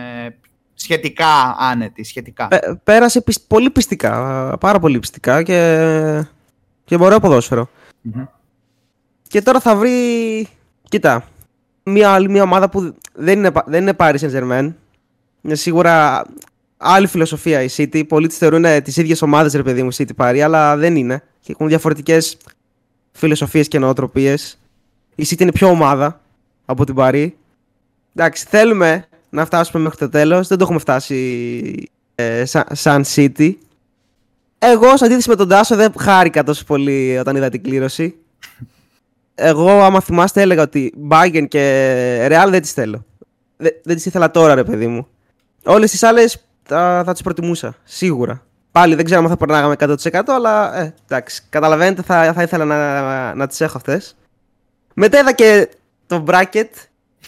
σχετικά 0.75 1.57
άνετη. 1.59 2.05
Σχετικά. 2.05 2.49
πέ- 2.49 2.75
πέρασε 2.85 3.21
πισ- 3.21 3.47
πολύ 3.47 3.71
πιστικά. 3.71 4.13
Πάρα 4.61 4.79
πολύ 4.79 4.99
πιστικά 4.99 5.43
και, 5.43 6.25
και 6.85 6.99
με 6.99 7.05
ωραίο 7.05 7.21
ποδόσφαιρο. 7.21 7.69
Μμμ. 8.03 8.25
Και 9.29 9.43
τώρα 9.43 9.61
θα 9.61 9.77
βρει. 9.77 10.49
Κοίτα. 10.89 11.25
Μια 11.83 12.11
άλλη 12.11 12.29
μια 12.29 12.43
ομάδα 12.43 12.69
που 12.69 12.95
δεν 13.15 13.39
είναι, 13.39 13.51
πα- 13.51 13.65
δεν 13.67 13.83
είναι 13.83 13.93
Paris 13.99 14.17
Saint 14.21 14.33
Germain. 14.43 14.73
Είναι 15.43 15.55
σίγουρα 15.55 16.25
άλλη 16.77 17.07
φιλοσοφία 17.07 17.63
η 17.63 17.69
City. 17.77 18.07
Πολλοί 18.09 18.27
τις 18.27 18.39
θεωρούν 18.39 18.83
τις 18.83 18.97
ίδιες 18.97 19.23
ομάδες, 19.23 19.53
ρε 19.55 19.63
παιδί 19.63 19.83
μου, 19.83 19.95
City 19.95 20.11
Paris, 20.17 20.39
αλλά 20.39 20.77
δεν 20.77 20.97
είναι. 20.97 21.23
Και 21.41 21.53
έχουν 21.53 21.69
διαφορετικές 21.69 22.37
φιλοσοφίες 23.13 23.69
και 23.69 23.79
νοοτροπίες. 23.79 24.59
Η 25.15 25.27
City 25.31 25.41
είναι 25.41 25.53
πιο 25.53 25.69
ομάδα 25.69 26.21
από 26.65 26.85
την 26.85 26.95
Paris. 26.99 27.29
Εντάξει, 28.15 28.47
θέλουμε 28.49 29.05
να 29.31 29.45
φτάσουμε 29.45 29.83
μέχρι 29.83 29.99
το 29.99 30.09
τέλος. 30.09 30.49
Δεν 30.49 30.59
το 30.59 30.65
έχουμε 30.65 30.79
φτάσει 30.79 31.89
ε, 32.15 32.45
σαν, 32.45 32.65
σαν 32.73 33.05
City. 33.15 33.53
Εγώ, 34.59 34.97
σε 34.97 35.05
αντίθεση 35.05 35.29
με 35.29 35.37
τον 35.37 35.49
Τάσο, 35.49 35.77
δεν 35.77 35.93
χάρηκα 35.99 36.43
τόσο 36.43 36.65
πολύ 36.65 37.19
όταν 37.19 37.37
είδα 37.37 37.49
την 37.49 37.63
κλήρωση. 37.63 38.15
Εγώ, 39.39 39.71
άμα 39.71 40.01
θυμάστε, 40.01 40.41
έλεγα 40.41 40.63
ότι 40.63 40.93
Bayern 41.11 41.45
και 41.49 42.27
Real 42.31 42.47
δεν 42.51 42.61
τις 42.63 42.73
θέλω. 42.73 43.05
Δεν, 43.57 43.73
δεν 43.85 43.97
τις 43.97 44.07
ήθελα 44.07 44.31
τώρα, 44.31 44.55
ρε 44.55 44.65
παιδί 44.65 44.87
μου. 44.87 45.07
Όλες 45.65 45.91
τις 45.91 46.03
άλλες 46.03 46.47
θα, 46.63 47.03
θα 47.05 47.13
τις 47.13 47.23
προτιμούσα, 47.23 47.75
σίγουρα. 47.85 48.43
Πάλι 48.73 48.95
δεν 48.95 49.05
ξέρω 49.05 49.21
αν 49.23 49.29
θα 49.29 49.37
περνάγαμε 49.37 49.75
100% 49.79 50.23
αλλά 50.27 50.79
ε, 50.81 50.95
εντάξει, 51.05 51.43
καταλαβαίνετε 51.49 52.03
θα, 52.03 52.33
θα 52.33 52.43
ήθελα 52.43 52.65
να, 52.65 53.35
να 53.35 53.47
τις 53.47 53.61
έχω 53.61 53.77
αυτές. 53.77 54.17
Μετά 54.95 55.19
είδα 55.19 55.33
και 55.33 55.69
το 56.07 56.25
bracket, 56.29 56.69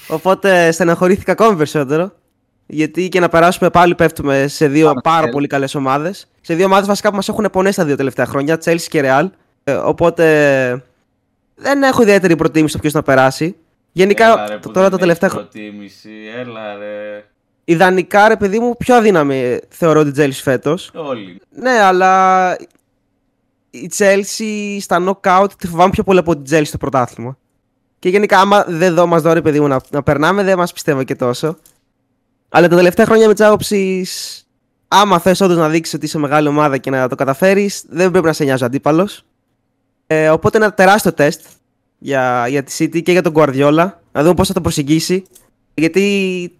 οπότε 0.08 0.70
στεναχωρήθηκα 0.70 1.32
ακόμη 1.32 1.56
περισσότερο. 1.56 2.12
Γιατί 2.66 3.08
και 3.08 3.20
να 3.20 3.28
περάσουμε 3.28 3.70
πάλι 3.70 3.94
πέφτουμε 3.94 4.46
σε 4.48 4.68
δύο 4.68 4.86
Πάνω 4.86 5.00
στο 5.00 5.10
πάρα 5.10 5.26
Chelsea. 5.26 5.32
πολύ 5.32 5.46
καλές 5.46 5.74
ομάδες. 5.74 6.28
Σε 6.40 6.54
δύο 6.54 6.64
ομάδες 6.64 6.86
βασικά 6.86 7.08
που 7.10 7.16
μας 7.16 7.28
έχουν 7.28 7.48
πονέσει 7.52 7.76
τα 7.76 7.84
δύο 7.84 7.96
τελευταία 7.96 8.26
χρόνια, 8.26 8.58
Chelsea 8.64 8.86
και 8.88 9.02
Real. 9.04 9.28
Ε, 9.64 9.72
οπότε 9.72 10.84
δεν 11.58 11.82
έχω 11.82 12.02
ιδιαίτερη 12.02 12.36
προτίμηση 12.36 12.70
στο 12.72 12.78
ποιος 12.78 12.92
να 12.92 13.02
περάσει. 13.02 13.56
Γενικά 13.92 14.24
Έλα, 14.24 14.46
ρε, 14.46 14.52
το- 14.54 14.58
που 14.60 14.70
τώρα 14.70 14.82
δεν 14.88 14.90
τα 14.90 14.98
τελευταία 14.98 15.30
έχεις 15.32 15.40
χρόνια. 15.50 15.70
προτίμηση. 15.70 16.10
Έλα 16.38 16.74
ρε. 16.76 17.24
Ιδανικά, 17.64 18.28
ρε 18.28 18.36
παιδί 18.36 18.58
μου, 18.58 18.76
πιο 18.76 18.94
αδύναμη 18.94 19.58
θεωρώ 19.68 20.04
την 20.04 20.14
Chelsea 20.16 20.30
φέτος. 20.42 20.90
Όλοι. 20.94 21.40
Ναι, 21.50 21.70
αλλά 21.70 22.56
η 23.70 23.90
Chelsea 23.98 24.76
στα 24.80 25.04
knockout 25.22 25.46
τη 25.58 25.66
φοβάμαι 25.66 25.90
πιο 25.90 26.02
πολύ 26.02 26.18
από 26.18 26.36
την 26.36 26.58
Chelsea 26.58 26.66
στο 26.66 26.78
πρωτάθλημα. 26.78 27.38
Και 27.98 28.08
γενικά, 28.08 28.38
άμα 28.38 28.64
δεν 28.68 28.94
δω, 28.94 29.06
μας 29.06 29.22
δω 29.22 29.32
ρε 29.32 29.42
παιδί 29.42 29.60
μου 29.60 29.66
να, 29.66 29.80
να 29.90 30.02
περνάμε, 30.02 30.42
δεν 30.42 30.56
μας 30.58 30.72
πιστεύω 30.72 31.02
και 31.02 31.14
τόσο. 31.14 31.56
Αλλά 32.48 32.68
τα 32.68 32.76
τελευταία 32.76 33.06
χρόνια 33.06 33.26
με 33.28 33.34
τι 33.34 33.44
άποψη, 33.44 34.06
άμα 34.88 35.18
θες 35.18 35.40
όντως 35.40 35.56
να 35.56 35.68
δείξεις 35.68 35.94
ότι 35.94 36.04
είσαι 36.04 36.18
μεγάλη 36.18 36.48
ομάδα 36.48 36.78
και 36.78 36.90
να 36.90 37.08
το 37.08 37.14
καταφέρεις, 37.14 37.84
δεν 37.88 38.10
πρέπει 38.10 38.26
να 38.26 38.32
σε 38.32 38.44
νοιάζει 38.44 38.62
ο 38.62 38.66
αντίπαλος. 38.66 39.24
Ε, 40.10 40.28
οπότε 40.28 40.56
ένα 40.56 40.72
τεράστιο 40.72 41.12
τεστ 41.12 41.40
για, 41.98 42.46
για 42.48 42.62
τη 42.62 42.76
City 42.78 43.02
και 43.02 43.12
για 43.12 43.22
τον 43.22 43.32
Guardiola. 43.36 43.90
Να 44.12 44.22
δούμε 44.22 44.34
πώς 44.34 44.48
θα 44.48 44.54
το 44.54 44.60
προσεγγίσει. 44.60 45.24
Γιατί 45.74 46.52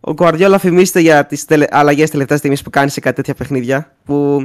ο 0.00 0.14
Guardiola 0.16 0.56
φημίζεται 0.58 1.00
για 1.00 1.26
τις 1.26 1.44
τελε... 1.44 1.66
αλλαγές 1.70 2.10
τελευταία 2.10 2.38
στιγμής 2.38 2.62
που 2.62 2.70
κάνει 2.70 2.90
σε 2.90 3.00
κάτι 3.00 3.16
τέτοια 3.16 3.34
παιχνίδια. 3.34 3.96
Που 4.04 4.44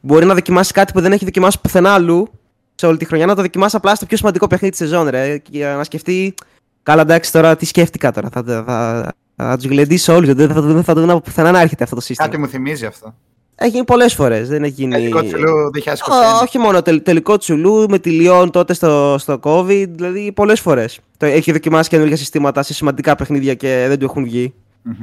μπορεί 0.00 0.26
να 0.26 0.34
δοκιμάσει 0.34 0.72
κάτι 0.72 0.92
που 0.92 1.00
δεν 1.00 1.12
έχει 1.12 1.24
δοκιμάσει 1.24 1.60
πουθενά 1.60 1.94
αλλού 1.94 2.28
σε 2.74 2.86
όλη 2.86 2.96
τη 2.96 3.04
χρονιά. 3.04 3.26
Να 3.26 3.34
το 3.34 3.42
δοκιμάσει 3.42 3.76
απλά 3.76 3.94
στο 3.94 4.06
πιο 4.06 4.16
σημαντικό 4.16 4.46
παιχνίδι 4.46 4.76
της 4.76 4.88
σεζόν, 4.88 5.08
ρε. 5.08 5.38
Και 5.38 5.64
να 5.66 5.84
σκεφτεί. 5.84 6.34
Καλά, 6.82 7.02
εντάξει, 7.02 7.32
τώρα 7.32 7.56
τι 7.56 7.66
σκέφτηκα 7.66 8.12
τώρα. 8.12 8.28
Θα, 8.28 8.42
θα, 8.42 8.64
θα, 8.66 9.12
θα 9.36 9.56
τους 9.56 9.66
γλεντήσω 9.66 10.14
όλους. 10.14 10.34
Δεν 10.34 10.52
θα, 10.52 10.60
δεν 10.60 10.84
θα 10.84 10.94
το 10.94 11.06
δω 11.06 11.20
πουθενά 11.20 11.50
να 11.50 11.60
έρχεται 11.60 11.84
αυτό 11.84 11.94
το 11.94 12.00
σύστημα. 12.00 12.28
Κάτι 12.28 12.40
μου 12.40 12.48
θυμίζει 12.48 12.86
αυτό. 12.86 13.14
Έχει 13.60 13.70
γίνει 13.70 13.84
πολλές 13.84 14.14
φορές. 14.14 14.48
Δεν 14.48 14.62
έχει 14.62 14.72
γίνει. 14.72 14.92
Τελικό 14.92 15.22
τσουλού 15.22 15.70
2021. 15.84 15.88
Ό, 16.10 16.42
όχι 16.42 16.58
μόνο 16.58 16.82
τελ, 16.82 17.02
τελικό 17.02 17.36
τσουλού 17.36 17.86
με 17.88 17.98
τη 17.98 18.10
Λιόν 18.10 18.50
τότε 18.50 18.74
στο, 18.74 19.16
στο 19.18 19.38
COVID, 19.42 19.86
δηλαδή 19.88 20.32
πολλές 20.32 20.60
φορές. 20.60 21.00
Έχει 21.18 21.52
δοκιμάσει 21.52 21.88
καινούργια 21.88 22.16
συστήματα 22.16 22.62
σε 22.62 22.74
σημαντικά 22.74 23.14
παιχνίδια 23.14 23.54
και 23.54 23.84
δεν 23.88 23.98
του 23.98 24.04
έχουν 24.04 24.24
βγει. 24.24 24.54
Μμμ. 24.82 24.94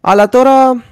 Αλλά 0.00 0.28
τώρα 0.28 0.84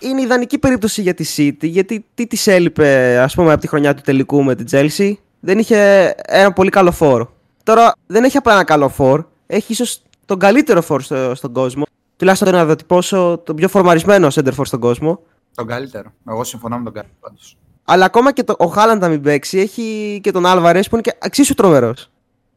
είναι 0.00 0.20
ιδανική 0.20 0.58
περίπτωση 0.58 1.02
για 1.02 1.14
τη 1.14 1.24
City, 1.36 1.68
γιατί 1.68 2.04
τι 2.14 2.26
της 2.26 2.46
έλειπε, 2.46 3.18
ας 3.18 3.34
πούμε, 3.34 3.52
από 3.52 3.60
τη 3.60 3.68
χρονιά 3.68 3.94
του 3.94 4.02
τελικού 4.04 4.42
με 4.42 4.54
την 4.54 4.66
Chelsea. 4.70 5.12
Δεν 5.40 5.58
είχε 5.58 6.14
ένα 6.26 6.52
πολύ 6.52 6.70
καλό 6.70 6.90
φόρ. 6.90 7.26
Τώρα 7.62 7.92
δεν 8.06 8.24
έχει 8.24 8.36
απλά 8.36 8.52
ένα 8.52 8.64
καλό 8.64 8.88
φόρ, 8.88 9.24
έχει 9.46 9.72
ίσως 9.72 10.02
τον 10.26 10.38
καλύτερο 10.38 10.82
φόρ 10.82 11.02
στο, 11.02 11.34
στον 11.34 11.52
κόσμο. 11.52 11.84
Τουλάχιστον 12.16 12.52
να 12.52 12.64
διατυπώσω 12.64 13.42
τον 13.44 13.56
πιο 13.56 13.68
φορμαρισμένο 13.68 14.26
center 14.30 14.54
for 14.56 14.62
στον 14.62 14.80
κόσμο. 14.80 15.20
Τον 15.54 15.66
καλύτερο. 15.66 16.12
Εγώ 16.28 16.44
συμφωνώ 16.44 16.78
με 16.78 16.84
τον 16.84 16.92
καλύτερο 16.92 17.16
πάντως. 17.20 17.56
Αλλά 17.84 18.04
ακόμα 18.04 18.32
και 18.32 18.42
το, 18.44 18.54
ο 18.58 18.66
Χάλαντ 18.66 19.00
να 19.00 19.08
μην 19.08 19.20
παίξει, 19.22 19.58
έχει 19.58 20.18
και 20.22 20.30
τον 20.30 20.46
Άλβαρες 20.46 20.88
που 20.88 20.94
είναι 20.94 21.02
και 21.02 21.16
εξίσου 21.20 21.54
τρομερός. 21.54 22.10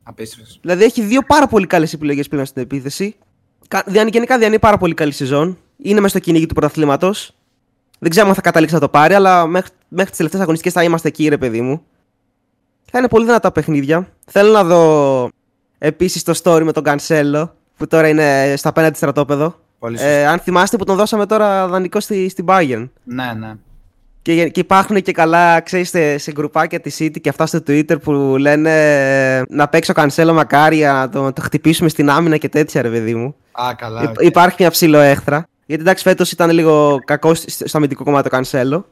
Απίστευτος. 0.03 0.57
Δηλαδή 0.61 0.83
έχει 0.83 1.01
δύο 1.01 1.21
πάρα 1.27 1.47
πολύ 1.47 1.67
καλές 1.67 1.93
επιλογές 1.93 2.27
πλέον 2.27 2.45
στην 2.45 2.61
επίθεση. 2.61 3.15
Κα- 3.67 3.83
διανύ- 3.85 4.13
Γενικά 4.13 4.37
διανύει 4.37 4.59
πάρα 4.59 4.77
πολύ 4.77 4.93
καλή 4.93 5.11
σεζόν. 5.11 5.57
Είναι 5.77 5.95
μέσα 5.99 6.09
στο 6.09 6.19
κυνήγι 6.19 6.45
του 6.45 6.53
πρωταθλήματος. 6.53 7.35
Δεν 7.99 8.09
ξέρω 8.09 8.27
αν 8.27 8.33
θα 8.33 8.41
καταλήξει 8.41 8.73
να 8.75 8.79
το 8.81 8.89
πάρει, 8.89 9.13
αλλά 9.13 9.47
μέχρι, 9.47 9.71
μέχρι 9.87 10.07
τις 10.07 10.17
τελευταίες 10.17 10.41
αγωνιστικές 10.41 10.73
θα 10.73 10.83
είμαστε 10.83 11.07
εκεί, 11.07 11.27
ρε 11.27 11.37
παιδί 11.37 11.61
μου. 11.61 11.81
Θα 12.91 12.97
είναι 12.97 13.07
πολύ 13.07 13.25
δυνατά 13.25 13.51
παιχνίδια. 13.51 14.13
Θέλω 14.25 14.51
να 14.51 14.63
δω 14.63 15.29
επίσης 15.77 16.23
το 16.23 16.39
story 16.43 16.61
με 16.63 16.71
τον 16.71 16.83
Κανσέλο, 16.83 17.55
που 17.77 17.87
τώρα 17.87 18.07
είναι 18.07 18.53
στο 18.57 18.69
απέναντι 18.69 18.97
στρατόπεδο. 18.97 19.59
Πολύ 19.79 19.97
σωστό. 19.97 20.11
Ε, 20.11 20.25
αν 20.27 20.39
θυμάστε 20.39 20.77
που 20.77 20.83
τον 20.83 20.95
δώσαμε 20.95 21.25
τώρα 21.25 21.67
δανεικό 21.67 21.99
στη, 21.99 22.29
στην 22.29 22.45
Bayern. 22.47 22.89
Ναι, 23.03 23.33
ναι. 23.39 23.53
Και, 24.21 24.49
και 24.49 24.59
υπάρχουν 24.59 25.01
και 25.01 25.11
καλά, 25.11 25.59
ξέρεις, 25.61 25.89
σε, 25.89 26.17
σε 26.17 26.31
γκρουπάκια 26.31 26.79
της 26.79 26.97
City 26.99 27.21
και 27.21 27.29
αυτά 27.29 27.45
στο 27.45 27.57
Twitter 27.67 28.01
που 28.01 28.11
λένε 28.39 28.71
ε, 29.37 29.43
να 29.49 29.67
παίξει 29.67 29.91
ο 29.91 29.93
Κανσέλο 29.93 30.33
μακάρια, 30.33 30.93
να 30.93 31.09
το, 31.09 31.33
το 31.33 31.41
χτυπήσουμε 31.41 31.89
στην 31.89 32.09
άμυνα 32.09 32.37
και 32.37 32.49
τέτοια, 32.49 32.81
ρε 32.81 32.89
παιδί 32.89 33.15
μου. 33.15 33.35
Α, 33.51 33.73
καλά. 33.77 34.01
Υ- 34.03 34.09
οκ. 34.09 34.21
Υπάρχει 34.23 34.55
μια 34.59 34.69
ψιλοέχθρα. 34.71 35.47
Γιατί 35.65 35.81
εντάξει, 35.81 36.03
φέτος 36.03 36.31
ήταν 36.31 36.49
λίγο 36.49 36.97
κακό 37.05 37.33
σ- 37.33 37.49
στο 37.67 37.77
αμυντικό 37.77 38.03
κομμάτι 38.03 38.23
ο 38.23 38.29
Κανσέλο. 38.29 38.85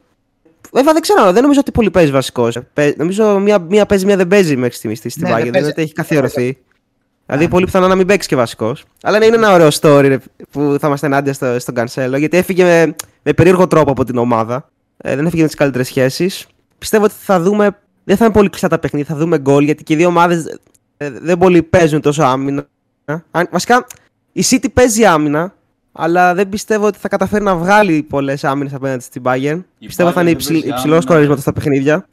Βέβαια 0.72 0.92
δεν 0.92 1.02
ξέρω, 1.02 1.32
δεν 1.32 1.42
νομίζω 1.42 1.60
ότι 1.60 1.70
πολύ 1.70 1.90
παίζει 1.90 2.10
βασικός. 2.10 2.58
Νομίζω 2.96 3.38
μία, 3.38 3.58
μία 3.58 3.86
παίζει, 3.86 4.06
μία 4.06 4.16
δεν 4.16 4.28
παίζει 4.28 4.56
μέχρι 4.56 4.74
στιγμής 4.76 4.98
στην 4.98 5.12
Ναι, 5.16 5.28
ναι, 5.28 5.34
δεν 5.34 5.42
Δεν 5.42 5.50
παίζει. 5.52 5.58
είναι 5.66 5.72
ότι 5.76 5.82
έχει 5.82 5.92
καθιερωθεί. 5.92 6.58
Δηλαδή, 7.26 7.48
πολύ 7.48 7.64
πιθανό 7.64 7.88
να 7.88 7.94
μην 7.94 8.06
παίξει 8.06 8.28
και 8.28 8.36
βασικός. 8.36 8.84
Αλλά 9.02 9.18
ναι, 9.18 9.24
είναι 9.24 9.36
ένα 9.36 9.52
ωραίο 9.52 9.68
story 9.80 10.04
ρε, 10.06 10.18
που 10.50 10.76
θα 10.80 10.86
είμαστε 10.86 11.06
ενάντια 11.06 11.32
στο, 11.32 11.58
στον 11.58 11.74
Κανσέλο. 11.74 12.16
Γιατί 12.16 12.36
έφυγε 12.36 12.64
με, 12.64 12.94
με 13.22 13.32
περίεργο 13.32 13.66
τρόπο 13.66 13.90
από 13.90 14.04
την 14.04 14.16
ομάδα. 14.16 14.68
Ε, 14.96 15.16
δεν 15.16 15.26
έφυγε 15.26 15.42
με 15.42 15.48
τις 15.48 15.56
καλύτερες 15.56 15.86
σχέσεις. 15.86 16.46
Πιστεύω 16.78 17.04
ότι 17.04 17.14
θα 17.18 17.40
δούμε. 17.40 17.78
Δεν 18.04 18.16
θα 18.16 18.24
είναι 18.24 18.34
πολύ 18.34 18.48
κλειστά 18.48 18.68
τα 18.68 18.78
παιχνίδια, 18.78 19.14
θα 19.14 19.20
δούμε 19.20 19.38
γκολ 19.38 19.64
γιατί 19.64 19.82
και 19.82 19.92
οι 19.92 19.96
δύο 19.96 20.06
ομάδες 20.08 20.58
δεν 20.98 21.38
πολύ 21.38 21.62
παίζουν 21.62 22.00
τόσο 22.00 22.22
άμυνα. 22.22 22.66
Αν, 23.30 23.48
βασικά, 23.50 23.86
η 24.32 24.44
City 24.50 24.66
παίζει 24.72 25.04
άμυνα, 25.04 25.54
αλλά 25.92 26.34
δεν 26.34 26.48
πιστεύω 26.48 26.86
ότι 26.86 26.98
θα 26.98 27.08
καταφέρει 27.08 27.44
να 27.44 27.56
βγάλει 27.56 28.02
πολλές 28.02 28.44
άμυνες 28.44 28.74
απέναντι 28.74 29.02
στην 29.02 29.22
Bayern. 29.24 29.60
Η 29.78 29.86
πιστεύω 29.86 30.08
Bayern 30.08 30.12
θα 30.12 30.20
είναι 30.20 30.30
δεν 30.30 30.38
υψηλ, 30.38 30.52
παίζει 30.52 30.68
υψηλός 30.68 30.82
άμυνα. 30.84 31.00
σκορισμό 31.00 31.36
στα 31.36 31.52
παιχνίδια. 31.52 32.06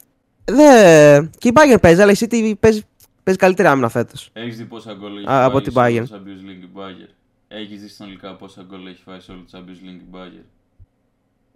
Δε, 0.44 1.20
και 1.38 1.48
η 1.48 1.52
Bayern 1.54 1.80
παίζει, 1.80 2.02
αλλά 2.02 2.12
η 2.12 2.16
City 2.18 2.52
παίζει, 2.60 2.82
παίζει 3.24 3.40
καλύτερη 3.40 3.68
άμυνα 3.68 3.88
φέτος. 3.88 4.30
Έχεις 4.32 4.56
δει 4.56 4.64
πόσα 4.64 4.94
γκολ 4.94 5.16
έχει 5.16 5.26
Α, 5.26 5.28
φάει 5.30 5.44
από 5.44 5.60
την 5.60 5.72
σε 5.72 5.78
όλο 5.78 5.88
Bayern. 5.88 6.04
το 6.08 6.14
Champions 6.16 6.48
League 6.48 6.64
η 6.64 6.68
Bayern. 6.74 7.10
Έχεις 7.48 7.80
δει 7.80 7.88
συνολικά 7.88 8.34
πόσα 8.36 8.62
γκολ 8.68 8.86
έχει 8.86 9.02
φάει 9.04 9.20
σε 9.20 9.32
όλο 9.32 9.44
το 9.50 9.58
Champions 9.58 9.86
League 9.86 10.00
η 10.00 10.06
Bayern; 10.12 10.44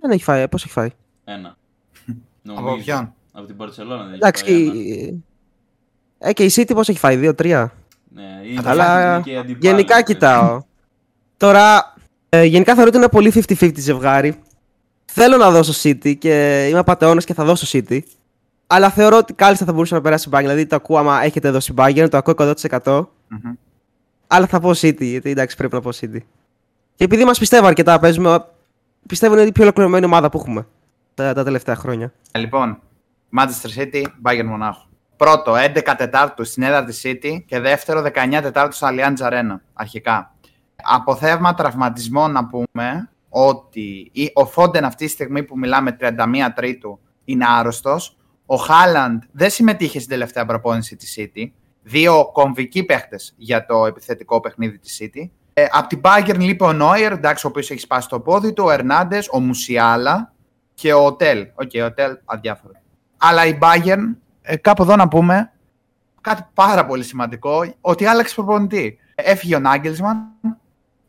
Δεν 0.01 0.11
έχει 0.11 0.23
φάει, 0.23 0.49
πώς 0.49 0.63
έχει 0.65 0.73
φάει; 0.73 0.89
Ένα. 1.25 1.57
Από 2.57 2.77
ποιον; 2.77 3.15
Από 3.33 3.47
την 3.47 3.57
Barcelona 3.59 4.05
δεν 4.07 4.15
Εντάξει, 4.15 4.45
και, 4.45 4.53
έχει 4.53 4.67
φάει 4.69 4.77
ένα. 4.79 4.97
η- 5.09 5.23
ε, 6.19 6.33
και 6.33 6.45
η 6.45 6.51
City 6.55 6.71
πώς 6.75 6.89
έχει 6.89 6.99
φάει, 6.99 7.17
2-3. 7.17 7.69
Ναι, 8.15 8.41
είναι 8.45 8.63
Αλλά 8.65 9.15
είναι 9.15 9.23
και 9.23 9.31
η 9.31 9.37
αντιπάλη, 9.37 9.59
γενικά 9.67 9.97
ρε 9.97 10.03
κοιτάω. 10.03 10.63
Τώρα, 11.37 11.95
ε, 12.29 12.45
γενικά 12.45 12.75
θεωρώ 12.75 12.89
ότι 12.89 12.97
είναι 12.99 13.09
πολύ 13.09 13.31
50-50 13.35 13.73
ζευγάρι. 13.81 14.41
Θέλω 15.05 15.37
να 15.37 15.51
δώσω 15.51 15.89
City 15.89 16.19
και 16.19 16.67
είμαι 16.71 16.79
απαταιώνας 16.79 17.25
και 17.25 17.35
θα 17.35 17.45
δώσω 17.45 17.79
City. 17.79 18.01
Αλλά 18.71 18.91
θεωρώ 18.91 19.17
ότι 19.17 19.33
κάλλιστα 19.33 19.65
θα 19.65 19.73
μπορούσε 19.73 19.95
να 19.95 20.01
περάσει 20.01 20.29
η 20.29 20.33
Bayern. 20.35 20.41
Δηλαδή 20.41 20.67
το 20.67 20.77
ακούω 20.77 20.99
άμα 20.99 21.23
έχετε 21.23 21.51
δώσει 21.51 21.75
Bayern, 21.77 22.07
το 22.11 22.17
ακούω 22.17 22.35
100%. 22.83 23.07
Μμμ. 23.29 23.53
Αλλά 24.27 24.47
θα 24.47 24.61
πω 24.61 24.69
City, 24.71 25.01
γιατί 25.03 25.31
εντάξει 25.31 25.57
πρέπει 25.57 25.75
να 25.75 25.81
πω 25.81 25.91
City. 26.01 26.19
Και 26.95 27.05
επειδή 27.05 27.25
μας 27.25 27.39
πιστεύω 27.39 27.67
αρκετά, 27.67 27.99
παίζουμε. 27.99 28.45
Πιστεύω 29.07 29.35
είναι 29.35 29.43
η 29.43 29.53
πιο 29.53 29.63
ολοκληρωμένη 29.63 30.05
ομάδα 30.05 30.29
που 30.31 30.39
έχουμε 30.39 30.67
τα, 31.15 31.33
τα 31.33 31.45
τελευταία 31.45 31.75
χρόνια. 31.77 32.13
Ε, 32.33 32.39
Λοιπόν, 32.39 32.79
Manchester 33.39 33.81
City, 33.83 34.03
Bayern 34.25 34.45
Μονάχου. 34.45 34.87
Πρώτο, 35.17 35.55
11 35.55 35.95
Τετάρτου 35.97 36.45
στην 36.45 36.63
έδρα 36.63 36.85
τη 36.85 37.01
City 37.03 37.43
και 37.47 37.61
δεύτερο, 37.61 38.01
19 38.03 38.11
Τετάρτου 38.43 38.75
στο 38.77 38.87
Allianz 38.91 39.27
Arena, 39.27 39.57
αρχικά. 39.73 40.35
Από 40.83 41.17
θέμα 41.17 41.55
τραυματισμών 41.55 42.33
να 42.33 42.47
πούμε 42.47 43.11
ότι 43.29 44.11
η- 44.13 44.31
ο 44.35 44.47
Φόντεν 44.47 44.85
αυτή 44.85 45.05
τη 45.05 45.11
στιγμή 45.11 45.43
που 45.43 45.59
μιλάμε 45.59 45.97
31 46.01 46.53
Τρίτου 46.55 46.99
είναι 47.25 47.45
άρρωστος. 47.49 48.17
Ο 48.51 48.57
Χάλαντ 48.57 49.23
δεν 49.33 49.51
συμμετείχε 49.51 49.99
στην 49.99 50.11
τελευταία 50.11 50.45
προπόνηση 50.47 50.97
της 50.97 51.19
City. 51.19 51.51
Δύο 51.83 52.31
κομβικοί 52.33 52.85
παίχτες 52.85 53.35
για 53.37 53.67
το 53.67 53.87
επιθετικό 53.87 54.41
παιχνίδι 54.41 54.79
της 54.79 55.01
City. 55.03 55.29
Ε, 55.53 55.67
από 55.71 55.89
την 55.89 56.01
Bayern 56.03 56.39
λείπει 56.39 56.65
ο 56.65 56.73
Νόιερ, 56.73 57.13
εντάξει, 57.13 57.47
ο 57.47 57.49
οποίος 57.49 57.71
έχει 57.71 57.81
σπάσει 57.81 58.09
το 58.09 58.21
πόδι 58.21 58.53
του, 58.53 58.65
ο 58.67 58.71
Ερνάντες, 58.71 59.29
ο 59.33 59.41
Μουσιάλα 59.41 60.33
και 60.75 60.93
ο 60.93 61.15
Τέλ. 61.15 61.47
Οκ, 61.55 61.71
ο 61.85 61.93
Τέλ 61.93 62.17
αδιάφορο. 62.25 62.73
Αλλά 63.17 63.47
η 63.47 63.59
Bayern, 63.61 64.17
ε, 64.43 64.57
κάπου 64.57 64.83
εδώ 64.83 64.97
να 64.97 65.09
πούμε 65.09 65.53
κάτι 66.21 66.47
πάρα 66.55 66.87
πολύ 66.87 67.05
σημαντικό, 67.05 67.75
ότι 67.81 68.07
άλλαξε 68.07 68.35
προπονητή. 68.35 68.99
Έφυγε 69.15 69.55
ο 69.55 69.59
Νάγκελσμαν, 69.59 70.17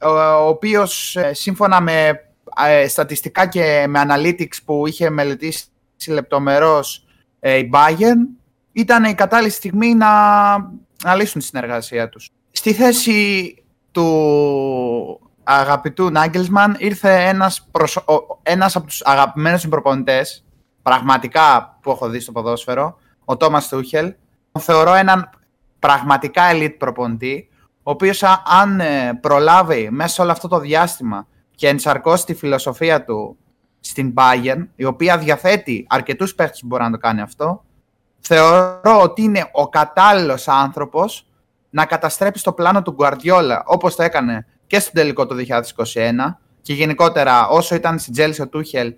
ο, 0.02 0.10
ο 0.10 0.47
οποίος 0.47 1.15
ε, 1.15 1.34
σύμφωνα 1.34 1.82
με 1.82 2.23
ε, 2.67 2.88
στατιστικά 2.88 3.45
και 3.45 3.86
με 3.88 4.06
analytics 4.08 4.58
που 4.65 4.88
είχε 4.88 5.10
μελετήσει 5.10 5.65
λεπτομερώς 6.08 7.04
ε, 7.39 7.58
η 7.58 7.69
Bayern, 7.73 8.38
ήταν 8.71 9.04
η 9.04 9.13
κατάλληλη 9.13 9.49
στιγμή 9.52 9.95
να, 9.95 10.08
να 11.04 11.15
λύσουν 11.15 11.41
τη 11.41 11.47
συνεργασία 11.47 12.10
τους. 12.10 12.30
Στη 12.52 12.73
θέση 12.73 13.56
του 13.91 15.19
αγαπητού 15.43 16.10
Νάγκελσμαν 16.10 16.75
ήρθε 16.80 17.28
ένας, 17.28 17.67
προσω... 17.71 18.02
ο- 18.08 18.39
ένας 18.43 18.75
από 18.75 18.86
τους 18.88 19.02
αγαπημένους 19.06 19.63
μου 19.63 19.69
προπονητές 19.69 20.45
πραγματικά 20.82 21.78
που 21.82 21.91
έχω 21.91 22.10
δει 22.10 22.19
στο 22.19 22.32
ποδόσφαιρο, 22.32 22.97
ο 23.25 23.38
Τόμας 23.38 23.67
Τούχελ. 23.67 24.13
Τον 24.52 24.62
θεωρώ 24.62 24.93
έναν 24.93 25.30
πραγματικά 25.80 26.43
elite 26.52 26.75
προπονητή, 26.78 27.49
ο 27.84 27.91
οποίος 27.91 28.23
α- 28.23 28.41
αν 28.62 28.80
ε, 28.80 29.13
προλάβει 29.21 29.89
μέσα 29.91 30.13
σε 30.13 30.21
όλο 30.21 30.32
αυτό 30.32 30.47
το 30.47 30.60
διάστημα 30.60 31.28
και 31.56 31.67
ενσαρκώσει 31.67 32.25
τη 32.25 32.34
φιλοσοφία 32.34 33.04
του 33.06 33.38
στην 33.79 34.13
Bayern, 34.17 34.67
η 34.75 34.85
οποία 34.85 35.17
διαθέτει 35.17 35.85
αρκετούς 35.89 36.35
παίχτες 36.35 36.59
που 36.59 36.67
μπορεί 36.67 36.83
να 36.83 36.91
το 36.91 36.97
κάνει 36.97 37.21
αυτό, 37.21 37.63
θεωρώ 38.19 39.01
ότι 39.01 39.21
είναι 39.21 39.49
ο 39.51 39.69
κατάλληλος 39.69 40.47
άνθρωπος 40.47 41.27
να 41.69 41.85
καταστρέψει 41.85 42.43
το 42.43 42.53
πλάνο 42.53 42.81
του 42.81 42.95
Guardiola 42.99 43.61
όπως 43.65 43.95
το 43.95 44.03
έκανε 44.03 44.45
και 44.67 44.79
στον 44.79 44.93
τελικό 44.93 45.25
του 45.27 45.35
2021 45.35 46.35
και 46.61 46.73
γενικότερα 46.73 47.47
όσο 47.47 47.75
ήταν 47.75 47.99
στην 47.99 48.13
Chelsea 48.17 48.41
ο 48.41 48.47
Τούχελ 48.47 48.93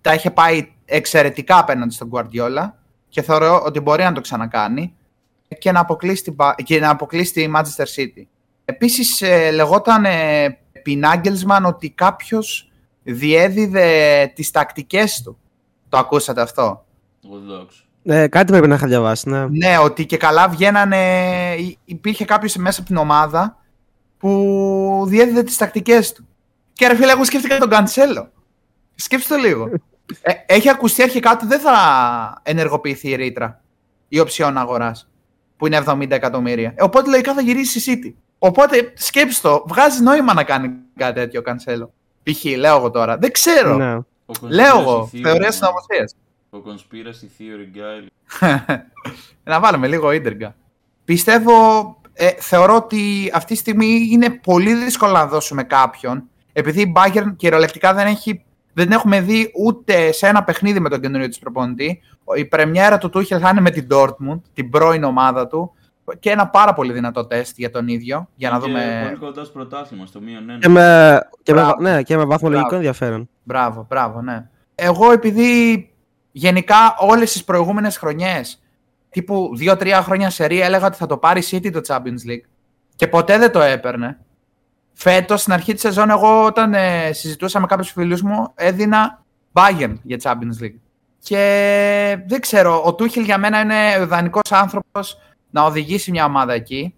τα 0.00 0.14
είχε 0.14 0.30
πάει 0.30 0.72
εξαιρετικά 0.84 1.58
απέναντι 1.58 1.94
στον 1.94 2.10
Guardiola 2.12 2.70
και 3.08 3.22
θεωρώ 3.22 3.62
ότι 3.64 3.80
μπορεί 3.80 4.02
να 4.02 4.12
το 4.12 4.20
ξανακάνει 4.20 4.96
και 5.58 5.72
να 5.72 5.80
αποκλείσει, 5.80 6.22
την, 6.22 6.34
Ba- 6.38 6.54
και 6.64 6.80
να 6.80 6.90
αποκλείσει 6.90 7.32
τη 7.32 7.50
Manchester 7.54 7.84
City. 7.96 8.26
Επίσης 8.64 9.22
ε, 9.22 9.50
λεγόταν 9.50 10.04
ε, 10.04 10.44
επί 10.72 11.02
Nagelsmann 11.04 11.62
ότι 11.66 11.90
κάποιος 11.90 12.71
διέδιδε 13.02 14.26
τις 14.34 14.50
τακτικές 14.50 15.22
του. 15.24 15.38
Το 15.88 15.98
ακούσατε 15.98 16.40
αυτό; 16.40 16.84
Orthodox. 17.22 17.66
Ε, 18.04 18.26
κάτι 18.28 18.52
πρέπει 18.52 18.68
να 18.68 18.74
είχα 18.74 18.86
διαβάσει, 18.86 19.28
ναι. 19.28 19.46
Ναι, 19.48 19.78
ότι 19.78 20.06
και 20.06 20.16
καλά 20.16 20.48
βγαίνανε. 20.48 20.98
υ- 21.58 21.78
Υπήρχε 21.84 22.24
κάποιος 22.24 22.56
μέσα 22.56 22.78
από 22.80 22.88
την 22.88 22.96
ομάδα 22.98 23.56
που 24.18 25.04
διέδιδε 25.06 25.42
τις 25.42 25.56
τακτικές 25.56 26.12
του. 26.12 26.26
Και 26.72 26.86
ρε 26.86 26.94
φίλε, 26.96 27.12
εγώ 27.12 27.24
σκέφτηκα 27.24 27.58
τον 27.58 27.68
Καντσέλο. 27.68 28.30
Σκέψτε 28.94 29.34
το 29.34 29.40
λίγο. 29.40 29.68
Ε, 30.22 30.32
έχει 30.46 30.68
ακουστεί 30.68 31.02
αρχικά 31.02 31.32
ότι 31.32 31.46
δεν 31.46 31.60
θα 31.60 31.72
ενεργοποιηθεί 32.42 33.08
η 33.08 33.14
ρήτρα 33.14 33.60
η 34.08 34.18
οψιόν 34.18 34.58
αγοράς 34.58 35.08
που 35.56 35.66
είναι 35.66 35.82
70 35.86 36.10
εκατομμύρια. 36.10 36.72
Ε, 36.76 36.82
οπότε 36.82 37.10
λογικά 37.10 37.34
θα 37.34 37.40
γυρίσει 37.40 37.90
η 37.92 38.00
City. 38.04 38.14
Οπότε 38.38 38.92
σκέψτε 38.96 39.48
το, 39.48 39.64
βγάζει 39.68 40.02
νόημα 40.02 40.34
να 40.34 40.44
κάνει 40.44 40.70
κάτι 40.96 41.14
τέτοιο 41.20 41.40
ο 41.40 41.42
Καντσέλο. 41.42 41.92
Π.χ. 42.22 42.44
λέω 42.56 42.76
εγώ 42.76 42.90
τώρα. 42.90 43.16
Δεν 43.18 43.32
ξέρω. 43.32 43.76
ναι. 43.76 43.94
Ο 43.94 44.32
Λέω 44.40 44.76
conspiracy 44.76 44.80
εγώ. 44.80 45.10
theory- 45.12 45.20
Θεωρία 45.22 45.50
συνωμοσίας. 45.52 46.14
Ο 46.50 46.58
conspiracy 46.66 47.26
theory 47.38 47.76
guy. 47.78 48.06
να 49.44 49.60
βάλουμε 49.60 49.86
λίγο 49.88 50.12
ίντριγκα. 50.12 50.54
Πιστεύω, 51.04 51.52
ε, 52.12 52.28
θεωρώ 52.38 52.76
ότι 52.76 53.30
αυτή 53.34 53.52
τη 53.52 53.58
στιγμή 53.58 54.08
είναι 54.10 54.30
πολύ 54.30 54.74
δύσκολο 54.74 55.12
να 55.12 55.26
δώσουμε 55.26 55.62
κάποιον, 55.62 56.22
επειδή 56.52 56.80
η 56.80 56.92
Bayern 56.96 57.32
κυριολεκτικά 57.36 57.94
δεν, 57.94 58.06
έχει, 58.06 58.44
δεν 58.72 58.84
την 58.84 58.94
έχουμε 58.94 59.20
δει 59.20 59.50
ούτε 59.64 60.12
σε 60.12 60.26
ένα 60.26 60.44
παιχνίδι 60.44 60.80
με 60.80 60.88
τον 60.88 61.00
καινούριο 61.00 61.28
της 61.28 61.38
προπονητή. 61.38 62.00
Η 62.36 62.44
πρεμιέρα 62.44 62.98
του 62.98 63.10
Tuchel 63.14 63.38
θα 63.40 63.48
είναι 63.48 63.60
με 63.60 63.70
την 63.70 63.86
Dortmund, 63.90 64.40
την 64.54 64.70
πρώην 64.70 65.04
ομάδα 65.04 65.46
του. 65.46 65.74
Και 66.20 66.30
ένα 66.30 66.48
πάρα 66.48 66.72
πολύ 66.74 66.92
δυνατό 66.92 67.24
τεστ 67.26 67.58
για 67.58 67.70
τον 67.70 67.88
ίδιο. 67.88 68.28
Για 68.34 68.50
να 68.50 68.58
Και 68.58 68.66
δούμε. 68.66 69.00
Πολύ 69.04 69.16
κοντά 69.18 69.44
στο 69.44 69.52
πρωτάθλημα, 69.52 70.06
στο 70.06 70.20
μείον 70.20 70.50
ένα. 70.50 70.58
Και 70.58 70.68
με, 70.68 71.20
και 71.42 71.52
με, 71.54 71.60
Μπράβο. 71.60 71.80
ναι, 71.80 72.02
και 72.02 72.16
με 72.16 72.24
βαθμολογικό 72.24 72.68
Μπράβο. 72.68 72.84
ενδιαφέρον. 72.86 73.28
Μπράβο, 73.42 73.86
μπράβο, 73.88 74.22
ναι. 74.22 74.48
Εγώ 74.74 75.12
επειδή 75.12 75.90
γενικά 76.32 76.94
όλες 76.98 77.32
τις 77.32 77.44
προηγούμενες 77.44 77.96
χρονιές, 77.96 78.62
τύπου 79.10 79.50
2-3 79.60 80.00
χρόνια 80.02 80.30
σε 80.30 80.46
ρία, 80.46 80.64
έλεγα 80.64 80.86
ότι 80.86 80.96
θα 80.96 81.06
το 81.06 81.16
πάρει 81.16 81.40
η 81.40 81.44
City 81.50 81.70
το 81.72 81.80
Champions 81.86 82.30
League 82.30 82.46
και 82.96 83.08
ποτέ 83.08 83.38
δεν 83.38 83.52
το 83.52 83.60
έπαιρνε. 83.60 84.18
Φέτος, 84.92 85.40
στην 85.40 85.52
αρχή 85.52 85.72
της 85.72 85.80
σεζόν, 85.82 86.10
εγώ 86.10 86.44
όταν 86.44 86.74
ε, 86.74 87.12
συζητούσα 87.12 87.60
με 87.60 87.66
κάποιους 87.66 87.90
φίλους 87.90 88.22
μου, 88.22 88.52
έδινα 88.54 89.24
Bayern 89.52 89.94
για 90.02 90.18
Champions 90.22 90.62
League. 90.64 90.74
Και 91.18 91.36
δεν 92.26 92.40
ξέρω, 92.40 92.82
ο 92.84 92.94
Τούχελ 92.94 93.24
για 93.24 93.38
μένα 93.38 93.60
είναι 93.60 93.96
ο 93.98 94.02
ιδανικός 94.02 94.52
άνθρωπος 94.52 95.18
να 95.52 95.64
οδηγήσει 95.64 96.10
μια 96.10 96.24
ομάδα 96.24 96.52
εκεί. 96.52 96.94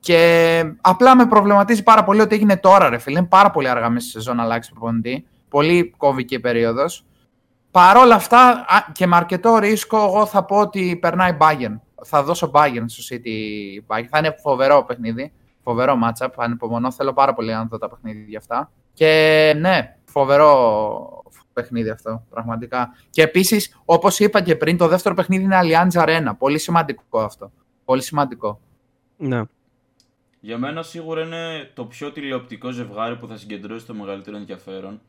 Και 0.00 0.62
απλά 0.80 1.16
με 1.16 1.26
προβληματίζει 1.26 1.82
πάρα 1.82 2.04
πολύ 2.04 2.20
ότι 2.20 2.34
έγινε 2.34 2.56
τώρα, 2.56 2.88
ρε 2.88 2.98
φίλε. 2.98 3.18
Είναι 3.18 3.28
πάρα 3.28 3.50
πολύ 3.50 3.68
αργά 3.68 3.88
μέσα 3.88 4.06
στη 4.06 4.10
σεζόν 4.18 4.36
να 4.36 4.42
αλλάξει 4.42 4.70
προπονητή. 4.70 5.26
Πολύ 5.48 5.94
κόβικη 5.96 6.34
η 6.34 6.40
περίοδος. 6.40 7.04
Παρ' 7.70 7.96
όλα 7.96 8.14
αυτά 8.14 8.48
α, 8.50 8.92
και 8.92 9.06
με 9.06 9.16
αρκετό 9.16 9.58
ρίσκο, 9.58 9.96
εγώ 9.96 10.26
θα 10.26 10.44
πω 10.44 10.56
ότι 10.56 10.98
περνάει 11.00 11.36
Bayern. 11.40 11.80
Θα 12.04 12.22
δώσω 12.22 12.50
Bayern 12.54 12.84
στο 12.86 13.16
City 13.16 13.94
Bayern. 13.94 14.06
Θα 14.10 14.18
είναι 14.18 14.36
φοβερό 14.42 14.84
παιχνίδι. 14.84 15.32
Φοβερό 15.62 15.98
matchup. 16.04 16.28
Ανυπομονώ. 16.36 16.92
Θέλω 16.92 17.12
πάρα 17.12 17.34
πολύ 17.34 17.52
να 17.52 17.64
δω 17.64 17.78
τα 17.78 17.88
παιχνίδια 17.88 18.38
αυτά. 18.38 18.70
Και 18.92 19.54
ναι, 19.56 19.96
φοβερό 20.04 21.22
παιχνίδι 21.52 21.90
αυτό, 21.90 22.22
πραγματικά. 22.30 22.90
Και 23.10 23.22
επίσης, 23.22 23.80
όπως 23.84 24.18
είπα 24.18 24.40
και 24.40 24.56
πριν, 24.56 24.76
το 24.76 24.88
δεύτερο 24.88 25.14
παιχνίδι 25.14 25.44
είναι 25.44 25.58
Allianz 25.62 26.02
Arena. 26.02 26.32
Πολύ 26.38 26.58
σημαντικό 26.58 27.20
αυτό. 27.20 27.50
Πολύ 27.84 28.02
σημαντικό. 28.02 28.60
Ναι. 29.16 29.42
Για 30.40 30.58
μένα 30.58 30.82
σίγουρα 30.82 31.22
είναι 31.22 31.70
το 31.74 31.84
πιο 31.84 32.12
τηλεοπτικό 32.12 32.70
ζευγάρι 32.70 33.16
που 33.16 33.26
θα 33.26 33.36
συγκεντρώσει 33.36 33.86
το 33.86 33.94
μεγαλύτερο 33.94 34.36
ενδιαφέρον. 34.36 35.00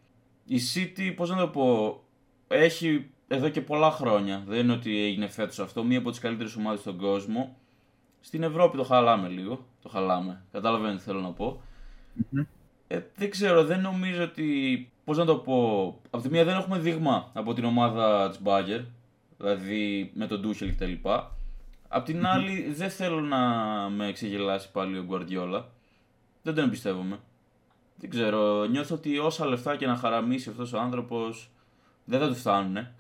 Η 0.46 0.58
City, 0.74 1.14
πώς 1.16 1.30
να 1.30 1.38
το 1.38 1.48
πω, 1.48 2.00
έχει 2.48 3.10
εδώ 3.28 3.50
και 3.50 3.62
πολλά 3.62 3.92
χρόνια. 3.92 4.44
Δεν 4.48 4.60
είναι 4.60 4.74
ότι 4.74 5.04
έγινε 5.04 5.28
φέτος 5.28 5.60
αυτό, 5.60 5.84
μία 5.84 5.98
από 5.98 6.10
τις 6.10 6.20
καλύτερες 6.20 6.56
ομάδες 6.56 6.80
στον 6.80 6.98
κόσμο. 6.98 7.58
Στην 8.20 8.44
Ευρώπη 8.44 8.78
το 8.78 8.84
χαλάμε 8.84 9.28
λίγο. 9.28 9.66
Το 9.82 9.90
χαλάμε. 9.90 10.44
Κατάλαβαίνετε 10.52 10.98
τι 10.98 11.04
θέλω 11.04 11.20
να 11.20 11.32
πω. 11.32 11.62
Ε, 12.88 13.00
δεν 13.16 13.30
ξέρω, 13.30 13.64
δεν 13.64 13.82
νομίζω 13.82 14.24
ότι. 14.24 14.88
Πώς 15.04 15.18
να 15.18 15.26
το 15.26 15.36
πω. 15.36 15.88
Από 16.10 16.24
τη 16.24 16.30
μία 16.30 16.44
δεν 16.44 16.56
έχουμε 16.56 16.80
δείγμα 16.80 17.30
από 17.34 17.54
την 17.54 17.64
ομάδα 17.64 18.30
της 18.30 18.40
Bagger, 18.44 18.86
δηλαδή 19.38 20.12
με 20.14 20.28
τον 20.28 20.40
Ντούχελ 20.40 20.76
κτλ. 20.76 20.92
Απ' 21.96 22.06
την 22.06 22.26
άλλη, 22.26 22.74
δεν 22.74 22.90
θέλω 22.90 23.22
να 23.22 23.40
με 23.90 24.12
ξεγελάσει 24.12 24.72
πάλι 24.72 24.98
ο 24.98 25.04
Γκουαρδιόλα. 25.04 25.66
Δεν 26.42 26.56
τον 26.56 26.64
εμπιστεύομαι. 26.64 27.20
Δεν 27.96 28.10
ξέρω, 28.10 28.66
νιώθω 28.66 28.96
ότι 28.96 29.18
όσα 29.18 29.46
λεφτά 29.46 29.76
και 29.76 29.86
να 29.86 29.96
χαραμίσει 29.96 30.50
αυτός 30.50 30.74
ο 30.74 30.80
άνθρωπος 30.80 31.50
δεν 32.06 32.20
θα 32.20 32.28
του 32.28 32.36
φτάνουνε. 32.36 32.96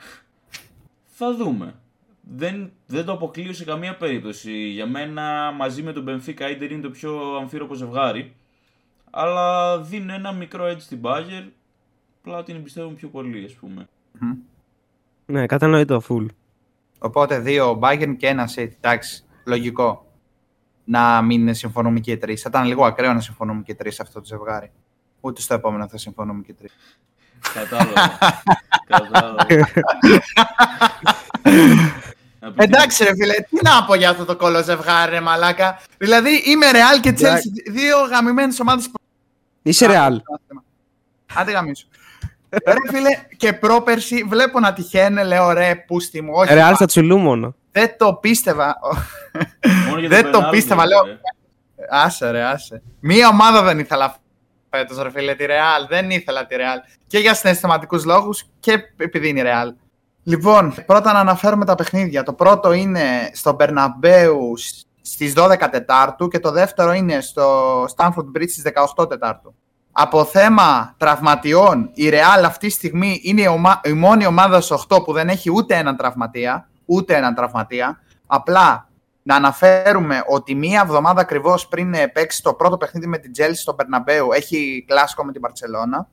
θα 1.18 1.36
δούμε. 1.36 1.76
Δεν, 2.22 2.72
δεν 2.88 3.06
το 3.06 3.12
αποκλείω 3.12 3.54
σε 3.54 3.64
καμία 3.64 3.98
περίπτωση. 3.98 4.68
Για 4.70 4.88
μένα 4.88 5.52
μαζί 5.52 5.84
με 5.84 5.94
τον 5.94 6.06
Benfica 6.08 6.42
Inter 6.42 6.72
είναι 6.72 6.82
το 6.82 6.90
πιο 6.90 7.36
αμφίροπο 7.36 7.74
ζευγάρι. 7.74 8.36
Αλλά 9.10 9.78
δίνει 9.82 10.14
ένα 10.14 10.32
μικρό 10.32 10.66
έτσι 10.66 10.86
στην 10.86 11.00
Bagger. 11.04 11.48
Απλά 12.20 12.44
την 12.44 12.56
εμπιστεύομαι 12.56 12.96
πιο 12.96 13.08
πολύ, 13.08 13.46
ας 13.46 13.54
πούμε. 13.54 13.88
Ναι, 15.26 15.46
κατανοητό, 15.46 16.02
full. 16.10 16.26
Οπότε 17.06 17.40
δύο 17.40 17.80
Bayern 17.82 18.16
και 18.18 18.28
ένα 18.28 18.50
City. 18.56 18.72
Εντάξει, 18.82 19.24
λογικό. 19.46 20.06
Να 20.84 21.22
μην 21.22 21.54
συμφωνούμε 21.54 22.00
και 22.00 22.12
οι 22.12 22.18
τρεις. 22.18 22.42
Θα 22.42 22.50
ήταν 22.52 22.66
λίγο 22.66 22.86
ακραίο 22.86 23.14
να 23.14 23.20
συμφωνούμε 23.20 23.62
και 23.62 23.72
οι 23.72 23.76
τρεις 23.76 23.96
σε 23.96 24.02
αυτό 24.02 24.20
το 24.20 24.26
ζευγάρι. 24.26 24.72
Ούτε 25.20 25.42
στο 25.42 25.54
επόμενο 25.54 25.88
θα 25.88 25.98
συμφωνούμε 25.98 26.42
και 26.42 26.52
οι 26.52 26.54
τρεις. 26.54 26.72
Κατάλαβα. 27.54 28.18
Κατάλαβα. 28.88 29.46
Να 32.40 32.52
πει- 32.52 32.62
Εντάξει, 32.62 33.04
ρε 33.04 33.16
φίλε, 33.16 33.34
τι 33.34 33.60
να 33.64 33.86
πω 33.86 33.96
για 33.96 34.10
αυτό 34.10 34.26
το 34.26 34.36
κόλλο 34.36 34.64
ζευγάρι, 34.64 35.12
ρε 35.12 35.22
μαλάκα. 35.22 35.80
Δηλαδή 35.98 36.42
είμαι 36.46 36.66
Real 36.72 37.00
και 37.02 37.14
Chelsea, 37.18 37.72
δύο 37.72 37.98
γαμημένες 37.98 38.60
ομάδες. 38.60 38.90
Είσαι 39.62 39.86
ρεάλ. 39.86 40.22
Άντε 41.34 41.52
γαμίσου. 41.52 41.88
Ρε 42.66 42.74
φίλε, 42.90 43.10
και 43.38 43.54
πρόπερση 43.54 44.24
βλέπω 44.24 44.60
να 44.60 44.74
τυχαίνει, 44.74 45.24
λέω 45.24 45.52
ρε, 45.52 45.76
πούστη 45.88 46.22
μου. 46.22 46.32
Όχι, 46.36 46.54
Ρεάλ 46.54 46.70
πα- 46.70 46.76
στα 46.76 46.86
τσουλού 46.86 47.18
μόνο. 47.18 47.56
δεν 47.72 47.96
το 47.98 48.14
πίστευα. 48.14 48.76
Μόνο 49.88 50.00
για 50.00 50.10
δεν 50.10 50.24
το 50.24 50.30
πενάλτι, 50.32 50.56
πίστευα, 50.58 50.82
ρε. 50.84 50.88
λέω. 50.88 51.02
Άσε 51.90 52.32
ρε, 52.32 52.44
άσε. 52.44 52.82
Μία 53.00 53.28
ομάδα 53.28 53.62
δεν 53.62 53.80
ήθελα 53.80 54.16
φέτος 54.70 55.02
ρε 55.02 55.10
φίλε, 55.12 55.36
τη 55.36 55.46
Real. 55.48 55.88
Δεν 55.90 56.10
ήθελα 56.10 56.46
τη 56.46 56.56
Real. 56.58 56.98
Και 57.08 57.18
για 57.20 57.34
συναισθηματικούς 57.34 58.06
λόγους 58.06 58.44
και 58.60 58.80
επειδή 58.98 59.30
είναι 59.30 59.40
η 59.40 59.44
Real. 59.46 59.74
Λοιπόν, 60.24 60.74
πρώτα 60.86 61.14
να 61.14 61.20
αναφέρουμε 61.20 61.66
τα 61.66 61.76
παιχνίδια. 61.76 62.24
Το 62.24 62.34
πρώτο 62.34 62.72
είναι 62.72 63.30
στο 63.34 63.54
Μπερναμπέου 63.54 64.54
στις 65.02 65.34
12 65.38 65.70
Τετάρτου 65.72 66.28
και 66.28 66.40
το 66.40 66.52
δεύτερο 66.52 66.94
είναι 66.94 67.22
στο 67.22 67.84
Stanford 67.96 68.38
Bridge 68.38 68.50
στις 68.50 68.64
18 68.98 69.10
Τετάρτου. 69.10 69.56
Από 69.96 70.26
θέμα 70.26 70.96
τραυματιών, 70.98 71.90
η 71.94 72.10
Real 72.12 72.44
αυτή 72.46 72.68
τη 72.68 72.74
στιγμή 72.74 73.20
είναι 73.24 73.42
η, 73.42 73.46
ομα- 73.46 73.82
η 73.84 73.94
μόνη 73.94 74.26
ομάδα 74.26 74.62
στους 74.62 74.86
8 74.90 75.04
που 75.04 75.14
δεν 75.14 75.30
έχει 75.30 75.52
ούτε 75.52 75.76
έναν 75.76 75.96
τραυματία. 75.96 76.70
Ούτε 76.86 77.16
έναν 77.16 77.36
τραυματία. 77.36 78.00
Απλά 78.28 78.90
να 79.24 79.36
αναφέρουμε 79.36 80.24
ότι 80.28 80.56
μία 80.56 80.82
εβδομάδα 80.82 81.22
ακριβώς 81.22 81.68
πριν 81.68 81.94
ε, 81.94 82.08
παίξει 82.08 82.42
το 82.42 82.54
πρώτο 82.54 82.78
παιχνίδι 82.78 83.08
με 83.08 83.18
την 83.18 83.32
Chelsea 83.38 83.52
στο 83.54 83.74
Περναμπέου 83.74 84.32
έχει 84.32 84.86
κλάσικο 84.88 85.26
με 85.26 85.32
την 85.32 85.42
Παρσελώνα. 85.42 86.08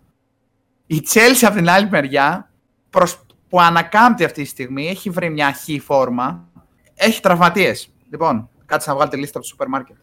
Η 0.87 1.03
Chelsea 1.13 1.43
από 1.47 1.55
την 1.57 1.69
άλλη 1.69 1.89
μεριά, 1.91 2.51
προς, 2.91 3.21
που 3.49 3.61
ανακάμπτει 3.61 4.25
αυτή 4.25 4.43
τη 4.43 4.49
στιγμή, 4.49 4.89
έχει 4.89 5.11
βρει 5.11 5.31
μια 5.31 5.53
χή 5.53 5.81
φόρμα. 5.81 6.49
Έχει 6.95 7.21
τραυματίες. 7.21 7.93
Λοιπόν, 8.11 8.49
κάτσε 8.67 8.89
να 8.89 8.95
βγάλετε 8.97 9.17
λίστα 9.17 9.33
από 9.39 9.43
το 9.47 9.51
σούπερ 9.53 9.69
μάρκετ. 9.69 9.97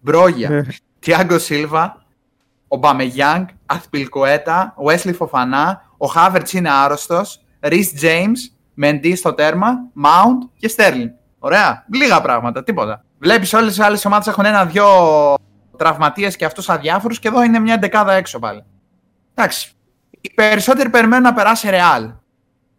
Μπρόγια, 0.00 0.66
Τιάγκο 0.98 1.38
Σίλβα, 1.38 2.04
ο 2.68 2.76
Μπαμεγιάνγκ, 2.76 3.46
Αθπιλκοέτα, 3.66 4.74
Wesley 4.86 5.14
Φοφανά, 5.14 5.82
ο 5.96 6.06
Χάβερτς 6.06 6.52
είναι 6.52 6.70
άρρωστος, 6.70 7.40
Ρι 7.60 7.98
James, 8.00 8.54
Μεντί 8.74 9.16
στο 9.16 9.34
τέρμα, 9.34 9.68
Mount 10.04 10.48
και 10.58 10.68
Στέρλιν. 10.68 11.10
Ωραία. 11.38 11.84
Λίγα 11.94 12.20
πράγματα, 12.20 12.62
τίποτα. 12.62 13.04
Βλέπεις 13.18 13.52
όλες 13.52 13.76
οι 13.76 13.82
άλλες 13.82 14.04
ομάδες 14.04 14.26
έχουν 14.26 14.44
ένα-δυο 14.44 14.86
τραυματίες 15.76 16.36
και 16.36 16.44
αυτούς 16.44 16.68
αδιάφορους 16.68 17.18
και 17.18 17.28
εδώ 17.28 17.42
είναι 17.42 17.58
μια 17.58 17.78
δεκάδα 17.78 18.12
έξω 18.12 18.38
πάλι. 18.38 18.64
Εντάξει. 19.34 19.70
Οι 20.20 20.32
περισσότεροι 20.34 20.90
περιμένουν 20.90 21.24
να 21.24 21.32
περάσει 21.32 21.70
Ρεάλ. 21.70 22.10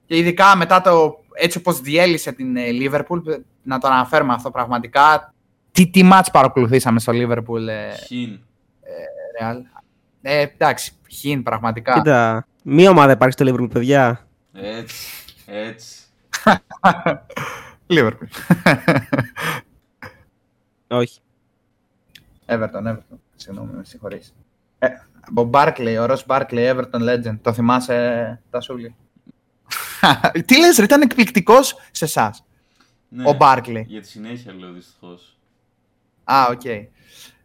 Και 0.06 0.18
ειδικά 0.18 0.56
μετά 0.56 0.82
το 0.82 1.18
έτσι 1.34 1.58
όπως 1.58 1.82
διέλυσε 1.82 2.32
την 2.32 2.58
ε, 2.58 2.64
Liverpool, 2.72 3.22
να 3.64 3.78
το 3.78 3.88
αναφέρουμε 3.88 4.34
αυτό 4.34 4.52
πραγματικά. 4.52 5.34
Τι, 5.72 5.88
τι 5.90 6.04
μάτς 6.04 6.32
παρακολουθήσαμε 6.32 7.00
στο 7.00 7.14
Liverpool 7.16 7.68
ε, 7.68 7.94
Χιν. 8.06 8.40
Real. 9.42 9.56
Ε, 10.30 10.42
εντάξει, 10.42 10.92
χιν 11.08 11.44
πραγματικά. 11.44 11.94
Κοίτα, 11.94 12.48
μία 12.64 12.90
ομάδα 12.90 13.12
υπάρχει 13.12 13.34
στο 13.40 13.46
Liverpool, 13.48 13.70
παιδιά. 13.72 14.28
Έτσι. 14.54 15.26
Έτσι. 15.46 16.04
Liverpool. 17.88 18.28
Όχι. 20.88 21.20
Everton, 22.46 22.88
Everton. 22.88 23.18
Συγγνώμη, 23.36 23.72
με 23.74 23.84
συγχωρείς. 23.84 24.36
Ε, 24.80 24.88
ο 25.36 25.50
Barkley, 25.54 25.98
ο 26.02 26.06
Ross 26.14 26.26
Barkley, 26.26 26.76
Everton 26.76 27.02
Legend. 27.02 27.38
Το 27.42 27.54
θυμάσαι, 27.54 28.42
Τασούλη. 28.50 28.96
Τι 30.46 30.60
λες 30.60 30.78
ρε, 30.78 30.84
ήταν 30.84 31.02
εκπληκτικός 31.02 31.76
σε 31.92 32.06
εσάς. 32.06 32.46
Ναι, 33.10 33.30
Ο 33.30 33.38
Barkley. 33.40 33.84
Για 33.86 34.02
τη 34.02 34.08
συνέχεια 34.08 34.54
λέω 34.54 34.72
δυστυχώς. 34.72 35.38
Α, 36.24 36.48
οκ. 36.50 36.62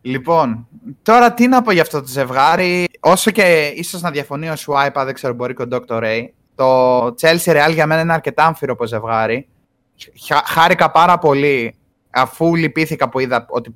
Λοιπόν, 0.03 0.69
τώρα 1.03 1.33
τι 1.35 1.47
να 1.47 1.63
πω 1.63 1.73
για 1.73 1.83
αυτό 1.83 2.01
το 2.01 2.07
ζευγάρι. 2.07 2.89
Όσο 3.01 3.31
και 3.31 3.73
ίσως 3.77 4.01
να 4.01 4.11
διαφωνεί 4.11 4.49
ο 4.49 4.57
Σουάιπα, 4.57 5.05
δεν 5.05 5.15
ξέρω, 5.15 5.35
μπορεί 5.35 5.55
και 5.55 5.63
ο 5.63 5.67
Dr. 5.71 6.03
Ray. 6.03 6.25
Το 6.55 7.05
Chelsea 7.07 7.45
Real 7.67 7.71
για 7.73 7.87
μένα 7.87 8.01
είναι 8.01 8.13
αρκετά 8.13 8.45
αμφίροπο 8.45 8.87
ζευγάρι. 8.87 9.49
Χα- 10.27 10.45
Χάρηκα 10.47 10.91
πάρα 10.91 11.19
πολύ 11.19 11.75
αφού 12.11 12.55
λυπήθηκα 12.55 13.09
που 13.09 13.19
είδα 13.19 13.47
ότι 13.49 13.75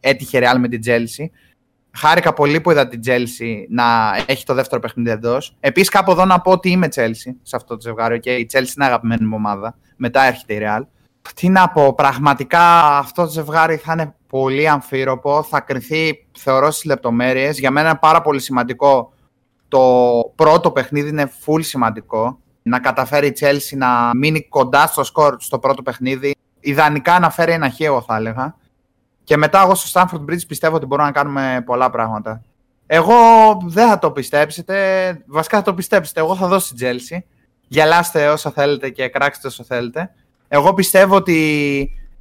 έτυχε 0.00 0.38
Real 0.42 0.56
με 0.58 0.68
την 0.68 0.80
Chelsea. 0.86 1.24
Χάρηκα 1.96 2.32
πολύ 2.32 2.60
που 2.60 2.70
είδα 2.70 2.88
την 2.88 3.00
Chelsea 3.06 3.64
να 3.68 3.84
έχει 4.26 4.44
το 4.44 4.54
δεύτερο 4.54 4.80
παιχνίδι 4.80 5.10
εντός. 5.10 5.56
Επίσης, 5.60 5.88
κάπου 5.88 6.10
εδώ 6.10 6.24
να 6.24 6.40
πω 6.40 6.50
ότι 6.50 6.70
είμαι 6.70 6.88
Chelsea 6.94 7.32
σε 7.42 7.56
αυτό 7.56 7.74
το 7.74 7.80
ζευγάρι. 7.80 8.20
Okay. 8.24 8.26
Η 8.38 8.46
Chelsea 8.52 8.74
είναι 8.76 8.84
αγαπημένη 8.86 9.24
μου 9.24 9.36
ομάδα. 9.36 9.76
Μετά 9.96 10.22
έρχεται 10.22 10.54
η 10.54 10.58
Real. 10.62 10.80
Τι 11.34 11.48
να 11.48 11.68
πω, 11.68 11.94
πραγματικά 11.94 12.88
αυτό 12.98 13.22
το 13.22 13.28
ζευγάρι 13.28 13.76
θα 13.76 13.92
είναι 13.92 14.14
πολύ 14.26 14.68
αμφίροπο. 14.68 15.42
Θα 15.42 15.60
κρυθεί, 15.60 16.26
θεωρώ, 16.38 16.70
στις 16.70 16.84
λεπτομέρειες. 16.84 17.58
Για 17.58 17.70
μένα 17.70 17.88
είναι 17.88 17.98
πάρα 17.98 18.20
πολύ 18.20 18.40
σημαντικό. 18.40 19.12
Το 19.68 19.82
πρώτο 20.34 20.70
παιχνίδι 20.70 21.08
είναι 21.08 21.32
full 21.44 21.62
σημαντικό. 21.62 22.38
Να 22.62 22.78
καταφέρει 22.78 23.26
η 23.26 23.36
Chelsea 23.40 23.76
να 23.76 24.14
μείνει 24.14 24.48
κοντά 24.48 24.86
στο 24.86 25.04
σκορ 25.04 25.36
στο 25.38 25.58
πρώτο 25.58 25.82
παιχνίδι. 25.82 26.36
Ιδανικά 26.60 27.18
να 27.18 27.30
φέρει 27.30 27.52
ένα 27.52 27.70
χ, 27.70 27.80
εγώ 27.80 28.02
θα 28.02 28.16
έλεγα. 28.16 28.54
Και 29.24 29.36
μετά 29.36 29.62
εγώ 29.62 29.74
στο 29.74 30.00
Stanford 30.00 30.32
Bridge 30.32 30.46
πιστεύω 30.48 30.76
ότι 30.76 30.86
μπορούμε 30.86 31.08
να 31.08 31.14
κάνουμε 31.14 31.62
πολλά 31.66 31.90
πράγματα. 31.90 32.42
Εγώ 32.86 33.14
δεν 33.64 33.88
θα 33.88 33.98
το 33.98 34.10
πιστέψετε. 34.10 34.76
Βασικά 35.26 35.56
θα 35.56 35.62
το 35.62 35.74
πιστέψετε. 35.74 36.20
Εγώ 36.20 36.36
θα 36.36 36.46
δώσω 36.46 36.66
στην 36.66 36.78
Chelsea. 36.80 37.18
Γελάστε 37.68 38.28
όσο 38.28 38.50
θέλετε 38.50 38.90
και 38.90 39.08
κράξτε 39.08 39.46
όσο 39.46 39.64
θέλετε. 39.64 40.10
Εγώ 40.48 40.74
πιστεύω 40.74 41.14
ότι 41.16 41.36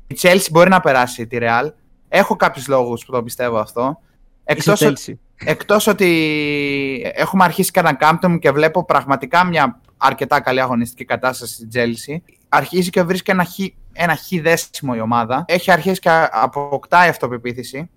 η 0.07 0.17
Chelsea 0.21 0.47
μπορεί 0.51 0.69
να 0.69 0.79
περάσει 0.79 1.27
τη 1.27 1.37
Real. 1.41 1.71
Έχω 2.09 2.35
κάποιους 2.35 2.67
λόγους 2.67 3.05
που 3.05 3.11
το 3.11 3.23
πιστεύω 3.23 3.57
αυτό. 3.57 3.99
Εκτός, 4.43 4.81
Είσαι 4.81 4.87
ο- 4.87 4.91
Chelsea. 4.91 5.13
εκτός 5.35 5.87
ότι 5.87 7.11
έχουμε 7.15 7.43
αρχίσει 7.43 7.71
κανένα 7.71 7.95
κάμπτο 7.95 8.37
και 8.37 8.51
βλέπω 8.51 8.85
πραγματικά 8.85 9.43
μια 9.45 9.79
αρκετά 9.97 10.39
καλή 10.41 10.61
αγωνιστική 10.61 11.05
κατάσταση 11.05 11.53
στην 11.53 11.69
Chelsea. 11.73 12.17
Αρχίζει 12.49 12.89
και 12.89 13.01
βρίσκει 13.03 13.31
ένα 13.31 13.43
χ, 13.45 13.59
ένα 13.93 14.15
χ 14.15 14.41
δέσιμο 14.41 14.93
η 14.95 14.99
ομάδα. 14.99 15.45
Έχει 15.47 15.71
αρχίσει 15.71 15.99
και 15.99 16.09
αποκτάει 16.31 17.09
αυτοπεποίθηση. 17.09 17.89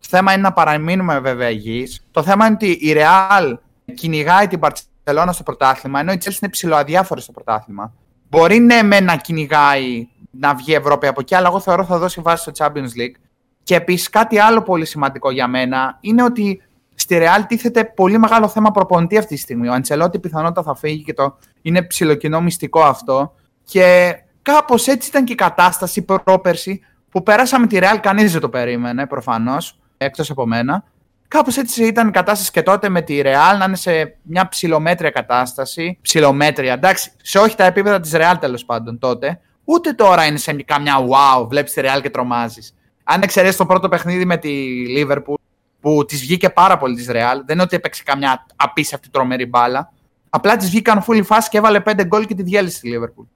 Το 0.00 0.06
θέμα 0.16 0.32
είναι 0.32 0.42
να 0.42 0.52
παραμείνουμε 0.52 1.18
βέβαια 1.20 1.50
υγιείς. 1.50 2.04
Το 2.10 2.22
θέμα 2.22 2.46
είναι 2.46 2.54
ότι 2.54 2.70
η 2.70 2.94
Real 2.96 3.52
κυνηγάει 3.94 4.46
την 4.46 4.60
Barcelona 4.62 5.28
στο 5.32 5.42
πρωτάθλημα, 5.42 6.00
ενώ 6.00 6.12
η 6.12 6.18
Chelsea 6.24 6.36
είναι 6.42 6.50
ψηλοαδιάφορη 6.50 7.20
στο 7.20 7.32
πρωτάθλημα. 7.32 7.92
Μπορεί 8.28 8.58
ναι 8.58 8.82
με 8.82 9.00
να 9.00 9.16
κυνηγάει 9.16 10.08
να 10.30 10.54
βγει 10.54 10.72
η 10.72 10.74
Ευρώπη 10.74 11.06
από 11.06 11.20
εκεί, 11.20 11.34
αλλά 11.34 11.48
εγώ 11.48 11.60
θεωρώ 11.60 11.84
θα 11.84 11.98
δώσει 11.98 12.20
βάση 12.20 12.50
στο 12.50 12.64
Champions 12.64 13.00
League. 13.00 13.14
Και 13.62 13.74
επίσης 13.74 14.10
κάτι 14.10 14.38
άλλο 14.38 14.62
πολύ 14.62 14.84
σημαντικό 14.84 15.30
για 15.30 15.46
μένα 15.48 15.98
είναι 16.00 16.22
ότι 16.22 16.62
στη 16.94 17.18
Real 17.20 17.44
τίθεται 17.46 17.84
πολύ 17.84 18.18
μεγάλο 18.18 18.48
θέμα 18.48 18.70
προπονητή 18.70 19.18
αυτή 19.18 19.34
τη 19.34 19.40
στιγμή. 19.40 19.68
Ο 19.68 19.72
Αντσελότη 19.72 20.18
πιθανότατα 20.18 20.62
θα 20.62 20.74
φύγει 20.74 21.02
και 21.02 21.12
το 21.12 21.38
είναι 21.62 21.82
ψιλοκοινό 21.82 22.40
μυστικό 22.40 22.82
αυτό. 22.82 23.34
Και 23.64 24.14
κάπως 24.42 24.86
έτσι 24.86 25.08
ήταν 25.08 25.24
και 25.24 25.32
η 25.32 25.36
κατάσταση 25.36 26.02
πρόπερση 26.02 26.80
που 27.10 27.22
περάσαμε 27.22 27.66
τη 27.66 27.78
Real. 27.80 27.98
Κανείς 28.00 28.32
δεν 28.32 28.40
το 28.40 28.48
περίμενε 28.48 29.06
προφανώς, 29.06 29.78
εκτός 29.96 30.30
από 30.30 30.46
μένα. 30.46 30.84
Κάπως 31.28 31.56
έτσι 31.56 31.84
ήταν 31.84 32.08
η 32.08 32.10
κατάσταση 32.10 32.50
και 32.50 32.62
τότε 32.62 32.88
με 32.88 33.02
τη 33.02 33.20
Real 33.24 33.56
να 33.58 33.64
είναι 33.64 33.76
σε 33.76 34.16
μια 34.22 34.48
ψηλομέτρια 34.48 35.10
κατάσταση. 35.10 35.98
Ψηλομέτρια, 36.02 36.72
εντάξει, 36.72 37.10
σε 37.22 37.38
όχι 37.38 37.56
τα 37.56 37.64
επίπεδα 37.64 38.00
της 38.00 38.12
Real 38.14 38.34
τέλος 38.40 38.64
πάντων 38.64 38.98
τότε. 38.98 39.40
Ούτε 39.64 39.92
τώρα 39.92 40.24
είναι 40.24 40.38
σε 40.38 40.52
καμιά 40.52 40.94
wow, 40.98 41.48
βλέπεις 41.48 41.72
τη 41.72 41.80
Real 41.84 42.00
και 42.02 42.10
τρομάζεις. 42.10 42.74
Αν 43.04 43.22
εξαιρέσεις 43.22 43.56
το 43.56 43.66
πρώτο 43.66 43.88
παιχνίδι 43.88 44.24
με 44.24 44.36
τη 44.36 44.52
Liverpool, 44.96 45.34
που 45.80 46.04
της 46.04 46.20
βγήκε 46.20 46.50
πάρα 46.50 46.78
πολύ 46.78 46.94
της 46.94 47.06
Real, 47.08 47.36
δεν 47.44 47.54
είναι 47.54 47.62
ότι 47.62 47.76
έπαιξε 47.76 48.02
καμιά 48.02 48.46
απίστευτη 48.56 49.10
τρομερή 49.10 49.46
μπάλα. 49.46 49.92
Απλά 50.30 50.56
της 50.56 50.68
βγήκαν 50.68 51.04
full 51.08 51.20
φάση 51.24 51.48
και 51.48 51.58
έβαλε 51.58 51.80
5 51.80 52.04
γκολ 52.04 52.26
και 52.26 52.34
τη 52.34 52.42
διέλυσε 52.42 52.76
στη 52.76 52.90
Liverpool. 52.94 53.26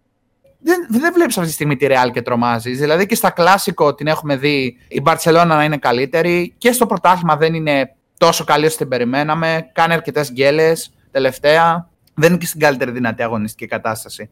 Δεν, 0.62 0.86
δεν 0.88 1.12
βλέπεις 1.12 1.36
αυτή 1.36 1.48
τη 1.48 1.54
στιγμή 1.54 1.76
τη 1.76 1.86
Real 1.88 2.10
και 2.12 2.22
τρομάζεις. 2.22 2.78
Δηλαδή 2.78 3.06
και 3.06 3.14
στα 3.14 3.30
κλασικό 3.30 3.94
την 3.94 4.06
έχουμε 4.06 4.36
δει 4.36 4.76
η 4.88 5.02
Barcelona 5.04 5.44
να 5.46 5.64
είναι 5.64 5.76
καλύτερη 5.76 6.54
και 6.58 6.72
στο 6.72 6.86
πρωτάθλημα 6.86 7.36
δεν 7.36 7.54
είναι 7.54 7.94
τόσο 8.18 8.44
καλή 8.44 8.66
όσο 8.66 8.76
την 8.76 8.88
περιμέναμε. 8.88 9.70
Κάνει 9.72 9.92
αρκετές 9.92 10.32
γκέλες 10.32 10.92
τελευταία. 11.10 11.88
Δεν 12.14 12.28
είναι 12.28 12.38
και 12.38 12.46
στην 12.46 12.60
καλύτερη 12.60 12.90
δυνατή 12.90 13.22
αγωνιστική 13.22 13.66
κατάσταση. 13.66 14.30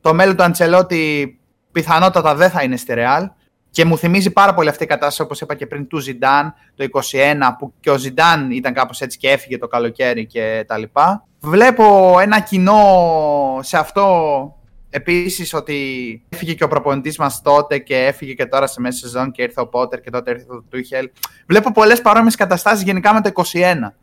Το 0.00 0.14
μέλλον 0.14 0.36
του 0.36 0.42
Αντσελότη 0.42 1.38
πιθανότατα 1.72 2.34
δεν 2.34 2.50
θα 2.50 2.62
είναι 2.62 2.76
στη 2.76 2.92
Real. 2.96 3.26
Και 3.70 3.84
μου 3.84 3.98
θυμίζει 3.98 4.30
πάρα 4.30 4.54
πολύ 4.54 4.68
αυτή 4.68 4.84
η 4.84 4.86
κατάσταση, 4.86 5.22
όπως 5.22 5.40
είπα 5.40 5.54
και 5.54 5.66
πριν, 5.66 5.86
του 5.86 5.98
Ζιντάν 5.98 6.54
το 6.74 6.88
21, 6.92 7.56
που 7.58 7.72
και 7.80 7.90
ο 7.90 7.98
Ζιντάν 7.98 8.50
ήταν 8.50 8.72
κάπως 8.72 9.00
έτσι 9.00 9.18
και 9.18 9.30
έφυγε 9.30 9.58
το 9.58 9.66
καλοκαίρι 9.66 10.26
και 10.26 10.64
τα 10.66 10.78
λοιπά. 10.78 11.26
Βλέπω 11.40 12.16
ένα 12.20 12.40
κοινό 12.40 13.58
σε 13.62 13.78
αυτό 13.78 14.56
επίσης 14.94 15.54
ότι 15.54 16.22
έφυγε 16.28 16.54
και 16.54 16.64
ο 16.64 16.68
προπονητής 16.68 17.18
μας 17.18 17.42
τότε 17.42 17.78
και 17.78 17.96
έφυγε 17.96 18.34
και 18.34 18.46
τώρα 18.46 18.66
σε 18.66 18.80
μέση 18.80 18.98
σεζόν 18.98 19.30
και 19.30 19.42
ήρθε 19.42 19.60
ο 19.60 19.66
Πότερ 19.66 20.00
και 20.00 20.10
τότε 20.10 20.30
ήρθε 20.30 20.46
ο 20.48 20.64
Τούχελ. 20.70 21.10
Βλέπω 21.46 21.72
πολλές 21.72 22.00
παρόμοιες 22.00 22.34
καταστάσεις 22.34 22.84
γενικά 22.84 23.14
με 23.14 23.20
το 23.20 23.30
21. 23.52 23.94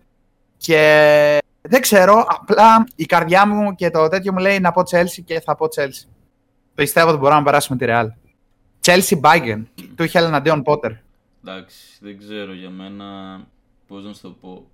Και 0.57 1.37
δεν 1.61 1.81
ξέρω, 1.81 2.25
απλά 2.29 2.87
η 2.95 3.05
καρδιά 3.05 3.47
μου 3.47 3.75
και 3.75 3.89
το 3.89 4.07
τέτοιο 4.07 4.31
μου 4.31 4.39
λέει 4.39 4.59
να 4.59 4.71
πω 4.71 4.81
Chelsea 4.91 5.23
και 5.25 5.39
θα 5.39 5.55
πω 5.55 5.65
Chelsea. 5.75 6.09
Πιστεύω 6.75 7.09
ότι 7.09 7.17
μπορούμε 7.17 7.39
να 7.39 7.45
περάσουμε 7.45 7.77
τη 7.77 7.85
Real. 7.87 8.07
Chelsea 8.85 9.19
Bayern. 9.21 9.63
Του 9.95 10.03
είχε 10.03 10.19
εναντίον 10.19 10.61
Πότερ. 10.61 10.91
Εντάξει, 11.45 11.77
δεν 11.99 12.17
ξέρω 12.17 12.53
για 12.53 12.69
μένα 12.69 13.05
πώς 13.87 14.03
να 14.03 14.13
σου 14.13 14.21
το 14.21 14.29
πω. 14.41 14.67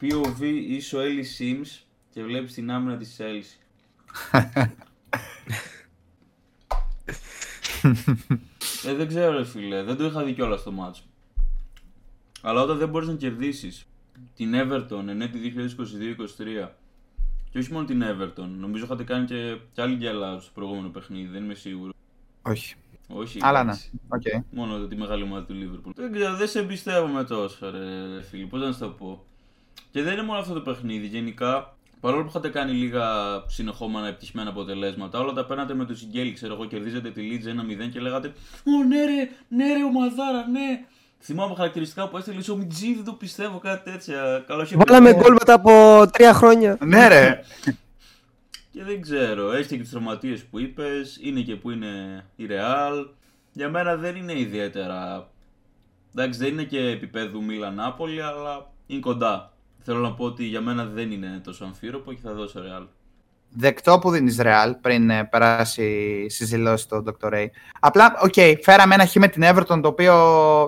POV 0.00 0.42
είσαι 0.68 0.96
ο 0.96 1.00
Έλλη 1.00 1.26
Sims 1.38 1.89
και 2.12 2.22
βλέπεις 2.22 2.52
την 2.52 2.70
άμυνα 2.70 2.96
της 2.96 3.16
Chelsea. 3.18 3.58
ε, 8.84 8.94
δεν 8.94 9.08
ξέρω 9.08 9.36
ρε 9.36 9.44
φίλε, 9.44 9.82
δεν 9.82 9.96
το 9.96 10.04
είχα 10.04 10.24
δει 10.24 10.32
κιόλας 10.32 10.62
το 10.62 10.72
μάτσο. 10.72 11.02
Αλλά 12.42 12.62
όταν 12.62 12.78
δεν 12.78 12.88
μπορείς 12.88 13.08
να 13.08 13.14
κερδίσεις 13.14 13.86
την 14.34 14.52
Everton 14.54 15.08
εν 15.08 15.20
έτη 15.20 15.54
2022-2023 15.56 16.68
και 17.50 17.58
όχι 17.58 17.72
μόνο 17.72 17.86
την 17.86 18.02
Everton, 18.02 18.48
νομίζω 18.58 18.84
είχατε 18.84 19.04
κάνει 19.04 19.26
και, 19.26 19.58
και 19.72 19.82
άλλη 19.82 19.96
γκέλα 19.96 20.40
στο 20.40 20.50
προηγούμενο 20.54 20.88
παιχνίδι, 20.88 21.28
δεν 21.28 21.44
είμαι 21.44 21.54
σίγουρος. 21.54 21.94
Όχι. 22.42 22.74
Όχι. 23.08 23.38
Αλλά 23.42 23.64
ναι. 23.64 23.70
εντάξει. 23.70 23.90
Οκ. 24.08 24.44
Μόνο 24.50 24.86
τη 24.86 24.96
μεγάλη 24.96 25.22
ομάδα 25.22 25.44
του 25.44 25.54
Liverpool. 25.54 25.92
Δεν 25.94 26.12
ξέρω, 26.12 26.36
δεν 26.36 26.48
σε 26.48 26.58
εμπιστεύομαι 26.58 27.24
τόσο, 27.24 27.70
ρε 27.70 28.22
φίλε. 28.22 28.46
Πώς 28.46 28.60
να 28.60 28.72
σου 28.72 28.78
το 28.78 28.88
πω. 28.88 29.24
Και 29.90 30.02
δεν 30.02 30.12
είναι 30.12 30.22
μόνο 30.22 30.38
αυτό 30.38 30.54
το 30.54 30.60
παιχνίδι. 30.60 31.06
Γενικά, 31.06 31.76
παρόλο 32.00 32.22
που 32.22 32.28
είχατε 32.28 32.48
κάνει 32.48 32.72
λίγα 32.72 33.04
συνεχόμενα 33.46 34.06
επιτυχημένα 34.06 34.50
αποτελέσματα, 34.50 35.18
όλα 35.18 35.32
τα 35.32 35.44
παίρνατε 35.44 35.74
με 35.74 35.84
το 35.84 35.94
τσιγκέλι. 35.94 36.32
Ξέρω 36.32 36.54
εγώ, 36.54 36.64
κερδίζετε 36.64 37.10
τη 37.10 37.22
Leeds 37.30 37.84
1-0 37.86 37.90
και 37.92 38.00
λέγατε 38.00 38.32
Ω 38.64 38.84
ναι, 38.84 39.04
ρε, 39.04 39.30
ναι, 39.48 39.72
ρε, 39.72 39.84
ομαδάρα, 39.84 40.46
ναι. 40.48 40.84
Θυμάμαι 41.22 41.54
χαρακτηριστικά 41.54 42.08
που 42.08 42.16
έστειλε 42.16 42.42
ο 42.50 42.56
Μιτζή, 42.56 42.94
δεν 42.94 43.04
το 43.04 43.12
πιστεύω, 43.12 43.58
κάτι 43.58 43.90
τέτοια. 43.90 44.44
Καλό 44.46 44.62
είχε 44.62 44.76
Βάλαμε 44.76 45.14
γκολ 45.14 45.32
μετά 45.32 45.54
από 45.54 46.04
τρία 46.12 46.34
χρόνια. 46.34 46.78
Ναι, 46.84 47.08
ρε. 47.08 47.40
Και 48.72 48.84
δεν 48.84 49.00
ξέρω, 49.00 49.52
έχει 49.52 49.68
και 49.68 49.76
τις 49.76 49.90
τραυματίες 49.90 50.44
που 50.44 50.58
είπες, 50.58 51.18
είναι 51.22 51.40
και 51.40 51.56
που 51.56 51.70
είναι 51.70 52.24
η 52.36 52.46
Real. 52.50 53.06
Για 53.52 53.68
μένα 53.68 53.96
δεν 53.96 54.16
είναι 54.16 54.38
ιδιαίτερα. 54.38 55.28
Εντάξει, 56.14 56.38
δεν 56.38 56.48
είναι 56.48 56.64
και 56.64 56.78
επίπεδου 56.78 57.44
Μίλαν 57.44 57.74
Νάπολη, 57.74 58.22
αλλά 58.22 58.70
είναι 58.86 59.00
κοντά. 59.00 59.49
Θέλω 59.82 59.98
να 59.98 60.12
πω 60.12 60.24
ότι 60.24 60.44
για 60.44 60.60
μένα 60.60 60.84
δεν 60.84 61.10
είναι 61.10 61.40
τόσο 61.44 61.64
αμφίροπο 61.64 62.12
και 62.12 62.20
θα 62.22 62.32
δώσω 62.32 62.60
Real. 62.60 62.86
Δεκτό 63.52 63.98
που 63.98 64.10
δίνεις 64.10 64.38
Real 64.40 64.72
πριν 64.80 65.10
ε, 65.10 65.24
περάσει 65.24 66.26
στι 66.28 66.44
δηλώσει 66.44 66.88
του 66.88 67.04
Dr. 67.06 67.32
Ray. 67.32 67.46
Απλά, 67.80 68.16
οκ, 68.22 68.34
φέραμε 68.62 68.94
ένα 68.94 69.06
χ 69.06 69.14
με 69.14 69.28
την 69.28 69.42
Everton 69.44 69.80
το 69.82 69.88
οποίο 69.88 70.14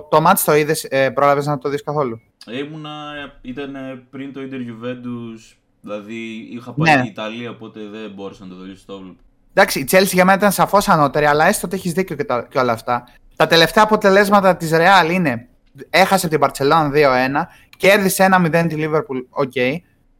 το 0.09 0.21
ματς 0.21 0.43
το 0.43 0.55
είδες, 0.55 0.83
ε, 0.83 1.09
πρόλαβες 1.09 1.45
να 1.45 1.57
το 1.57 1.69
δεις 1.69 1.83
καθόλου; 1.83 2.21
Ήμουνα, 2.51 3.11
ήταν 3.41 3.75
πριν 4.09 4.33
το 4.33 4.39
Inter 4.41 4.55
Juventus, 4.55 5.55
δηλαδή 5.81 6.47
είχα 6.51 6.73
πάει 6.73 6.95
Ναι. 6.95 7.01
η 7.03 7.07
Ιταλία, 7.07 7.49
οπότε 7.49 7.79
δεν 7.91 8.11
μπόρεσα 8.15 8.43
να 8.45 8.49
το 8.49 8.55
δω 8.55 8.75
στο 8.75 8.93
έβλεπα. 8.93 9.15
Εντάξει, 9.53 9.79
η 9.79 9.87
Chelsea 9.91 10.11
για 10.13 10.25
μένα 10.25 10.37
ήταν 10.37 10.51
σαφώς 10.51 10.87
ανώτερη, 10.89 11.25
αλλά 11.25 11.45
έστω 11.45 11.67
ότι 11.67 11.75
έχεις 11.75 11.93
δίκιο 11.93 12.15
και, 12.15 12.23
τα, 12.23 12.47
και 12.49 12.59
όλα 12.59 12.71
αυτά. 12.71 13.03
Τα 13.35 13.47
τελευταία 13.47 13.83
αποτελέσματα 13.83 14.55
της 14.57 14.71
Real 14.73 15.11
είναι 15.11 15.47
έχασε 15.89 16.25
από 16.25 16.37
την 16.37 16.47
Barcelona 16.47 16.91
2-1, 16.91 17.47
κέρδισε 17.77 18.27
1-0 18.31 18.65
τη 18.69 18.75
Liverpool, 18.77 19.23
ok. 19.29 19.51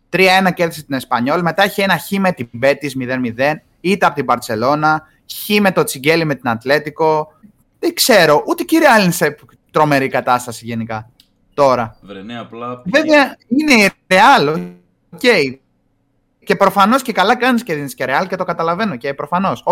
3-1 0.10 0.54
κέρδισε 0.54 0.84
την 0.84 0.96
Εσπανιόλ, 0.96 1.42
μετά 1.42 1.64
έχει 1.64 1.82
ένα 1.82 1.98
χ 1.98 2.12
με 2.12 2.32
την 2.32 2.50
Betis 2.62 2.92
0-0, 3.38 3.54
ήττα 3.80 4.08
από 4.08 4.16
την 4.16 4.26
Barcelona, 4.28 4.96
Χ 5.34 5.60
με 5.60 5.72
το 5.72 5.84
τσιγκέλι 5.84 6.26
με 6.26 6.36
την 6.36 6.50
Ατλέτικο. 6.50 7.34
Δεν 7.80 7.94
ξέρω, 7.94 8.44
ούτε 8.48 8.64
και 8.64 8.76
η 8.76 8.80
Real 8.82 9.04
είναι 9.04 9.12
σε 9.12 9.36
τρομερή 9.72 10.08
κατάσταση 10.08 10.66
γενικά 10.66 11.10
τώρα. 11.54 11.98
Βρε, 12.02 12.22
ναι, 12.22 12.40
απλά. 12.40 12.82
Βέβαια 12.86 13.38
είναι 13.48 13.74
η 13.74 13.90
Real, 14.08 14.72
οκ. 15.10 15.20
Και 16.46 16.56
προφανώς 16.56 17.02
και 17.02 17.12
καλά 17.12 17.36
κάνεις 17.36 17.64
και 17.64 17.74
δίνεις 17.74 17.94
και 17.96 18.06
Real 18.08 18.26
και 18.30 18.36
το 18.36 18.44
καταλαβαίνω. 18.44 18.96
Και 18.96 19.14
προφανώς. 19.14 19.64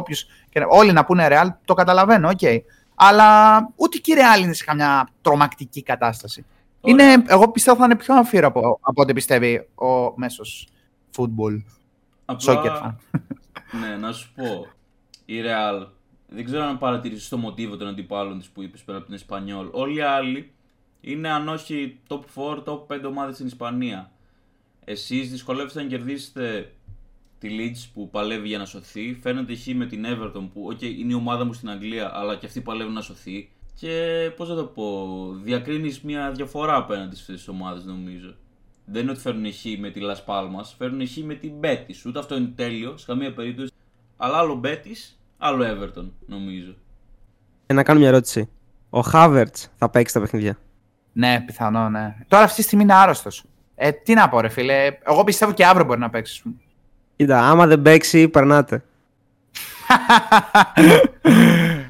Όλοι 0.69 0.91
να 0.91 1.05
πούνε 1.05 1.27
Real, 1.31 1.47
το 1.65 1.73
καταλαβαίνω, 1.73 2.29
οκ. 2.29 2.63
Αλλά 2.95 3.57
ούτε 3.75 3.97
και 3.97 4.11
η 4.11 4.15
Real 4.17 4.43
είναι 4.43 4.53
σε 4.53 4.63
καμιά 4.63 5.09
τρομακτική 5.21 5.83
κατάσταση. 5.83 6.45
Ωραία. 6.81 7.13
Είναι, 7.13 7.23
εγώ 7.27 7.51
πιστεύω 7.51 7.77
θα 7.77 7.85
είναι 7.85 7.95
πιο 7.95 8.15
αμφίροπο 8.15 8.59
από, 8.59 8.79
από 8.81 9.01
ό,τι 9.01 9.13
πιστεύει 9.13 9.67
ο 9.75 10.13
μέσος 10.15 10.67
football 11.17 11.63
Απλά- 12.25 12.61
soccer 12.63 12.83
fan. 12.83 13.19
Ναι, 13.79 13.95
να 13.95 14.11
σου 14.11 14.31
πω. 14.35 14.67
Η 15.25 15.41
Real 15.45 15.87
δεν 16.27 16.45
ξέρω 16.45 16.63
αν 16.63 16.77
παρατηρήσεις 16.77 17.29
το 17.29 17.37
μοτίβο 17.37 17.77
των 17.77 17.87
αντιπάλων 17.87 18.39
της 18.39 18.49
που 18.49 18.61
είπες 18.61 18.81
πέρα 18.81 18.97
από 18.97 19.05
την 19.05 19.15
Εσπανιόλ. 19.15 19.67
Όλοι 19.71 19.97
οι 19.97 20.01
άλλοι 20.01 20.51
είναι 21.01 21.29
αν 21.29 21.47
όχι 21.47 21.99
top 22.07 22.19
4, 22.35 22.63
top 22.63 22.87
5 22.87 23.03
ομάδες 23.07 23.35
στην 23.35 23.47
Ισπανία. 23.47 24.11
Εσείς 24.85 25.31
δυσκολεύεστε 25.31 25.81
να 25.81 25.87
κερδίσετε 25.87 26.73
τη 27.39 27.49
Leeds 27.59 27.89
που 27.93 28.09
παλεύει 28.09 28.47
για 28.47 28.57
να 28.57 28.65
σωθεί. 28.65 29.19
Φαίνεται 29.21 29.55
χ 29.55 29.67
με 29.67 29.85
την 29.85 30.05
Everton 30.07 30.49
που 30.53 30.69
okay, 30.71 30.83
είναι 30.97 31.11
η 31.11 31.15
ομάδα 31.15 31.45
μου 31.45 31.53
στην 31.53 31.69
Αγγλία, 31.69 32.11
αλλά 32.13 32.35
και 32.35 32.45
αυτή 32.45 32.61
παλεύει 32.61 32.91
να 32.91 33.01
σωθεί. 33.01 33.49
Και 33.73 34.31
πώς 34.35 34.47
θα 34.47 34.55
το 34.55 34.63
πω, 34.63 35.07
διακρίνεις 35.43 36.01
μια 36.01 36.31
διαφορά 36.31 36.75
απέναντι 36.75 37.15
σε 37.15 37.21
αυτές 37.21 37.35
τις 37.35 37.47
ομάδες 37.47 37.85
νομίζω. 37.85 38.33
Δεν 38.85 39.01
είναι 39.01 39.11
ότι 39.11 39.19
φέρνουν 39.19 39.53
χ 39.53 39.79
με 39.79 39.89
τη 39.89 40.01
Las 40.03 40.33
Palmas, 40.33 40.65
φέρνουν 40.77 41.07
χ 41.07 41.17
με 41.17 41.33
την 41.33 41.53
Betis. 41.61 42.05
Ούτε 42.05 42.19
αυτό 42.19 42.35
είναι 42.35 42.51
τέλειο, 42.55 42.97
σε 42.97 43.05
καμία 43.05 43.33
περίπτωση. 43.33 43.71
Αλλά 44.17 44.37
άλλο 44.37 44.61
Betis, 44.63 45.15
άλλο 45.37 45.65
Everton, 45.65 46.09
νομίζω. 46.25 46.73
Ε, 47.65 47.73
να 47.73 47.83
κάνω 47.83 47.99
μια 47.99 48.07
ερώτηση. 48.07 48.49
Ο 48.89 48.99
Χάβερτ 48.99 49.55
θα 49.77 49.89
παίξει 49.89 50.13
τα 50.13 50.19
παιχνίδια; 50.19 50.57
Ναι, 51.13 51.43
πιθανό, 51.45 51.89
ναι. 51.89 52.15
Τώρα 52.27 52.43
αυτή 52.43 52.55
τη 52.55 52.61
στιγμή 52.61 52.83
είναι 52.83 52.93
άρρωστος. 52.93 53.43
Ε, 53.75 53.91
τι 53.91 54.13
να 54.13 54.29
πω, 54.29 54.39
ρε 54.39 54.49
φίλε. 54.49 54.97
Εγώ 55.03 55.23
πιστεύω 55.23 55.51
και 55.51 55.65
αύριο 55.65 55.85
μπορεί 55.85 55.99
να 55.99 56.09
παίξει. 56.09 56.33
ας 56.35 56.41
πούμε. 56.41 56.55
Κοίτα, 57.15 57.49
άμα 57.49 57.67
δεν 57.67 57.81
παίξει, 57.81 58.29
περνάτε. 58.29 58.83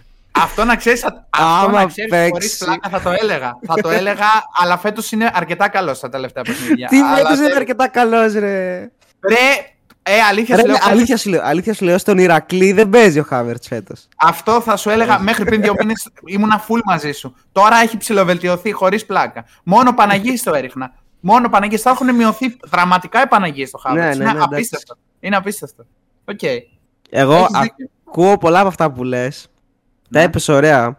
Αυτό 0.42 0.66
να 0.66 0.76
ξέρεις. 0.76 1.04
Αυτό 1.06 1.24
Άμα 1.30 1.72
να 1.72 1.86
ξέρεις, 1.86 2.12
χωρίς 2.14 2.32
παίξει. 2.32 2.58
πλάκα 2.66 2.90
θα 2.90 3.02
το 3.02 3.10
έλεγα. 3.22 3.58
θα 3.68 3.74
το 3.82 3.90
έλεγα, 3.90 4.26
αλλά 4.62 4.78
φέτος 4.78 5.12
είναι 5.12 5.32
αρκετά 5.34 5.70
καλός 5.70 5.98
στα 5.98 6.10
τελευταία 6.10 6.44
παιχνίδια. 6.44 6.88
Τι 6.88 6.98
Αλλά 7.00 7.16
φέτος 7.16 7.38
δεν- 7.38 7.46
είναι 7.46 7.56
αρκετά 7.56 7.88
καλός, 7.88 8.34
ρε. 8.34 8.78
Ρε, 9.30 9.38
ε, 10.04 10.20
αλήθεια 10.30 10.56
Ρε, 10.56 10.62
σου 10.62 10.68
λέω, 10.68 10.78
αλήθεια, 10.82 11.18
σου 11.18 11.30
λέω, 11.30 11.42
αλήθεια 11.44 11.74
σου 11.74 11.86
λέω, 11.86 11.98
στο 11.98 12.18
Ηρακλή 12.18 12.72
δεν 12.72 12.90
παίζει 12.90 13.20
ο 13.20 13.24
Χάβερτς 13.24 13.68
φέτος. 13.68 14.08
Αυτό 14.18 14.62
θα 14.62 14.78
σου 14.78 14.90
έλεγα 14.90 15.20
μέχρι 15.20 15.44
πριν 15.46 15.62
δύο 15.62 15.74
μήνες 15.80 16.10
ήμουνα 16.26 16.66
full 16.68 16.80
μαζί 16.86 17.12
σου. 17.12 17.36
Τώρα 17.52 17.78
έχει 17.78 17.98
ψιλοβελτιωθεί 17.98 18.72
χωρίς 18.72 19.06
πλάκα. 19.06 19.46
Μόνο 19.64 19.94
Παναγίες 19.94 20.34
το 20.44 20.54
έριχνα. 20.54 20.94
Μόνο 21.20 21.50
Παναγίες. 21.50 21.78
Θα 21.78 21.90
έχουν 21.90 22.16
μειωθεί 22.16 22.58
δραματικά 22.66 23.22
οι 23.24 23.28
Παναγίες 23.28 23.68
στο 23.68 23.78
Χάβερτς. 23.78 24.04
Ναι, 24.08 24.10
ναι, 24.10 24.16
είναι 24.16 24.24
ναι, 24.24 24.30
εντάξει. 24.38 24.54
απίστευτο. 24.56 24.96
Είναι 25.20 25.36
απίστευτο. 25.36 25.86
Οκ. 26.26 26.44
Εγώ 27.10 27.34
Έχεις 27.36 27.60
δίκιο. 27.62 27.90
ακούω 28.08 28.38
πολλά 28.38 28.60
από 28.60 28.68
αυτά 28.68 28.92
που 28.92 29.04
λες. 29.04 29.46
Τα 30.12 30.20
Ναι. 30.20 30.26
έπεσε 30.26 30.52
ωραία. 30.52 30.98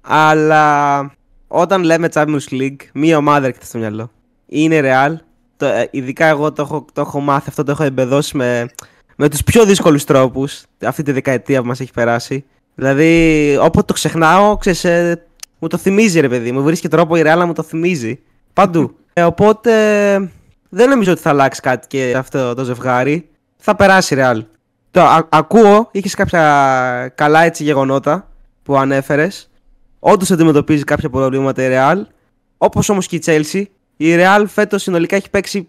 Αλλά 0.00 1.00
όταν 1.46 1.82
λέμε 1.82 2.08
Champions 2.12 2.48
League, 2.50 2.76
μία 2.94 3.16
ομάδα 3.16 3.46
έρχεται 3.46 3.64
στο 3.64 3.78
μυαλό. 3.78 4.10
Είναι 4.46 4.80
Real. 4.82 5.14
Το, 5.56 5.66
ε, 5.66 5.88
ειδικά 5.90 6.26
εγώ 6.26 6.52
το 6.52 6.62
έχω, 6.62 6.84
το 6.92 7.00
έχω 7.00 7.20
μάθει 7.20 7.48
αυτό, 7.48 7.64
το 7.64 7.70
έχω 7.70 7.82
εμπεδώσει 7.82 8.36
με, 8.36 8.68
με 9.16 9.28
τους 9.28 9.44
πιο 9.44 9.64
δύσκολους 9.64 10.04
τρόπους 10.04 10.62
αυτή 10.84 11.02
τη 11.02 11.12
δεκαετία 11.12 11.60
που 11.60 11.66
μας 11.66 11.80
έχει 11.80 11.92
περάσει. 11.92 12.44
Δηλαδή, 12.74 13.56
όποτε 13.60 13.82
το 13.86 13.92
ξεχνάω, 13.92 14.56
ξέρεις, 14.56 14.84
ε, 14.84 15.26
μου 15.58 15.68
το 15.68 15.76
θυμίζει 15.76 16.20
ρε 16.20 16.28
παιδί 16.28 16.52
μου. 16.52 16.62
Βρίσκει 16.62 16.88
τρόπο 16.88 17.16
η 17.16 17.20
Real 17.24 17.36
να 17.38 17.46
μου 17.46 17.52
το 17.52 17.62
θυμίζει. 17.62 18.18
Παντού. 18.52 18.96
Ε, 19.12 19.22
οπότε 19.22 19.72
δεν 20.68 20.88
νομίζω 20.88 21.12
ότι 21.12 21.20
θα 21.20 21.30
αλλάξει 21.30 21.60
κάτι 21.60 21.86
και 21.86 22.14
αυτό 22.16 22.54
το 22.54 22.64
ζευγάρι. 22.64 23.28
Θα 23.56 23.76
περάσει 23.76 24.14
η 24.14 24.18
Real. 24.20 24.40
Το 24.90 25.00
α- 25.02 25.28
ακούω, 25.28 25.88
είχες 25.92 26.14
κάποια 26.14 27.12
καλά 27.14 27.42
έτσι 27.42 27.62
γεγονότα 27.62 28.30
που 28.62 28.76
ανέφερες. 28.76 29.50
Όντως 29.98 30.30
αντιμετωπίζει 30.30 30.84
κάποια 30.84 31.10
προβλήματα 31.10 31.62
η 31.62 31.68
Real. 31.72 32.02
Όπως 32.58 32.88
όμως 32.88 33.06
και 33.06 33.16
η 33.16 33.22
Chelsea. 33.24 33.62
Η 33.96 34.14
Real 34.16 34.44
φέτος 34.46 34.82
συνολικά 34.82 35.16
έχει 35.16 35.30
παίξει 35.30 35.68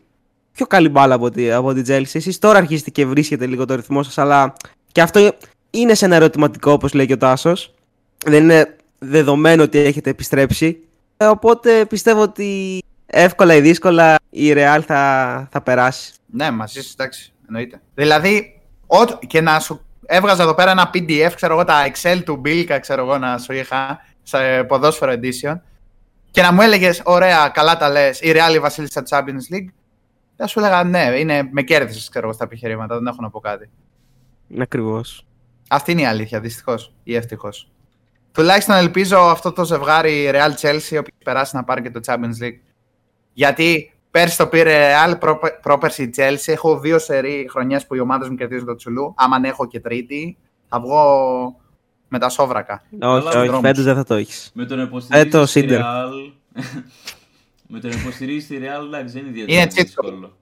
πιο 0.51 0.65
καλή 0.67 0.89
μπάλα 0.89 1.15
από, 1.15 1.30
τη, 1.30 1.51
από 1.51 1.74
την 1.74 1.84
Chelsea. 1.88 2.13
Εσείς 2.15 2.39
τώρα 2.39 2.57
αρχίζετε 2.57 2.89
και 2.89 3.05
βρίσκετε 3.05 3.45
λίγο 3.45 3.65
το 3.65 3.76
ρυθμό 3.76 4.03
σας, 4.03 4.17
αλλά 4.17 4.53
και 4.91 5.01
αυτό 5.01 5.32
είναι 5.70 5.93
σε 5.93 6.05
ένα 6.05 6.15
ερωτηματικό 6.15 6.72
όπως 6.72 6.93
λέει 6.93 7.05
και 7.05 7.13
ο 7.13 7.17
Τάσος. 7.17 7.74
Δεν 8.26 8.43
είναι 8.43 8.76
δεδομένο 8.99 9.63
ότι 9.63 9.78
έχετε 9.80 10.09
επιστρέψει. 10.09 10.80
Ε, 11.17 11.26
οπότε 11.26 11.86
πιστεύω 11.86 12.22
ότι 12.22 12.80
εύκολα 13.05 13.55
ή 13.55 13.61
δύσκολα 13.61 14.15
η 14.30 14.53
Real 14.55 14.80
θα, 14.86 15.47
θα 15.51 15.61
περάσει. 15.61 16.13
Ναι, 16.26 16.51
μαζί 16.51 16.82
σου, 16.82 16.91
εντάξει, 16.97 17.32
εννοείται. 17.47 17.82
Δηλαδή, 17.95 18.59
ό, 18.92 19.06
και 19.28 19.42
να 19.42 19.60
σου 19.60 19.82
έβγαζα 20.06 20.44
εδώ 20.44 20.54
πέρα 20.54 20.72
ένα 20.72 20.90
PDF, 20.94 21.32
ξέρω 21.36 21.54
εγώ, 21.54 21.64
τα 21.64 21.92
Excel 21.92 22.22
του 22.26 22.36
Μπίλκα, 22.36 22.80
ξέρω 22.80 23.02
εγώ, 23.02 23.18
να 23.18 23.38
σου 23.38 23.54
είχα 23.54 24.06
σε 24.24 24.64
ποδόσφαιρο 24.64 25.12
edition 25.12 25.56
και 26.32 26.42
να 26.42 26.52
μου 26.52 26.62
έλεγες, 26.62 27.02
ωραία, 27.06 27.50
καλά 27.50 27.78
τα 27.78 27.90
λες, 27.90 28.20
η 28.22 28.32
Real 28.36 28.54
η 28.54 28.60
Βασίλισσα 28.60 29.04
Champions 29.10 29.54
League. 29.54 29.68
Θα 30.36 30.48
σου 30.48 30.60
έλεγα, 30.60 30.84
ναι, 30.84 31.14
είναι, 31.18 31.50
με 31.52 31.62
κέρδισες, 31.62 32.10
ξέρω 32.10 32.26
εγώ, 32.26 32.34
στα 32.34 32.44
επιχειρήματα, 32.44 32.96
δεν 32.96 33.08
έχω 33.08 33.22
να 33.22 33.30
πω 33.30 33.40
κάτι. 33.40 33.70
Ακριβώς. 34.60 35.26
Αυτή 35.70 35.92
είναι 35.92 36.02
η 36.02 36.06
αλήθεια, 36.06 36.40
δυστυχώς 36.40 36.94
ή 37.04 37.16
ευτυχώς. 37.16 37.72
Τουλάχιστον 38.32 38.76
ελπίζω 38.76 39.18
αυτό 39.18 39.52
το 39.52 39.66
ζευγάρι 39.66 40.30
Real 40.34 40.54
Chelsea, 40.62 40.98
όποιος 41.00 41.18
περάσει 41.24 41.56
να 41.56 41.64
πάρει 41.64 41.82
και 41.82 41.92
το 41.92 42.00
Champions 42.06 42.44
League. 42.44 42.60
Γιατί 43.34 43.94
πέρσι 44.20 44.38
το 44.38 44.47
πήρε 44.47 44.91
Real, 44.93 45.20
πρόπε- 45.20 45.59
πρόπερσι 45.61 46.03
η 46.03 46.09
Chelsea. 46.15 46.43
Έχω 46.45 46.80
δύο 46.80 46.99
σερή 46.99 47.47
χρονιές 47.51 47.88
που 47.88 47.95
οι 47.95 47.99
ομάδες 47.99 48.30
μου 48.30 48.36
κερδίζουν 48.36 48.65
το 48.65 48.76
τσουλού. 48.76 49.13
Άμα 49.17 49.38
έχω 49.43 49.67
και 49.67 49.80
τρίτη, 49.80 50.38
θα 50.67 50.80
βγω 50.80 51.03
με 52.07 52.20
τα 52.20 52.30
σόβρακα. 52.30 52.84
Όχι, 53.01 53.28
όχι, 53.28 53.38
δρόμους. 53.47 53.59
φέτος 53.59 53.84
δεν 53.84 53.95
θα 53.95 54.03
το 54.03 54.13
έχεις. 54.13 54.51
Με 54.53 54.65
τον 54.65 54.80
Ε, 54.80 54.84
υποστηρίζει 54.84 55.30
το 55.30 55.45
στη 55.45 55.65
Cinder. 55.70 55.80
Real. 55.80 56.32
με 57.72 57.80
τον 57.80 57.91
υποστηρίζει 57.91 58.45
στη 58.45 58.59
Real, 58.61 58.86
εντάξει, 58.86 59.13
δεν 59.13 59.26
είναι 59.26 59.39
Είναι 59.39 59.41
ιδιαίτερα 59.41 59.67
τσίτσο. 59.67 60.01
δύσκολο. 60.01 60.38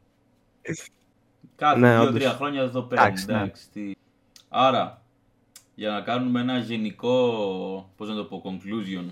Κάθε 1.55 1.79
Ναι, 1.79 1.89
δύο-τρία 1.99 2.25
όντως. 2.27 2.33
χρόνια 2.37 2.63
δεν 2.63 2.71
το 2.71 2.81
παίρνει. 2.81 3.03
Εντάξει, 3.05 3.25
ναι. 3.25 3.33
Εντάξει, 3.37 3.63
τι... 3.73 3.91
Άρα, 4.49 5.01
για 5.75 5.89
να 5.91 6.01
κάνουμε 6.01 6.39
ένα 6.41 6.57
γενικό, 6.57 7.19
πώς 7.97 8.07
να 8.09 8.15
το 8.15 8.23
πω, 8.23 8.41
conclusion. 8.45 9.05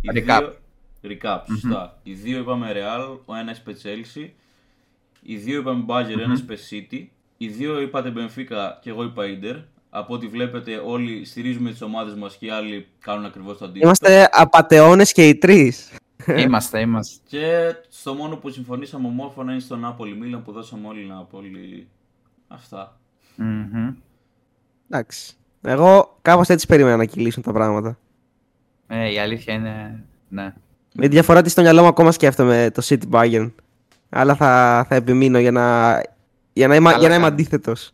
Οι 0.00 0.08
Recap. 0.14 0.38
Δύο... 0.38 0.54
Recap, 1.02 1.38
σωστά. 1.48 1.98
Οι 2.02 2.12
δύο 2.12 2.38
είπαμε 2.38 2.72
Real, 2.74 3.18
ο 3.24 3.34
ένας 3.34 3.58
είπε 3.58 3.76
Chelsea. 3.82 4.28
Οι 5.22 5.36
δύο 5.36 5.58
είπαμε 5.58 5.84
Bayern, 5.88 6.18
ένας 6.18 6.40
είπε 6.40 6.56
City. 6.70 7.06
Οι 7.36 7.48
δύο 7.48 7.80
είπατε 7.80 8.12
Benfica 8.16 8.72
και 8.80 8.90
εγώ 8.90 9.02
είπα 9.02 9.22
Inter. 9.26 9.62
Από 9.90 10.14
ό,τι 10.14 10.26
βλέπετε 10.26 10.76
όλοι 10.76 11.24
στηρίζουμε 11.24 11.70
τις 11.70 11.82
ομάδες 11.82 12.14
μας 12.14 12.36
και 12.36 12.46
οι 12.46 12.50
άλλοι 12.50 12.86
κάνουν 12.98 13.24
ακριβώς 13.24 13.58
το 13.58 13.64
αντίθετο. 13.64 13.86
Είμαστε 13.86 14.28
απαταιώνες 14.32 15.12
και 15.12 15.28
οι 15.28 15.34
τρεις. 15.34 15.92
είμαστε, 16.42 16.80
είμαστε. 16.80 17.20
Και 17.26 17.74
στο 17.88 18.14
μόνο 18.14 18.36
που 18.36 18.50
συμφωνήσαμε 18.50 19.06
ομόφωνα 19.06 19.52
είναι 19.52 19.60
στο 19.60 19.76
Νάπολη 19.76 20.16
Μίλαν 20.16 20.42
που 20.42 20.52
δώσαμε 20.52 20.88
όλοι 20.88 21.04
Νάπολη. 21.06 21.88
Αυτά. 22.48 22.98
Μμμ. 23.36 23.94
Εντάξει. 24.88 25.36
Εγώ 25.62 26.18
κάπως 26.22 26.48
έτσι 26.48 26.66
περίμενα 26.66 26.96
να 26.96 27.04
κυλήσουν 27.04 27.42
τα 27.42 27.52
πράγματα. 27.52 27.98
Ε, 28.86 29.12
η 29.12 29.18
αλήθεια 29.18 29.54
είναι. 29.54 30.04
Ναι. 30.28 30.54
Με 30.94 31.02
τη 31.02 31.08
διαφορά 31.08 31.38
ότι 31.38 31.48
στο 31.48 31.62
μυαλό 31.62 31.82
μου 31.82 31.88
ακόμα 31.88 32.12
σκέφτομαι 32.12 32.70
το 32.74 32.82
City 32.84 33.10
Bayern. 33.10 33.52
Αλλά 34.08 34.34
θα, 34.34 34.84
θα 34.88 34.94
επιμείνω 34.94 35.38
για 35.38 35.50
να, 35.50 35.92
για 36.52 36.68
να 36.68 36.74
είμαι, 36.74 36.88
Καλά 36.90 37.00
για 37.00 37.08
να 37.08 37.14
είμαι 37.14 37.24
κάνεις. 37.28 37.40
αντίθετος. 37.40 37.90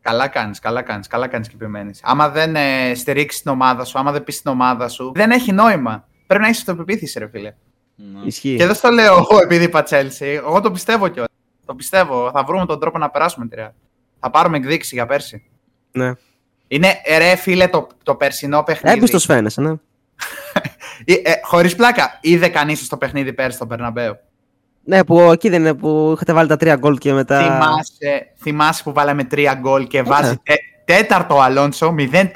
Καλά 0.00 0.28
κάνεις, 0.28 0.58
καλά 0.58 0.82
κάνεις, 0.82 1.06
καλά 1.06 1.26
κάνεις 1.26 1.48
και 1.48 1.54
επιμένεις. 1.56 2.00
Άμα 2.02 2.28
δεν 2.28 2.56
ε, 2.56 2.94
στηρίξεις 2.94 3.42
την 3.42 3.50
ομάδα 3.50 3.84
σου, 3.84 3.98
άμα 3.98 4.12
δεν 4.12 4.24
πεις 4.24 4.42
την 4.42 4.50
ομάδα 4.50 4.88
σου, 4.88 5.12
δεν 5.14 5.30
έχει 5.30 5.52
νόημα. 5.52 6.08
Πρέπει 6.26 6.42
να 6.42 6.48
έχεις 6.48 6.60
αυτοπεποίθηση, 6.60 7.18
ρε 7.18 7.28
φίλε. 7.28 7.54
Ναι. 7.94 8.20
Ισχύει. 8.24 8.56
Και 8.56 8.66
δεν 8.66 8.74
στο 8.74 8.90
λέω 8.90 9.16
εγώ 9.16 9.38
επειδή 9.42 9.64
είπα 9.64 9.84
Chelsea. 9.88 10.20
Εγώ 10.20 10.60
το 10.60 10.70
πιστεύω 10.70 11.08
κιόλα. 11.08 11.28
Το 11.64 11.74
πιστεύω. 11.74 12.30
Θα 12.34 12.44
βρούμε 12.44 12.66
τον 12.66 12.80
τρόπο 12.80 12.98
να 12.98 13.10
περάσουμε 13.10 13.46
τη 13.46 13.56
Real. 13.58 13.70
Θα 14.20 14.30
πάρουμε 14.30 14.56
εκδίκηση 14.56 14.94
για 14.94 15.06
πέρσι. 15.06 15.42
Ναι. 15.92 16.12
Είναι 16.68 16.88
ε, 17.04 17.18
ρε 17.18 17.36
φίλε 17.36 17.68
το, 17.68 17.86
το 18.02 18.14
περσινό 18.14 18.62
παιχνίδι. 18.62 18.96
Έμπιστο 18.96 19.18
φαίνεσαι, 19.18 19.60
ναι. 19.60 19.74
Ε, 21.04 21.12
ε, 21.12 21.40
Χωρίς 21.42 21.76
πλάκα, 21.76 22.18
είδε 22.20 22.48
κανείς 22.48 22.88
το 22.88 22.96
παιχνίδι 22.96 23.32
πέρσι 23.32 23.56
στον 23.56 23.68
Περναμπέο. 23.68 24.18
Ναι, 24.84 25.04
που 25.04 25.20
εκεί 25.20 25.48
δεν 25.48 25.60
είναι 25.60 25.74
που 25.74 26.10
είχατε 26.14 26.32
βάλει 26.32 26.48
τα 26.48 26.56
τρία 26.56 26.76
γκολ 26.76 26.98
και 26.98 27.12
μετά. 27.12 27.42
Θυμάσαι, 27.42 28.32
θυμάσαι 28.38 28.82
που 28.82 28.92
βάλαμε 28.92 29.24
τρία 29.24 29.54
γκολ 29.54 29.86
και 29.86 30.02
βάζει 30.02 30.36
τε, 30.42 30.54
τέταρτο 30.84 31.34
ο 31.34 31.42
Αλόνσο, 31.42 31.94
0-4 31.98 32.28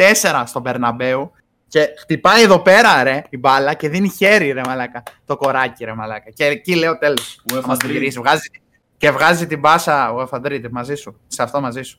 στον 0.47 0.63
Περναμπέου. 0.63 1.33
Και 1.69 1.89
χτυπάει 1.99 2.43
εδώ 2.43 2.59
πέρα 2.59 3.03
ρε 3.03 3.23
η 3.31 3.39
μπάλα 3.39 3.75
και 3.75 3.89
δίνει 3.89 4.09
χέρι 4.09 4.53
ρε 4.53 4.61
μαλάκα. 4.67 5.03
Το 5.25 5.37
κοράκι 5.37 5.85
ρε 5.85 5.95
μαλάκα. 5.95 6.31
Και 6.31 6.45
εκεί 6.45 6.75
λέω 6.75 6.99
τέλος. 6.99 7.43
UEFA 7.53 7.71
Madrid. 7.71 8.11
Βγάζει, 8.15 8.51
και 8.97 9.11
βγάζει 9.11 9.47
την 9.47 9.59
μπάσα. 9.59 10.13
Ο 10.13 10.21
Εφαντρίτη 10.21 10.73
μαζί 10.73 10.95
σου. 10.95 11.21
Σε 11.27 11.43
αυτό 11.43 11.61
μαζί 11.61 11.83
σου. 11.83 11.99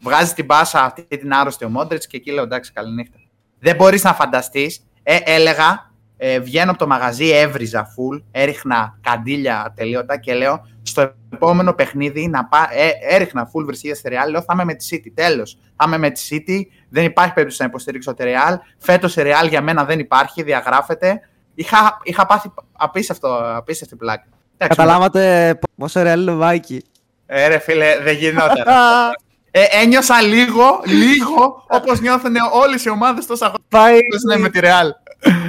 Βγάζει 0.00 0.32
την 0.32 0.44
μπάσα 0.44 0.84
αυτή 0.84 1.02
την 1.02 1.32
άρρωστη 1.32 1.64
ο 1.64 1.68
Μόντριτς 1.68 2.06
και 2.06 2.16
εκεί 2.16 2.30
λέω 2.30 2.42
εντάξει, 2.42 2.72
καληνύχτα. 2.72 3.18
Δεν 3.58 3.76
μπορείς 3.76 4.04
να 4.04 4.14
φανταστείς. 4.14 4.86
Ε, 5.02 5.18
έλεγα, 5.24 5.93
ε, 6.26 6.40
βγαίνω 6.40 6.70
από 6.70 6.78
το 6.78 6.86
μαγαζί, 6.86 7.28
έβριζα 7.28 7.86
full, 7.86 8.22
έριχνα 8.30 8.98
καντήλια 9.00 9.72
τελείωτα 9.76 10.18
και 10.18 10.34
λέω 10.34 10.66
στο 10.82 11.14
επόμενο 11.32 11.72
παιχνίδι 11.72 12.28
να 12.28 12.44
πά, 12.44 12.68
ε, 12.72 13.14
έριχνα 13.14 13.50
full 13.50 13.64
βρυσίδια 13.64 13.94
στη 13.94 14.08
Real. 14.12 14.30
Λέω 14.30 14.42
θα 14.42 14.52
είμαι 14.52 14.64
με 14.64 14.74
τη 14.74 14.86
City. 14.90 15.10
Τέλος. 15.14 15.58
Θα 15.76 15.84
είμαι 15.86 15.98
με 15.98 16.10
τη 16.10 16.28
City. 16.30 16.60
Δεν 16.88 17.04
υπάρχει 17.04 17.32
περίπτωση 17.32 17.62
να 17.62 17.68
υποστηρίξω 17.68 18.14
τη 18.14 18.24
Real. 18.26 18.56
Φέτος 18.78 19.16
η 19.16 19.22
Real 19.24 19.48
για 19.48 19.60
μένα 19.60 19.84
δεν 19.84 19.98
υπάρχει, 19.98 20.42
διαγράφεται. 20.42 21.20
Είχα, 21.54 21.98
είχα 22.02 22.26
πάθει 22.26 22.52
απίστευτο, 22.72 23.40
απίστευτη 23.56 23.96
πλάκα. 23.96 24.24
Εντάξει, 24.56 24.76
Καταλάβατε 24.76 25.58
πόσο 25.76 26.02
ρεάλ 26.02 26.20
είναι 26.20 26.30
ο 26.30 26.36
Βάικη. 26.36 26.84
Ε, 27.26 27.46
ρε 27.46 27.58
φίλε, 27.58 27.98
δεν 28.02 28.16
γινόταν. 28.16 28.64
ε, 29.50 29.64
ένιωσα 29.82 30.20
λίγο, 30.20 30.80
λίγο, 30.84 31.64
όπως 31.68 32.00
νιώθουν 32.00 32.34
όλες 32.52 32.84
οι 32.84 32.90
ομάδες 32.90 33.26
τόσα 33.26 33.44
χρόνια 33.46 33.66
Πάει, 33.68 33.98
ναι, 34.26 34.36
με 34.36 34.48
τη 34.48 34.58
Real. 34.62 35.03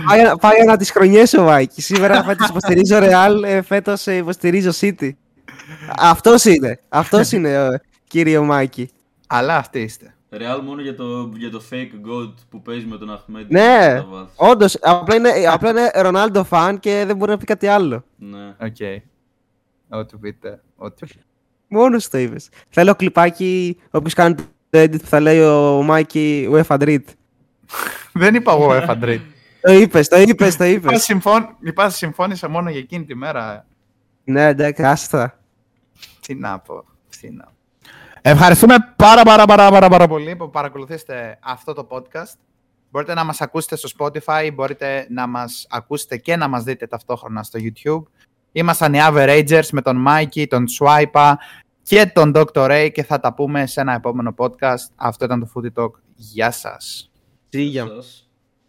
Πάει, 0.08 0.36
πάει 0.40 0.60
ένα 0.62 0.78
τις 0.78 0.92
χρονιές 0.92 1.34
ο 1.34 1.44
Βάικη. 1.44 1.82
Σήμερα 1.82 2.24
φέτος 2.24 2.50
υποστηρίζω 2.50 2.98
Real, 3.02 3.44
ε, 3.46 3.62
φέτος 3.62 4.08
ε, 4.08 4.16
υποστηρίζω 4.16 4.72
City. 4.80 5.10
Αυτός 5.98 6.46
είναι. 6.46 6.80
Αυτός 6.90 7.32
είναι, 7.32 7.54
ε, 7.54 7.80
κύριο 8.08 8.44
Μάκη. 8.44 8.90
Αλλά 9.28 9.58
αυτοί 9.58 9.80
είστε. 9.82 10.16
Real 10.32 10.62
μόνο 10.64 10.82
για 10.82 10.96
το, 10.96 11.32
για 11.36 11.50
το 11.50 11.62
fake 11.72 12.10
God 12.10 12.34
που 12.50 12.62
παίζει 12.62 12.86
με 12.86 12.98
τον 12.98 13.12
Αχμέντη. 13.12 13.54
Ναι, 13.54 13.88
στα 13.90 14.08
βάθη. 14.10 14.32
όντως. 14.36 14.78
Απλά 14.82 15.16
είναι, 15.16 15.30
απλά 15.52 15.70
είναι 15.70 15.92
Ρονάλντο 15.96 16.44
φαν 16.44 16.80
και 16.80 17.04
δεν 17.08 17.16
μπορεί 17.16 17.32
να 17.32 17.38
πει 17.38 17.46
κάτι 17.46 17.68
άλλο. 17.68 18.04
Ναι. 18.16 18.56
Οκ. 18.62 18.76
Ό,τι 19.90 20.18
πείτε. 20.18 20.62
Ό,τι 20.76 21.06
πείτε. 21.06 21.24
Μόνος 21.68 22.10
το 22.10 22.18
είπες. 22.18 22.50
Θέλω 22.70 22.96
κλιπάκι, 22.96 23.78
όποιος 23.92 24.14
κάνετε 24.14 24.44
το 24.70 24.80
edit 24.80 25.02
που 25.02 25.08
θα 25.08 25.20
λέει 25.20 25.40
ο 25.40 25.82
Μάικη 25.84 26.50
UEFA 26.52 26.78
Madrid. 26.78 27.00
Δεν 28.14 28.36
είπα 28.36 28.52
εγώ 28.52 28.74
UEFA 28.74 28.91
Madrid. 28.91 29.22
Το 29.66 29.72
είπες, 29.74 30.08
το 30.08 30.18
είπες, 30.18 30.56
το 30.58 30.64
Η 30.64 30.72
είπες. 30.72 30.92
Πάση 30.92 31.04
συμφών- 31.04 31.56
η 31.60 31.74
Πάση 31.74 31.98
συμφώνησε 31.98 32.48
μόνο 32.48 32.70
για 32.70 32.80
εκείνη 32.80 33.06
τη 33.06 33.16
μέρα. 33.16 33.66
ναι, 34.24 34.46
εντάξει, 34.48 34.84
άστα. 34.84 35.40
Τι 36.20 36.36
να 36.36 36.60
πω. 36.60 36.84
Τι 37.20 37.30
να 37.32 37.44
πω. 37.44 37.52
Ευχαριστούμε 38.22 38.76
πάρα 38.96 39.24
πάρα 39.24 39.46
πάρα 39.46 39.70
πάρα, 39.70 39.90
πάρα 39.90 40.08
πολύ 40.08 40.36
που 40.36 40.50
παρακολουθήσετε 40.50 41.40
αυτό 41.42 41.74
το 41.74 41.88
podcast. 41.92 42.34
Μπορείτε 42.92 43.14
να 43.14 43.24
μας 43.24 43.42
ακούσετε 43.42 43.76
στο 43.76 43.90
Spotify, 43.98 44.50
μπορείτε 44.54 45.08
να 45.10 45.28
μας 45.28 45.68
ακούσετε 45.70 46.18
και 46.18 46.36
να 46.36 46.48
μας 46.48 46.64
δείτε 46.64 46.88
ταυτόχρονα 46.88 47.44
στο 47.44 47.60
YouTube. 47.62 48.04
Ήμασταν 48.52 48.94
οι 48.94 48.98
Averagers 49.02 49.68
με 49.72 49.82
τον 49.82 50.06
Mikey, 50.08 50.48
τον 50.48 50.66
Swipa 50.80 51.34
και 51.84 52.06
τον 52.14 52.32
Dr. 52.36 52.46
Ray 52.54 52.90
και 52.94 53.04
θα 53.04 53.20
τα 53.20 53.34
πούμε 53.34 53.66
σε 53.66 53.82
ένα 53.82 53.94
επόμενο 53.94 54.34
podcast. 54.38 54.86
Αυτό 54.96 55.26
ήταν 55.26 55.40
το 55.40 55.50
Foodie 55.56 55.84
Talk. 55.84 55.92
Γεια 56.16 56.52
σας. 56.52 57.12
Σίγια. 57.50 57.86
Σας. 57.86 58.25